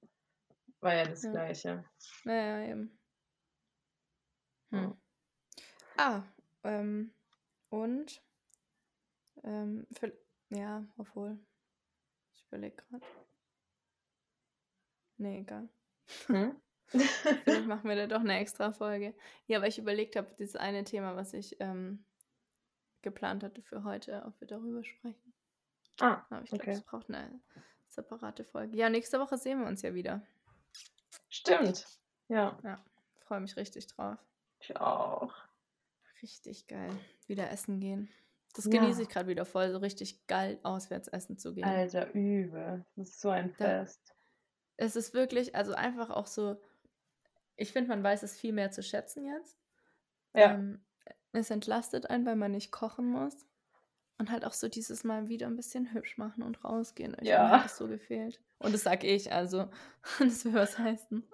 war 0.82 0.96
ja 0.96 1.06
das 1.08 1.24
Ja. 1.24 1.30
Gleiche. 1.30 1.86
Ja, 2.26 2.34
ja, 2.34 2.70
eben. 2.72 3.00
Hm. 4.72 4.86
Ja. 4.86 4.96
Ah, 5.98 6.24
ähm, 6.64 7.14
und, 7.70 8.24
ähm, 9.44 9.88
viell 9.92 10.14
ja, 10.50 10.86
obwohl 10.98 11.40
ich 12.36 12.46
überlege 12.48 12.78
grad. 12.78 13.04
Ne, 15.20 15.40
egal. 15.40 15.70
Mhm. 16.30 16.62
Vielleicht 17.46 17.66
machen 17.68 17.90
wir 17.90 17.96
da 17.96 18.08
doch 18.08 18.24
'ne 18.24 18.40
Extrafolge. 18.40 19.16
Ja, 19.48 19.62
weil 19.62 19.70
ich 19.70 19.78
überlegt 19.80 20.16
habe, 20.16 20.34
dieses 20.40 20.56
eine 20.56 20.84
Thema, 20.84 21.16
was 21.16 21.34
ich, 21.34 21.58
ähm, 21.60 22.06
geplant 23.04 23.44
hatte 23.44 23.64
für 23.64 23.86
heute, 23.86 24.24
ob 24.28 24.42
wir 24.42 24.48
darüber 24.48 24.84
sprechen. 24.86 25.35
Ah, 26.00 26.26
Aber 26.30 26.44
ich 26.44 26.54
glaube, 26.54 26.64
okay. 26.64 26.72
es 26.72 26.82
braucht 26.84 27.10
'ne 27.10 27.40
separate 27.88 28.44
Folge. 28.44 28.76
Ja, 28.78 28.90
nächste 28.90 29.20
Woche 29.20 29.38
sehen 29.38 29.60
wir 29.62 29.68
uns 29.68 29.82
ja 29.82 29.94
wieder. 29.94 30.22
Stimmt. 31.30 31.88
Ja. 32.30 32.60
Ja, 32.64 32.84
freue 33.20 33.40
mich 33.42 33.56
richtig 33.58 33.88
drauf. 33.88 34.18
Ich 34.62 34.76
auch. 34.78 35.34
Richtig 36.22 36.68
geil. 36.68 37.06
Wieder 37.28 37.50
essen 37.52 37.80
gehen. 37.80 38.10
Das 38.54 38.70
genieße 38.70 39.02
ich 39.04 39.10
Ja. 39.10 39.10
grad 39.10 39.28
wieder 39.28 39.46
voll, 39.46 39.72
so 39.72 39.78
richtig 39.80 40.28
geil 40.28 40.60
auswärts 40.64 41.08
essen 41.10 41.38
zu 41.38 41.54
gehen. 41.54 41.64
Alter, 41.64 42.14
übel. 42.14 42.86
Das 42.96 43.10
ist 43.10 43.22
so 43.22 43.30
ein 43.30 43.54
Da 43.58 43.70
Fest. 43.70 44.16
es 44.78 44.96
ist 44.96 45.14
wirklich 45.14 45.56
also 45.56 45.74
einfach 45.74 46.10
auch 46.12 46.28
so 46.28 46.62
ich 47.58 47.72
finde, 47.74 47.90
man 47.90 48.04
weiß 48.04 48.24
es 48.24 48.38
viel 48.40 48.54
mehr 48.54 48.72
zu 48.72 48.84
schätzen 48.84 49.26
jetzt. 49.26 49.60
Ja. 50.36 50.56
Ähm, 50.56 50.86
es 51.34 51.50
entlastet 51.52 52.10
einen, 52.10 52.26
weil 52.26 52.36
man 52.38 52.52
nicht 52.52 52.72
kochen 52.72 53.08
muss. 53.12 53.46
Und 54.20 54.32
halt 54.32 54.46
auch 54.46 54.54
so 54.54 54.70
dieses 54.70 55.04
Mal 55.04 55.28
wieder 55.28 55.48
'n 55.48 55.56
bisschen 55.58 55.92
hübsch 55.94 56.18
machen 56.18 56.44
und 56.44 56.64
rausgehen. 56.64 57.16
Ich 57.22 57.38
mir 57.38 57.50
hat 57.50 57.52
Ja. 57.52 57.64
das 57.64 57.78
so 57.78 57.88
gefehlt. 57.88 58.42
Und 58.60 58.74
das 58.74 58.84
sage 58.84 59.08
ich, 59.08 59.32
also 59.34 59.70
das 60.20 60.46
will 60.46 60.54
was 60.54 60.78
heißen. 60.80 61.28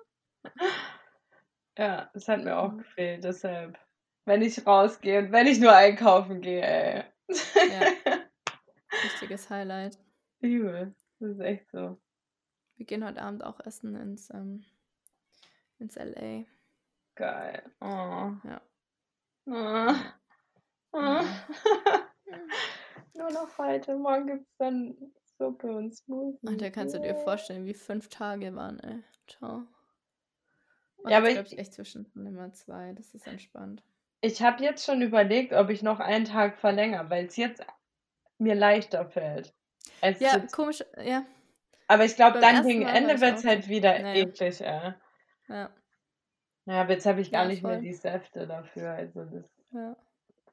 Ja, 1.77 2.09
das 2.13 2.27
hat 2.27 2.43
mir 2.43 2.57
auch 2.57 2.73
Mhm. 2.73 2.79
gefehlt, 2.79 3.23
deshalb. 3.23 3.77
Wenn 4.25 4.41
ich 4.41 4.65
rausgehe 4.65 5.19
und 5.19 5.31
wenn 5.31 5.47
ich 5.47 5.59
nur 5.59 5.75
einkaufen 5.75 6.41
gehe, 6.41 6.61
ey. 6.61 7.03
Ja. 7.69 7.81
Richtiges 9.03 9.49
Highlight. 9.49 9.99
Übel. 10.41 10.95
Das 11.19 11.29
ist 11.31 11.39
echt 11.39 11.69
so. 11.71 11.99
Wir 12.77 12.85
gehen 12.85 13.05
heute 13.05 13.21
Abend 13.21 13.43
auch 13.43 13.59
essen 13.59 13.95
ins, 13.95 14.29
ähm, 14.31 14.65
ins 15.79 15.95
LA. 15.97 16.45
Geil. 17.15 17.63
Oh. 17.81 18.31
Ja. 18.43 18.61
Oh. 19.47 19.95
Oh. 20.93 20.99
Ja. 21.01 21.23
Nur 23.15 23.31
noch 23.31 23.57
heute. 23.57 23.95
Morgen 23.95 24.27
gibt's 24.27 24.55
dann 24.57 24.95
Suppe 25.37 25.67
und 25.71 25.95
Smoothie. 25.95 26.47
Ach, 26.47 26.57
da 26.57 26.69
kannst 26.69 26.95
du 26.95 26.99
dir 26.99 27.15
vorstellen, 27.15 27.65
wie 27.65 27.73
fünf 27.73 28.09
Tage 28.09 28.55
waren, 28.55 28.79
ey. 28.79 29.03
Ciao. 29.27 29.63
Und 30.97 31.09
Ja, 31.11 31.17
aber 31.17 31.29
ich 31.29 31.57
echt 31.57 31.73
zwischendrin 31.73 32.25
immer 32.27 32.51
zwei. 32.53 32.93
Das 32.93 33.13
ist 33.13 33.27
entspannt. 33.27 33.83
ich 34.21 34.41
habe 34.41 34.63
jetzt 34.63 34.85
schon 34.85 35.01
überlegt, 35.01 35.53
ob 35.53 35.69
ich 35.69 35.81
noch 35.83 35.99
einen 35.99 36.25
Tag 36.25 36.57
verlängere, 36.59 37.09
weil's 37.09 37.37
jetzt 37.37 37.63
mir 38.37 38.55
leichter 38.55 39.05
fällt. 39.09 39.53
Ja, 40.19 40.39
komisch, 40.51 40.83
ja. 41.03 41.25
aber 41.87 42.05
ich 42.05 42.15
glaube, 42.15 42.39
dann 42.39 42.65
gegen 42.65 42.83
Mal 42.83 42.95
Ende 42.95 43.21
wird's 43.21 43.41
auch 43.43 43.49
halt 43.49 43.67
wieder 43.67 43.99
Ja, 43.99 44.07
ja. 44.13 44.13
eklig, 44.27 44.61
ey. 44.61 44.93
Ja. 45.47 45.69
Ja, 46.65 46.81
aber 46.81 46.93
jetzt 46.93 47.05
habe 47.07 47.21
ich 47.21 47.31
gar 47.31 47.43
Ja, 47.43 47.49
nicht 47.49 47.63
mehr 47.63 47.73
voll. 47.73 47.81
die 47.81 47.93
Säfte 47.93 48.47
dafür, 48.47 48.91
also 48.91 49.25
das 49.25 49.45
Ja. 49.71 49.95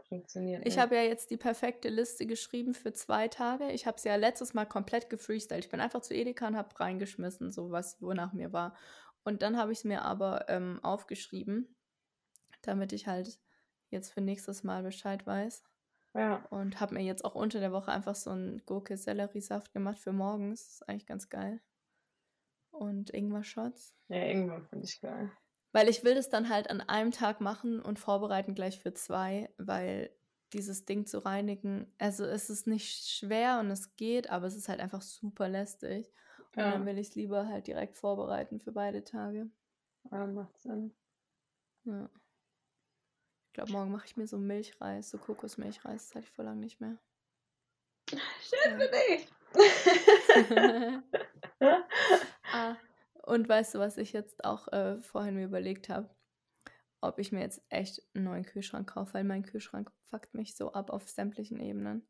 Funktioniert 0.08 0.64
Ich 0.64 0.76
habe 0.78 0.96
ja 0.96 1.02
jetzt 1.02 1.30
die 1.30 1.36
perfekte 1.36 1.88
Liste 1.88 2.26
geschrieben 2.26 2.74
für 2.74 2.92
2 2.92 3.28
Tage. 3.28 3.70
Ich 3.72 3.86
habe 3.86 3.98
sie 4.00 4.08
ja 4.08 4.16
letztes 4.16 4.54
Mal 4.54 4.66
komplett 4.66 5.08
gefreestylt. 5.08 5.64
Ich 5.64 5.70
bin 5.70 5.80
einfach 5.80 6.00
zu 6.00 6.14
Edeka 6.14 6.48
und 6.48 6.56
habe 6.56 6.78
reingeschmissen, 6.80 7.52
so 7.52 7.70
was 7.70 8.00
wonach 8.02 8.32
mir 8.32 8.52
war. 8.52 8.74
Und 9.24 9.42
dann 9.42 9.56
habe 9.56 9.72
ich's 9.72 9.84
mir 9.84 10.02
aber, 10.02 10.48
ähm, 10.48 10.80
aufgeschrieben, 10.82 11.76
damit 12.62 12.92
ich 12.94 13.06
halt 13.08 13.40
jetzt 13.90 14.12
für 14.12 14.20
nächstes 14.22 14.64
Mal 14.64 14.82
Bescheid 14.84 15.26
weiß. 15.26 15.64
Ja. 16.14 16.48
Und 16.50 16.80
habe 16.80 16.94
mir 16.94 17.02
jetzt 17.04 17.24
auch 17.24 17.34
unter 17.36 17.60
der 17.60 17.72
Woche 17.72 17.92
einfach 17.92 18.14
so 18.16 18.30
'n 18.30 18.62
Gurke-Selleriesaft 18.66 19.72
gemacht 19.72 19.98
für 20.00 20.12
morgens. 20.12 20.64
Das 20.66 20.74
ist 20.76 20.88
eigentlich 20.88 21.06
ganz 21.06 21.28
geil. 21.30 21.60
Und 22.74 23.10
Ingwer-Shots. 23.10 23.94
Ja, 24.10 24.16
Ingwer 24.24 24.62
finde 24.64 24.86
ich 24.86 25.00
geil. 25.00 25.30
Weil 25.72 25.88
ich 25.88 26.02
will 26.04 26.14
das 26.14 26.30
dann 26.30 26.48
halt 26.48 26.70
an 26.70 26.80
einem 26.80 27.12
Tag 27.12 27.40
machen 27.40 27.80
und 27.80 27.98
vorbereiten 27.98 28.54
gleich 28.54 28.78
für 28.78 28.94
2, 28.94 29.50
weil 29.58 30.10
dieses 30.54 30.86
Ding 30.86 31.06
zu 31.06 31.18
reinigen 31.18 31.94
also, 31.98 32.24
es 32.24 32.48
ist 32.48 32.66
nicht 32.66 33.06
schwer 33.06 33.60
und 33.60 33.70
es 33.70 33.96
geht, 33.96 34.30
aber 34.30 34.46
es 34.46 34.56
ist 34.56 34.68
halt 34.68 34.80
einfach 34.80 35.02
super 35.02 35.48
lästig. 35.48 36.10
Und 36.56 36.62
dann 36.62 36.86
will 36.86 36.98
ich's 36.98 37.14
lieber 37.14 37.46
halt 37.46 37.66
direkt 37.66 37.96
vorbereiten 37.96 38.60
für 38.60 38.72
beide 38.72 39.04
Tage. 39.04 39.50
Ja, 40.10 40.26
macht 40.26 40.58
Sinn. 40.58 40.94
Ja. 41.84 42.08
Ich 43.48 43.52
glaube, 43.52 43.72
morgen 43.72 43.90
mache 43.92 44.06
ich 44.06 44.16
mir 44.16 44.26
so 44.26 44.38
Milchreis, 44.38 45.10
so 45.10 45.18
Kokosmilchreis. 45.18 46.08
Das 46.08 46.14
hatte 46.14 46.26
ich 46.26 46.32
voll 46.32 46.44
lang 46.46 46.60
nicht 46.60 46.80
mehr. 46.80 46.96
Schön 48.08 48.72
Ja. 48.72 48.78
für 48.78 48.90
dich. 48.90 49.28
Ah, 52.50 52.76
und 53.28 53.48
weißt 53.48 53.74
du, 53.74 53.78
was 53.80 53.98
ich 53.98 54.12
jetzt 54.12 54.44
auch, 54.44 54.68
äh, 54.72 55.00
vorhin 55.02 55.34
mir 55.36 55.44
überlegt 55.46 55.88
habe? 55.88 56.10
Ob 57.00 57.18
ich 57.20 57.32
mir 57.32 57.40
jetzt 57.40 57.62
echt 57.70 58.02
'n 58.14 58.24
neuen 58.24 58.44
Kühlschrank 58.44 58.88
kaufe, 58.90 59.14
weil 59.14 59.24
mein 59.24 59.44
Kühlschrank 59.44 59.92
fuckt 60.10 60.34
mich 60.34 60.56
so 60.56 60.72
ab 60.72 60.90
auf 60.90 61.08
sämtlichen 61.08 61.60
Ebenen. 61.60 62.08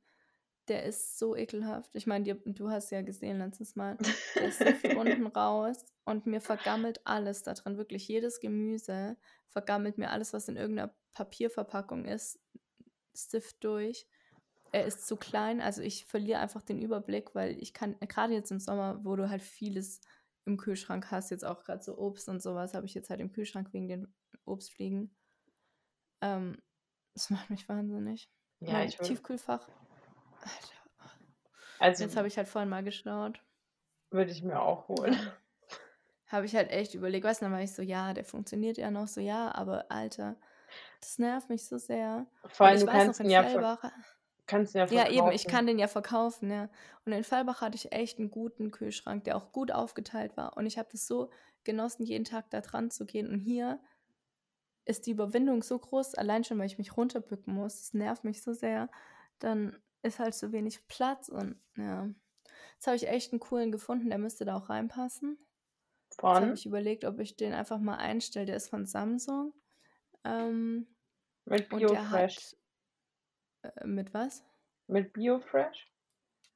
Der 0.69 0.85
ist 0.85 1.19
so 1.19 1.37
ekelhaft. 1.37 1.95
Ich 1.97 2.07
meine, 2.07 2.37
du 2.37 2.71
hast 2.71 2.91
ja 2.91 3.03
gesehen 3.03 3.39
letztes 3.39 3.77
Mal, 3.77 3.99
der 4.39 4.53
Sift 4.53 4.91
unten 4.95 5.27
raus 5.27 5.87
und 6.05 6.27
mir 6.27 6.41
vergammelt 6.43 7.01
alles 7.07 7.43
da 7.43 7.55
drin. 7.55 7.79
Wirklich 7.79 8.09
jedes 8.09 8.41
Gemüse 8.41 9.17
vergammelt 9.47 9.99
mir 9.99 10.11
alles, 10.11 10.33
was 10.35 10.49
in 10.49 10.57
irgend 10.57 10.77
'ner 10.77 10.95
Papierverpackung 11.15 12.05
ist, 12.07 12.41
Sift 13.15 13.65
durch. 13.65 14.07
Er 14.73 14.87
ist 14.87 15.07
zu 15.07 15.17
klein, 15.17 15.61
also, 15.61 15.83
ich 15.83 16.05
verliere 16.07 16.41
einfach 16.41 16.63
den 16.63 16.79
Überblick, 16.81 17.35
weil 17.35 17.59
ich 17.63 17.75
kann 17.75 17.99
grade 18.09 18.35
jetzt 18.35 18.51
im 18.53 18.61
Sommer, 18.61 19.05
wo 19.05 19.17
du 19.17 19.31
halt 19.31 19.43
vieles 19.43 20.01
im 20.49 20.57
Kühlschrank 20.59 21.11
hast, 21.13 21.31
jetzt 21.31 21.45
auch 21.45 21.65
grad 21.65 21.85
so 21.85 21.99
Obst 21.99 22.29
und 22.29 22.43
so 22.43 22.55
was 22.57 22.75
habe 22.75 22.87
ich 22.87 22.95
jetzt 22.95 23.11
halt 23.11 23.21
im 23.21 23.33
Kühlschrank 23.33 23.73
wegen 23.73 23.89
den 23.89 24.15
Obstfliegen. 24.47 25.17
Ähm, 26.21 26.59
das 27.15 27.31
macht 27.31 27.51
mich 27.51 27.69
wahnsinnig. 27.69 28.31
Ja, 28.61 28.83
Mein 28.83 28.87
ich 28.87 28.99
Tiefkühlfach 29.01 29.69
Alter. 30.41 30.79
Also 31.79 32.05
Jetzt 32.05 32.17
habe 32.17 32.29
ich 32.29 32.37
halt 32.39 32.49
vorhin 32.49 32.71
mal 32.71 32.83
geschaut. 32.83 33.45
Würde 34.11 34.33
ich 34.33 34.43
mir 34.43 34.61
auch 34.61 34.89
holen. 34.89 35.17
Habe 36.27 36.47
ich 36.47 36.55
halt 36.55 36.71
echt 36.71 36.95
überlegt, 36.95 37.25
weißt 37.25 37.41
du, 37.41 37.47
dann 37.47 37.53
war 37.53 37.63
ich 37.63 37.73
so: 37.73 37.83
„Ja, 37.83 38.13
der 38.15 38.25
funktioniert 38.25 38.77
ja 38.79 38.91
noch.“ 38.91 39.09
So: 39.09 39.21
„Ja, 39.21 39.55
aber 39.55 39.91
Alter, 39.91 40.37
das 41.01 41.19
nervt 41.19 41.49
mich 41.51 41.67
so 41.67 41.79
sehr.“ 41.79 42.27
Vor 42.49 42.67
allem, 42.67 42.81
ich 42.81 42.85
du 42.85 42.87
weiß 42.87 43.07
noch 43.07 43.19
kannst 43.19 43.21
in 43.21 43.29
ihn 43.29 43.31
ja 43.31 43.45
Fellbach 43.45 43.85
kannst 44.49 44.75
ihn 44.75 44.79
ja 44.81 44.87
Ja, 44.91 45.09
eben, 45.11 45.31
ich 45.33 45.47
verkaufen. 45.47 45.49
kann 45.49 45.67
den 45.67 45.79
ja 45.79 45.87
verkaufen, 45.89 46.51
ja. 46.51 46.71
Und 47.05 47.13
in 47.13 47.25
Fellbach 47.25 47.61
hatte 47.61 47.77
ich 47.77 47.93
echt 47.93 48.19
'n 48.19 48.31
guten 48.31 48.71
Kühlschrank, 48.71 49.25
der 49.25 49.37
auch 49.37 49.53
gut 49.53 49.71
aufgeteilt 49.73 50.37
war. 50.37 50.57
Und 50.57 50.67
ich 50.67 50.79
habe 50.79 50.89
das 50.93 51.07
so 51.07 51.31
genossen, 51.65 52.05
jeden 52.05 52.25
Tag 52.25 52.51
da 52.51 52.61
dran 52.63 52.91
zu 52.91 53.05
gehen. 53.07 53.29
Und 53.31 53.41
hier 53.41 53.81
ist 54.87 55.07
die 55.07 55.11
Überwindung 55.13 55.63
so 55.63 55.79
groß, 55.79 56.15
allein 56.15 56.45
schon, 56.45 56.59
weil 56.59 56.67
ich 56.67 56.79
mich 56.79 56.97
runterbücken 56.97 57.55
muss. 57.55 57.77
Das 57.81 57.95
nervt 57.95 58.25
mich 58.25 58.43
so 58.43 58.53
sehr. 58.55 58.91
Dann 59.39 59.79
ist 60.03 60.19
halt 60.19 60.35
so 60.35 60.53
wenig 60.53 60.89
Platz 60.89 61.29
und 61.29 61.61
ja. 61.77 62.09
Jetzt 62.75 62.87
habe 62.89 62.97
ich 62.97 63.09
echt 63.09 63.33
'n 63.35 63.41
coolen 63.41 63.73
gefunden, 63.73 64.11
der 64.11 64.19
müsste 64.19 64.45
da 64.47 64.57
auch 64.57 64.71
reinpassen. 64.71 65.39
Jetzt 66.29 66.41
habe 66.41 66.53
Von? 66.53 66.59
ich 66.59 66.67
überlegt, 66.67 67.05
ob 67.07 67.21
ich 67.21 67.37
den 67.37 67.55
einfach 67.55 67.79
mal 67.81 67.97
einstelle. 67.99 68.47
Der 68.47 68.57
ist 68.57 68.71
von 68.71 68.87
Samsung. 68.87 69.55
Ähm, 70.25 70.89
Mit 71.47 71.69
Biofresh. 71.69 72.55
Äh, 73.65 73.87
mit 73.87 74.15
was? 74.15 74.45
Mit 74.91 75.13
Biofresh? 75.13 75.87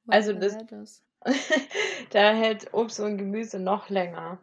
Also, 0.09 0.33
das 0.33 0.57
das? 0.67 1.03
da 2.11 2.33
hält 2.33 2.73
Obst 2.73 2.99
und 2.99 3.17
Gemüse 3.17 3.59
noch 3.59 3.89
länger. 3.89 4.41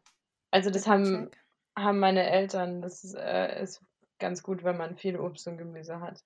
Also, 0.53 0.71
das 0.71 0.87
haben 0.89 1.31
check. 1.31 1.41
haben 1.79 2.01
meine 2.01 2.29
Eltern. 2.31 2.83
Das 2.83 3.05
ist, 3.05 3.15
äh 3.17 3.63
ist 3.63 3.83
ganz 4.21 4.43
gut, 4.43 4.65
wenn 4.65 4.79
man 4.79 4.97
viel 4.99 5.19
Obst 5.19 5.47
und 5.49 5.59
Gemüse 5.59 6.01
hat. 6.01 6.21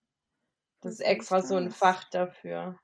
Das 0.83 0.95
Was 0.95 1.01
ist 1.01 1.01
ist 1.03 1.03
extra 1.07 1.43
so 1.43 1.57
'n 1.57 1.71
das? 1.71 1.73
Fach 1.73 2.05
dafür. 2.11 2.79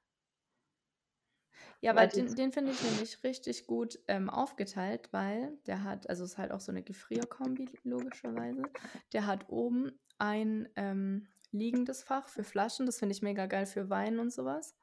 Ja, 1.83 1.97
weil 1.97 2.09
den 2.09 2.35
das 2.35 2.35
den 2.35 2.53
finde 2.53 2.73
ich 2.73 2.83
nämlich 2.83 3.25
richtig 3.25 3.67
gut, 3.67 3.99
ähm, 4.07 4.29
aufgeteilt, 4.29 5.09
weil 5.13 5.57
der 5.67 5.83
hat 5.83 6.11
also, 6.11 6.25
ist 6.25 6.37
halt 6.37 6.53
auch 6.53 6.61
so 6.61 6.73
'ne 6.73 6.83
Gefrierkombi 6.83 7.79
logischerweise. 7.85 8.71
Der 9.15 9.27
hat 9.27 9.49
oben 9.49 9.99
ein, 10.19 10.69
ähm, 10.77 11.27
liegendes 11.53 12.03
Fach 12.05 12.29
für 12.29 12.45
Flaschen. 12.45 12.87
Das 12.87 12.99
finde 12.99 13.15
ich 13.15 13.23
mega 13.23 13.47
geil 13.47 13.67
für 13.67 13.91
Wein 13.91 14.19
und 14.21 14.33
so 14.33 14.45
was. 14.45 14.77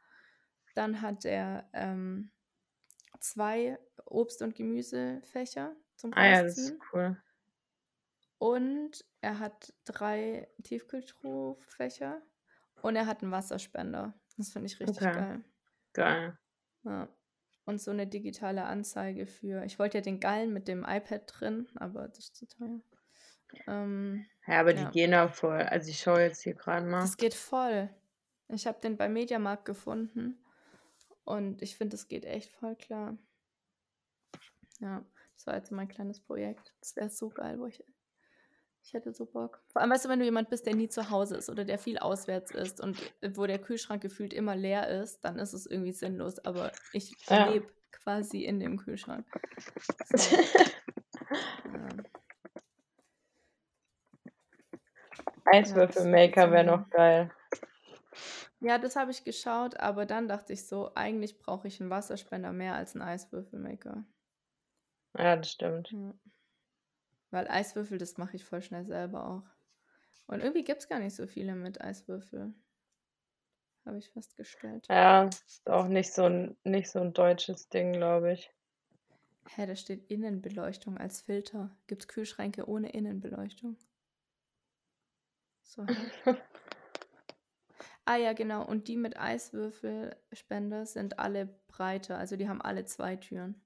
Dann 0.76 1.02
hat 1.02 1.26
er, 1.26 1.70
ähm, 1.74 2.32
2 3.22 3.80
Obst 4.06 4.42
und 4.44 4.56
Gemüsefächer 4.56 5.76
zum 5.98 6.14
Ah 6.14 6.26
ja, 6.26 6.44
das 6.44 6.58
ist 6.66 6.74
Rausziehen. 6.74 6.84
cool. 6.94 7.18
Und 8.42 9.04
er 9.22 9.40
hat 9.40 9.74
3 9.86 10.48
Tiefkühltruhfächer 10.64 12.22
und 12.84 12.96
er 12.96 13.08
hat 13.08 13.24
'n 13.24 13.32
Wasserspender. 13.32 14.14
Das 14.38 14.50
finde 14.52 14.68
ich 14.68 14.80
richtig 14.80 15.12
Okay. 15.12 15.14
geil. 15.14 15.44
Geil. 15.94 16.38
Ja. 16.86 17.10
Und 17.66 17.82
so 17.82 17.92
'ne 17.94 18.08
digitale 18.08 18.64
Anzeige 18.66 19.26
für 19.28 19.64
ich 19.66 19.78
wollte 19.80 19.98
ja 19.98 20.02
den 20.02 20.20
geilen 20.20 20.54
mit 20.54 20.68
dem 20.68 20.86
iPad 20.88 21.24
drin, 21.28 21.68
aber 21.76 22.08
das 22.08 22.20
ist 22.20 22.36
zu 22.36 22.48
teuer. 22.48 22.82
Ähm, 23.68 24.26
Ja, 24.48 24.60
aber 24.60 24.74
die 24.74 24.84
ja. 24.84 24.90
gehen 24.92 25.14
auch 25.14 25.34
voll. 25.34 25.62
Also, 25.62 25.90
ich 25.90 26.00
schaue 26.00 26.22
jetzt 26.22 26.44
hier 26.44 26.54
grad 26.56 26.86
mal. 26.86 27.02
Das 27.02 27.18
geht 27.18 27.34
voll. 27.34 27.90
Ich 28.50 28.66
habe 28.66 28.80
den 28.80 28.96
beim 28.98 29.14
Mediamarkt 29.14 29.66
gefunden 29.66 30.38
und 31.26 31.62
ich 31.62 31.76
finde, 31.76 31.96
das 31.98 32.08
geht 32.08 32.24
echt 32.26 32.52
voll 32.52 32.76
klar. 32.76 33.18
Ja, 34.80 35.04
das 35.36 35.48
war 35.48 35.56
jetzt 35.56 35.72
mein 35.72 35.88
kleines 35.90 36.20
Projekt. 36.22 36.74
Das 36.80 36.96
wäre 36.96 37.10
so 37.10 37.30
geil, 37.30 37.60
wo 37.60 37.66
ich 37.68 37.84
ich 38.84 38.94
hätte 38.94 39.12
so 39.14 39.26
Bock. 39.26 39.62
Vor 39.74 39.82
allem, 39.82 39.92
weißt 39.92 40.06
du, 40.06 40.10
wenn 40.10 40.20
du 40.20 40.24
jemand 40.24 40.50
bist, 40.50 40.66
der 40.66 40.74
nie 40.74 40.88
zu 40.88 41.10
Hause 41.10 41.36
ist 41.36 41.50
oder 41.50 41.66
der 41.66 41.78
viel 41.78 41.98
auswärts 41.98 42.52
ist 42.52 42.80
und 42.80 42.98
wo 43.36 43.46
der 43.46 43.60
Kühlschrank 43.60 44.02
gefühlt 44.02 44.34
immer 44.34 44.56
leer 44.56 44.88
ist, 44.88 45.20
dann 45.26 45.40
ist 45.40 45.52
es 45.52 45.66
irgendwie 45.66 45.92
sinnlos. 45.92 46.40
Aber 46.40 46.72
ich 46.94 47.14
Ja. 47.30 47.52
lebe 47.52 47.68
quasi 47.92 48.46
in 48.46 48.62
dem 48.62 48.78
Kühlschrank. 48.78 49.26
So. 50.16 50.38
Ja. 51.74 51.90
Ja, 51.90 51.90
das 55.26 55.37
Eiswürfelmaker 55.52 56.52
wäre 56.52 56.64
noch 56.66 56.90
geil. 56.90 57.32
Ja, 58.62 58.80
das 58.80 58.96
habe 58.96 59.12
ich 59.12 59.24
geschaut, 59.24 59.80
aber 59.80 60.06
dann 60.08 60.28
dachte 60.28 60.54
ich 60.54 60.66
so: 60.68 60.92
„Eigentlich 60.96 61.38
brauche 61.38 61.68
ich 61.68 61.80
'n 61.80 61.90
Wasserspender 61.92 62.52
mehr 62.54 62.74
als 62.74 62.96
'n 62.96 63.02
Eiswürfelmaker.“ 63.04 64.04
Ja, 65.16 65.36
das 65.36 65.50
stimmt. 65.52 65.94
Ja. 65.94 66.18
Weil 67.34 67.48
Eiswürfel, 67.50 67.98
das 67.98 68.18
mache 68.18 68.36
ich 68.38 68.46
voll 68.46 68.62
schnell 68.62 68.86
selber 68.86 69.28
auch. 69.30 69.44
Und 70.28 70.42
irgendwie 70.42 70.64
gibt's 70.64 70.90
gar 70.90 71.00
nicht 71.00 71.16
so 71.16 71.28
viele 71.28 71.56
mit 71.56 71.82
Eiswürfel. 71.82 72.54
Habe 73.86 74.00
ich 74.00 74.10
festgestellt. 74.10 74.90
Ja, 74.90 75.26
ist 75.46 75.70
auch 75.70 75.88
nicht 75.88 76.14
so 76.14 76.24
'n 76.26 76.56
nicht 76.64 76.90
so 76.92 77.00
'n 77.00 77.12
deutsches 77.14 77.68
Ding, 77.70 77.92
glaube 77.94 78.32
ich. 78.34 78.52
Hä, 79.46 79.66
da 79.68 79.76
steht 79.76 80.10
Innenbeleuchtung 80.10 80.98
als 80.98 81.22
Filter. 81.22 81.78
Gibt's 81.88 82.08
Kühlschränke 82.08 82.68
ohne 82.68 82.90
Innenbeleuchtung? 82.90 83.78
So. 85.68 85.86
Ah 88.10 88.16
ja, 88.16 88.32
genau. 88.32 88.64
Und 88.66 88.88
die 88.88 88.96
mit 88.96 89.20
Eiswürfelspender 89.20 90.86
sind 90.86 91.20
alle 91.20 91.46
breiter. 91.68 92.18
Also 92.18 92.38
die 92.38 92.48
haben 92.48 92.62
alle 92.62 92.86
zwei 92.86 93.18
Türen. 93.18 93.62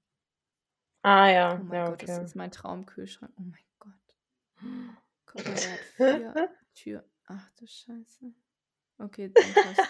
Ah 1.02 1.28
ja, 1.28 1.54
Oh 1.54 1.62
mein 1.62 1.78
ja, 1.78 1.90
Gott, 1.90 2.02
das 2.02 2.10
okay. 2.10 2.24
ist 2.24 2.34
mein 2.34 2.50
Traumkühlschrank. 2.50 3.32
Oh 3.38 3.42
mein 3.42 3.64
Gott. 3.78 3.92
Guck 5.26 5.44
mal, 5.44 5.54
der 5.54 5.70
hat 5.70 5.80
vier 5.96 6.50
Türen. 6.74 7.04
Ach 7.26 7.50
du 7.50 7.66
Scheiße. 7.68 8.34
Okay, 8.98 9.28
dann 9.32 9.54
kostet 9.54 9.88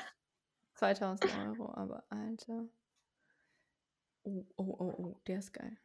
2000 0.74 1.38
Euro, 1.38 1.74
aber 1.74 2.04
Alter. 2.10 2.68
Oh, 4.24 4.44
oh, 4.56 4.76
oh, 4.78 4.94
oh, 4.98 5.20
der 5.26 5.38
ist 5.38 5.54
geil. 5.54 5.78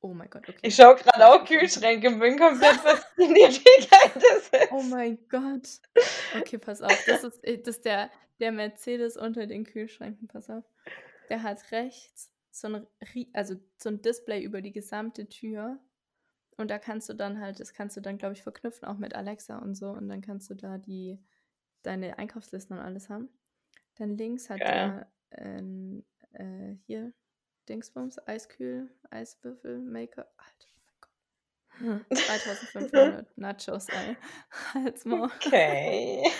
Oh 0.00 0.14
mein 0.14 0.30
Gott, 0.30 0.48
okay. 0.48 0.58
Ich 0.62 0.76
schaue 0.76 0.94
gerade 0.94 1.26
auch 1.26 1.44
2000 1.44 1.50
Euro. 1.50 1.60
Kühlschränke 1.60 2.08
und 2.08 2.20
bin 2.20 2.38
komplett 2.38 2.76
fasziniert, 2.76 3.60
wie 3.60 3.86
geil 3.88 4.10
das 4.14 4.62
ist. 4.62 4.72
Oh 4.72 4.82
mein 4.82 5.18
Gott. 5.28 5.68
Okay, 6.38 6.58
pass 6.58 6.82
auf. 6.82 7.04
Das 7.06 7.24
ist, 7.24 7.42
äh, 7.44 7.58
das 7.58 7.76
ist 7.76 7.84
der, 7.84 8.10
der 8.38 8.52
Mercedes 8.52 9.16
unter 9.16 9.46
den 9.46 9.64
Kühlschränken. 9.64 10.28
Pass 10.28 10.48
auf. 10.50 10.64
Der 11.28 11.42
hat 11.42 11.72
rechts 11.72 12.30
so 12.50 12.68
ein, 12.68 12.86
also 13.32 13.56
so 13.76 13.88
ein 13.88 14.00
Display 14.00 14.42
über 14.42 14.62
die 14.62 14.72
gesamte 14.72 15.28
Tür. 15.28 15.78
Und 16.56 16.70
da 16.70 16.78
kannst 16.78 17.08
du 17.08 17.14
dann 17.14 17.40
halt, 17.40 17.60
das 17.60 17.72
kannst 17.72 17.96
du 17.96 18.00
dann, 18.00 18.18
glaube 18.18 18.34
ich, 18.34 18.42
verknüpfen, 18.42 18.86
auch 18.86 18.98
mit 18.98 19.14
Alexa 19.14 19.58
und 19.58 19.74
so. 19.74 19.90
Und 19.90 20.08
dann 20.08 20.20
kannst 20.20 20.50
du 20.50 20.54
da 20.54 20.78
die, 20.78 21.18
deine 21.82 22.18
Einkaufslisten 22.18 22.76
und 22.76 22.84
alles 22.84 23.08
haben. 23.08 23.28
Dann 23.96 24.16
links 24.16 24.48
hat 24.48 24.60
er 24.60 25.10
ähm, 25.32 26.04
äh, 26.32 26.74
hier 26.86 27.12
Dingsbums, 27.68 28.18
Eiskühl, 28.26 28.90
Eiswürfel, 29.10 29.78
Maker. 29.78 30.26
Alter, 30.36 30.68
oh 30.76 30.80
mein 30.86 30.96
Gott. 31.00 32.06
3500 32.28 33.38
Nachos, 33.38 33.88
ey. 33.88 34.16
Halt's 34.74 35.04
Maul. 35.04 35.30
Okay. 35.36 36.22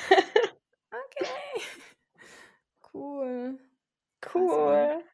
Okay. 0.90 1.62
Cool. 2.94 3.58
Cool. 4.34 5.04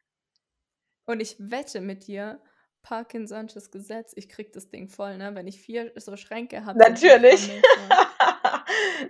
Und 1.06 1.20
ich 1.20 1.36
wette 1.38 1.80
mit 1.80 2.06
dir, 2.06 2.40
Parkinson'sches 2.82 3.70
Gesetz, 3.70 4.12
ich 4.14 4.28
krieg 4.28 4.52
das 4.52 4.68
Ding 4.68 4.88
voll, 4.88 5.16
ne? 5.16 5.34
Wenn 5.34 5.46
ich 5.46 5.60
vier 5.60 5.92
so 5.96 6.16
Schränke 6.16 6.64
habe. 6.64 6.78
Natürlich. 6.78 7.50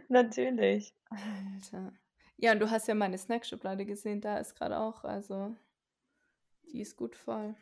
Natürlich. 0.08 0.94
Alter. 1.10 1.92
Ja, 2.36 2.52
und 2.52 2.60
du 2.60 2.70
hast 2.70 2.88
ja 2.88 2.94
meine 2.94 3.18
Snackschublade 3.18 3.84
gesehen, 3.84 4.20
da 4.20 4.38
ist 4.38 4.54
gerade 4.54 4.78
auch, 4.78 5.04
also, 5.04 5.56
die 6.72 6.80
ist 6.80 6.96
gut 6.96 7.16
voll. 7.16 7.54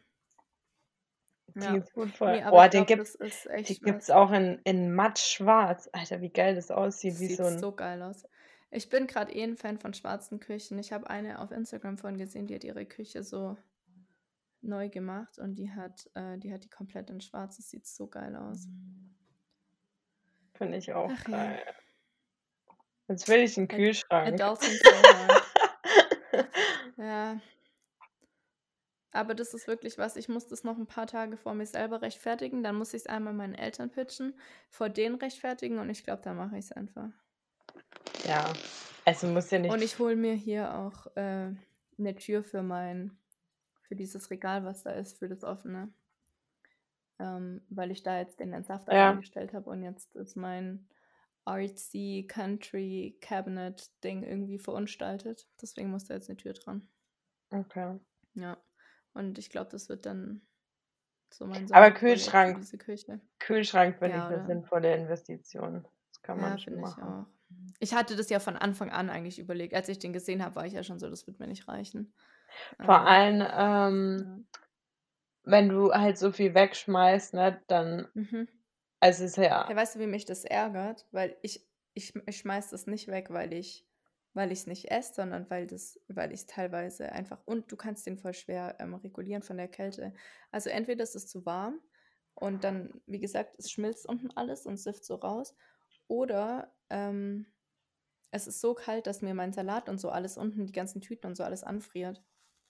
Die 1.55 1.61
Ja. 1.61 1.75
ist 1.77 1.93
gut 1.93 2.11
voll. 2.11 2.33
Nee, 2.41 2.65
ich 2.67 2.71
den 2.71 2.87
gibt's 2.87 3.19
was. 3.19 4.11
auch 4.11 4.31
in, 4.33 4.61
in 4.65 4.95
matt 4.95 5.19
schwarz. 5.19 5.89
Alter, 5.93 6.21
wie 6.21 6.31
geil 6.31 6.55
das 6.55 6.71
aussieht. 6.71 7.15
Sieht 7.15 7.37
so 7.37 7.45
ein. 7.45 7.59
so 7.59 7.73
geil 7.73 8.03
aus. 8.03 8.25
Ich 8.71 8.89
bin 8.89 9.07
gerade 9.07 9.33
eh 9.33 9.43
ein 9.43 9.57
Fan 9.59 9.79
von 9.79 9.93
schwarzen 9.93 10.41
Küchen. 10.41 10.79
Ich 10.79 10.93
habe 10.93 11.11
eine 11.11 11.41
auf 11.41 11.51
Instagram 11.51 11.99
vorhin 11.99 12.19
gesehen, 12.19 12.47
die 12.47 12.55
hat 12.55 12.65
ihre 12.65 12.87
Küche 12.87 13.23
so 13.23 13.59
neu 14.63 14.89
gemacht 14.89 15.39
und 15.39 15.57
die 15.57 15.71
hat, 15.71 16.09
äh, 16.15 16.39
die 16.39 16.53
hat 16.55 16.65
die 16.65 16.71
komplett 16.71 17.11
in 17.11 17.21
schwarz. 17.21 17.57
Das 17.59 17.69
sieht 17.69 17.87
so 17.87 18.07
geil 18.07 18.35
aus. 18.35 18.67
Finde 20.55 20.79
ich 20.79 20.93
auch 20.95 21.11
Ach 21.13 21.29
ja. 21.29 21.37
geil. 21.37 21.63
Jetzt 23.09 23.29
will 23.29 23.41
ich 23.41 23.59
einen 23.59 23.69
Kühlschrank. 23.69 24.41
Adulting 24.41 24.71
so 24.71 24.91
hard. 25.03 25.43
Ja. 26.97 27.41
Aber 29.13 29.35
das 29.35 29.53
ist 29.55 29.67
wirklich 29.67 29.99
was, 29.99 30.17
ich 30.17 30.29
muss 30.29 30.47
das 30.49 30.65
noch 30.65 30.79
ein 30.79 30.87
paar 30.87 31.07
Tage 31.07 31.37
vor 31.37 31.55
mir 31.55 31.67
selber 31.67 32.01
rechtfertigen. 32.03 32.63
Dann 32.63 32.77
muss 32.77 32.95
ich 32.95 33.03
es 33.03 33.07
einmal 33.07 33.35
meinen 33.35 33.55
Eltern 33.55 33.91
pitchen, 33.91 34.35
vor 34.71 34.89
denen 34.89 35.17
rechtfertigen 35.17 35.79
und 35.79 35.91
ich 35.91 36.03
glaube, 36.03 36.23
da 36.23 36.33
mache 36.33 36.57
ich 36.57 36.65
es 36.67 36.73
einfach. 36.73 37.11
ja. 38.25 38.53
Also 39.05 39.27
muss 39.27 39.51
ja 39.51 39.59
nicht. 39.59 39.73
Und 39.73 39.83
ich 39.83 39.99
hole 39.99 40.15
mir 40.17 40.35
hier 40.35 40.75
auch 40.75 41.07
äh, 41.17 41.51
eine 41.99 42.15
Tür 42.17 42.43
für 42.45 42.63
mein, 42.63 43.19
für 43.83 43.97
dieses 43.97 44.31
Regal, 44.31 44.65
was 44.65 44.85
da 44.85 44.93
ist, 44.93 45.19
für 45.19 45.29
das 45.29 45.43
offene. 45.45 45.93
Ähm, 47.19 47.63
weil 47.69 47.91
ich 47.91 48.03
da 48.03 48.19
jetzt 48.19 48.41
den 48.41 48.53
Entsafter 48.53 48.95
Ja. 48.95 49.11
eingestellt 49.11 49.53
habe 49.53 49.69
und 49.71 49.83
jetzt 49.83 50.15
ist 50.15 50.37
mein 50.37 50.89
artsy 51.45 52.27
Country 52.29 53.19
Cabinet 53.21 53.91
Ding 54.05 54.23
irgendwie 54.23 54.59
verunstaltet. 54.59 55.49
Deswegen 55.61 55.91
muss 55.91 56.05
da 56.05 56.15
jetzt 56.15 56.31
eine 56.31 56.37
Tür 56.37 56.53
dran. 56.53 56.89
Okay. 57.51 57.99
Ja. 58.35 58.57
Und 59.15 59.39
ich 59.39 59.51
glaube, 59.51 59.71
das 59.71 59.89
wird 59.89 60.07
dann 60.07 60.43
so 61.33 61.47
mein 61.47 61.67
Aber 61.73 61.91
Kühlschrank. 61.91 62.57
diese 62.57 62.79
Küche. 62.79 63.21
Kühlschrank 63.41 63.99
finde 63.99 64.19
Ja, 64.19 64.27
ich 64.27 64.31
eine 64.31 64.45
sinnvolle 64.45 64.95
Investition. 64.95 65.85
Das 66.11 66.23
kann 66.23 66.39
Ja, 66.39 66.41
man 66.41 66.59
schon 66.59 66.75
finde 66.75 66.83
ich 66.85 66.99
machen. 66.99 67.03
auch. 67.03 67.27
Ich 67.81 67.95
hatte 67.95 68.17
das 68.17 68.31
ja 68.31 68.39
von 68.41 68.57
Anfang 68.57 68.91
an 68.91 69.11
eigentlich 69.11 69.39
überlegt. 69.39 69.75
Als 69.75 69.89
ich 69.89 69.99
den 69.99 70.13
gesehen 70.13 70.43
habe, 70.45 70.57
war 70.57 70.67
ich 70.67 70.73
ja 70.75 70.83
schon 70.85 70.99
so, 70.99 71.11
das 71.11 71.27
wird 71.27 71.41
mir 71.41 71.49
nicht 71.49 71.69
reichen. 71.69 72.15
Vor 72.81 73.01
Ähm, 73.01 73.07
allem, 73.07 73.43
ähm, 73.51 74.27
ja. 74.27 74.43
wenn 75.45 75.69
du 75.69 75.93
halt 75.93 76.19
so 76.19 76.33
viel 76.33 76.53
wegschmeißt, 76.55 77.35
ne, 77.35 77.63
dann, 77.69 78.09
Mhm. 78.15 78.47
also 79.01 79.25
es 79.25 79.33
ist 79.33 79.37
Hey, 79.67 79.77
ja, 79.77 79.77
weißt 79.77 79.97
du, 79.97 80.01
wie 80.01 80.07
mich 80.07 80.25
das 80.25 80.45
ärgert? 80.45 81.07
Weil 81.13 81.37
ich, 81.43 81.67
ich, 81.95 82.15
ich 82.27 82.39
schmeiß 82.39 82.71
das 82.71 82.87
nicht 82.87 83.09
weg, 83.09 83.29
weil 83.31 83.53
ich 83.53 83.87
weil 84.35 84.53
ich 84.53 84.61
es 84.61 84.66
nicht 84.66 84.91
esse, 84.91 85.14
sondern 85.14 85.49
weil 85.51 85.66
das, 85.66 86.01
weil 86.09 86.33
ich 86.33 86.41
es 86.41 86.47
teilweise 86.47 87.12
einfach 87.12 87.41
und 87.45 87.70
du 87.70 87.76
kannst 87.76 88.07
den 88.07 88.18
voll 88.18 88.35
schwer 88.35 88.76
ähm, 88.78 88.95
regulieren 88.95 89.43
von 89.43 89.57
der 89.57 89.68
Kälte. 89.68 90.14
Also 90.51 90.70
entweder 90.70 91.03
ist 91.03 91.16
es 91.16 91.26
zu 91.26 91.45
warm 91.45 91.80
und 92.35 92.64
dann, 92.64 93.01
wie 93.07 93.20
gesagt, 93.20 93.57
es 93.59 93.70
schmilzt 93.70 94.09
unten 94.09 94.30
alles 94.30 94.66
und 94.66 94.78
sifft 94.78 95.05
so 95.05 95.16
raus, 95.16 95.55
oder 96.09 96.74
ähm, 96.91 97.47
es 98.30 98.47
ist 98.47 98.61
so 98.61 98.74
kalt, 98.74 99.07
dass 99.07 99.22
mir 99.22 99.35
mein 99.35 99.53
Salat 99.53 99.89
und 99.89 99.99
so 99.99 100.11
alles 100.11 100.37
unten, 100.37 100.66
die 100.66 100.72
ganzen 100.72 101.01
Tüten 101.01 101.26
und 101.26 101.37
so 101.37 101.45
alles 101.45 101.62
anfriert. 101.62 102.22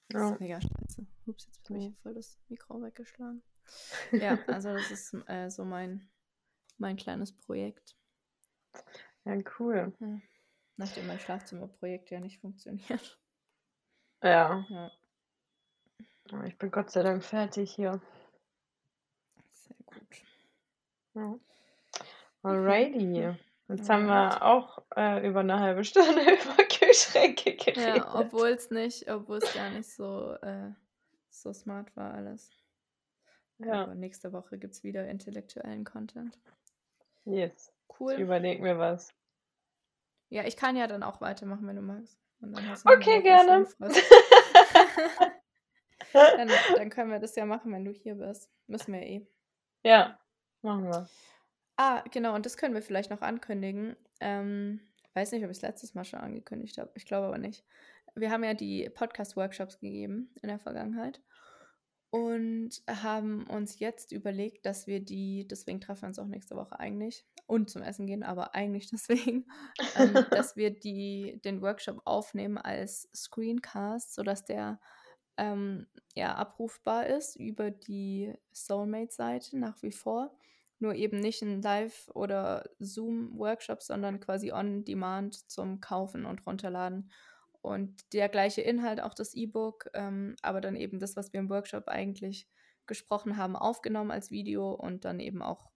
Das 0.09 0.23
ja. 0.23 0.33
ist 0.33 0.41
mega 0.41 0.61
scheiße. 0.61 1.07
Ups, 1.27 1.47
jetzt 1.47 1.69
habe 1.69 1.79
ich 1.79 1.87
hier 1.87 1.95
voll 2.03 2.15
das 2.15 2.39
Mikro 2.49 2.83
weggeschlagen. 2.83 3.43
Ja, 4.13 4.39
also 4.49 4.73
das 4.73 4.91
ist 4.91 5.15
äh, 5.27 5.49
so 5.51 5.65
mein, 5.65 6.09
mein 6.79 6.97
kleines 6.97 7.33
Projekt. 7.33 7.97
ja, 9.25 9.39
cool. 9.59 9.93
Ja. 10.01 10.21
Nachdem 10.83 11.07
mein 11.07 11.21
Schlafzimmerprojekt 11.21 12.11
ja 12.11 12.19
nicht 12.19 12.41
funktioniert. 12.41 13.19
Ja, 14.23 14.65
Ja, 16.31 16.45
ich 16.45 16.57
bin 16.59 16.71
Gott 16.71 16.91
sei 16.91 17.03
Dank 17.03 17.23
fertig 17.25 17.73
hier. 17.75 18.01
sehr 19.51 19.77
gut. 19.85 20.23
Ja. 21.15 21.23
Mhm. 21.27 21.41
Alrighty. 22.43 23.37
Jetzt 23.69 23.89
haben 23.89 24.07
wir 24.07 24.43
auch 24.45 24.83
äh, 24.97 25.27
über 25.27 25.41
eine 25.41 25.61
halbe 25.61 25.85
Stunde 25.85 26.21
über 26.21 26.65
Kühlschränke 26.65 27.55
geredet. 27.57 27.97
Ja, 27.97 28.15
obwohl 28.15 28.49
es 28.49 28.71
nicht, 28.71 29.09
obwohl 29.11 29.39
es 29.39 29.55
gar 29.55 29.71
nicht 29.71 29.89
so, 29.89 30.35
äh, 30.43 30.71
so 31.31 31.53
smart 31.53 31.95
war 31.97 32.13
alles. 32.15 32.51
Ja, 33.59 33.85
Aber 33.85 33.95
nächste 33.95 34.33
Woche 34.33 34.59
gibt 34.59 34.75
es 34.75 34.83
wieder 34.83 35.09
intellektuellen 35.09 35.85
Content. 35.85 36.37
yes. 37.25 37.73
Ich 37.89 38.01
Cool. 38.01 38.15
überlege 38.15 38.63
mir 38.63 38.79
was. 38.79 39.15
Ja, 40.33 40.45
ich 40.47 40.57
kann 40.57 40.77
ja 40.77 40.87
dann 40.87 41.03
auch 41.03 41.21
weitermachen, 41.21 41.67
wenn 41.67 41.77
du 41.77 41.83
magst. 41.83 42.19
Und 42.41 42.57
dann 42.57 42.67
hast 42.67 42.87
du 42.87 42.89
noch 42.89 42.97
Okay, 42.97 43.17
Woche 43.17 43.23
gerne. 43.23 43.67
Dann, 46.13 46.51
dann 46.77 46.91
können 46.91 47.11
wir 47.11 47.21
das 47.21 47.37
ja 47.37 47.47
machen, 47.47 47.73
wenn 47.73 47.87
du 47.87 47.93
hier 47.93 48.17
bist. 48.17 48.51
Müssen 48.67 48.93
wir 48.93 49.01
eh. 49.01 49.27
ja, 49.83 50.19
machen 50.61 50.85
wir. 50.85 51.09
Ah, 51.77 52.03
genau, 52.11 52.35
und 52.35 52.45
das 52.45 52.59
können 52.59 52.75
wir 52.75 52.83
vielleicht 52.83 53.11
noch 53.11 53.23
ankündigen. 53.23 53.97
Ähm, 54.21 54.81
weiß 55.15 55.33
nicht, 55.33 55.43
ob 55.45 55.51
ich 55.51 55.57
es 55.57 55.63
letztes 55.63 55.95
Mal 55.95 56.05
schon 56.05 56.21
angekündigt 56.21 56.77
habe. 56.77 56.91
Ich 56.95 57.07
glaube 57.07 57.29
aber 57.29 57.39
nicht. 57.39 57.65
Wir 58.15 58.31
haben 58.31 58.45
ja 58.45 58.53
die 58.53 58.91
Podcast-Workshops 58.91 59.81
gegeben 59.81 60.35
in 60.43 60.49
der 60.49 60.59
Vergangenheit 60.59 61.23
und 62.13 62.83
haben 62.87 63.47
uns 63.47 63.79
jetzt 63.79 64.13
überlegt, 64.13 64.67
dass 64.67 64.87
wir 64.87 65.01
die, 65.01 65.49
deswegen 65.49 65.81
treffen 65.81 66.03
wir 66.03 66.09
uns 66.09 66.19
auch 66.19 66.27
nächste 66.27 66.57
Woche 66.57 66.79
eigentlich 66.79 67.25
und 67.47 67.71
zum 67.71 67.81
Essen 67.81 68.07
gehen, 68.07 68.23
aber 68.23 68.55
eigentlich 68.55 68.91
deswegen, 68.93 69.47
ähm, 69.97 70.13
dass 70.31 70.55
wir 70.55 70.71
die, 70.79 71.41
den 71.43 71.63
Workshop 71.63 72.03
aufnehmen 72.05 72.59
als 72.59 73.09
Screencast, 73.15 74.13
sodass 74.13 74.45
der 74.45 74.79
ähm, 75.39 75.87
ja, 76.15 76.35
abrufbar 76.35 77.07
ist 77.07 77.37
über 77.37 77.71
die 77.71 78.35
Soulmate-Seite 78.53 79.59
nach 79.59 79.83
wie 79.83 79.93
vor. 79.93 80.37
Nur 80.81 80.95
eben 80.95 81.19
nicht 81.19 81.41
ein 81.41 81.63
Live- 81.63 82.11
oder 82.13 82.69
Zoom-Workshop, 82.79 83.81
sondern 83.83 84.21
quasi 84.21 84.53
on 84.53 84.85
demand 84.85 85.51
zum 85.51 85.81
Kaufen 85.81 86.27
und 86.27 86.45
runterladen. 86.47 87.11
Und 87.63 88.13
der 88.13 88.29
gleiche 88.29 88.61
Inhalt, 88.61 89.01
auch 89.01 89.15
das 89.15 89.35
E-Book, 89.35 89.89
ähm, 89.95 90.37
aber 90.43 90.61
dann 90.61 90.77
eben 90.77 90.99
das, 90.99 91.17
was 91.17 91.33
wir 91.33 91.41
im 91.41 91.49
Workshop 91.49 91.89
eigentlich 91.89 92.49
gesprochen 92.87 93.37
haben, 93.37 93.55
aufgenommen 93.57 94.11
als 94.11 94.31
Video 94.31 94.73
und 94.73 95.05
dann 95.05 95.21
eben 95.21 95.43
auch 95.43 95.71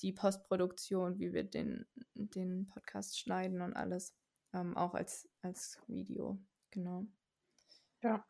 die 0.00 0.12
Postproduktion, 0.12 1.18
wie 1.18 1.32
wir 1.32 1.44
den, 1.44 1.86
den 2.14 2.68
Podcast 2.68 3.18
schneiden 3.18 3.60
und 3.60 3.74
alles, 3.74 4.14
ähm, 4.52 4.76
auch 4.76 4.94
als, 4.94 5.28
als 5.42 5.82
Video. 5.88 6.38
Genau. 6.70 7.04
Ja. 8.02 8.24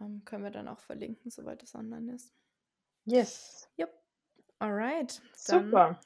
Ähm, 0.00 0.24
können 0.24 0.44
wir 0.44 0.50
dann 0.50 0.68
auch 0.68 0.80
verlinken, 0.80 1.30
soweit 1.30 1.62
es 1.62 1.74
online 1.74 2.14
ist. 2.14 2.32
Yes. 3.04 3.68
Yep. 3.78 3.92
Alright. 4.58 5.22
Super. 5.34 6.00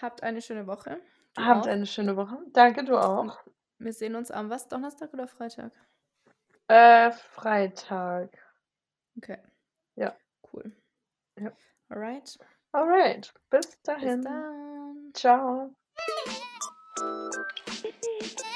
habt 0.00 0.22
eine 0.22 0.40
schöne 0.42 0.66
Woche. 0.66 1.00
Du 1.34 1.44
Habt 1.44 1.66
auch. 1.66 1.70
eine 1.70 1.86
schöne 1.86 2.16
Woche. 2.16 2.38
Danke, 2.52 2.84
du 2.84 2.96
auch. 2.96 3.38
Wir 3.78 3.92
sehen 3.92 4.16
uns 4.16 4.30
am 4.30 4.50
was? 4.50 4.68
Donnerstag 4.68 5.12
oder 5.12 5.28
Freitag? 5.28 5.72
Äh, 6.68 7.12
Freitag. 7.12 8.36
Okay. 9.16 9.38
Ja. 9.96 10.16
Cool. 10.52 10.72
Ja. 11.38 11.52
Alright. 11.88 12.38
Alright. 12.72 13.32
Bis 13.50 13.80
dahin. 13.82 14.20
Bis 14.20 14.24
dann. 14.24 15.10
Ciao. 15.14 15.74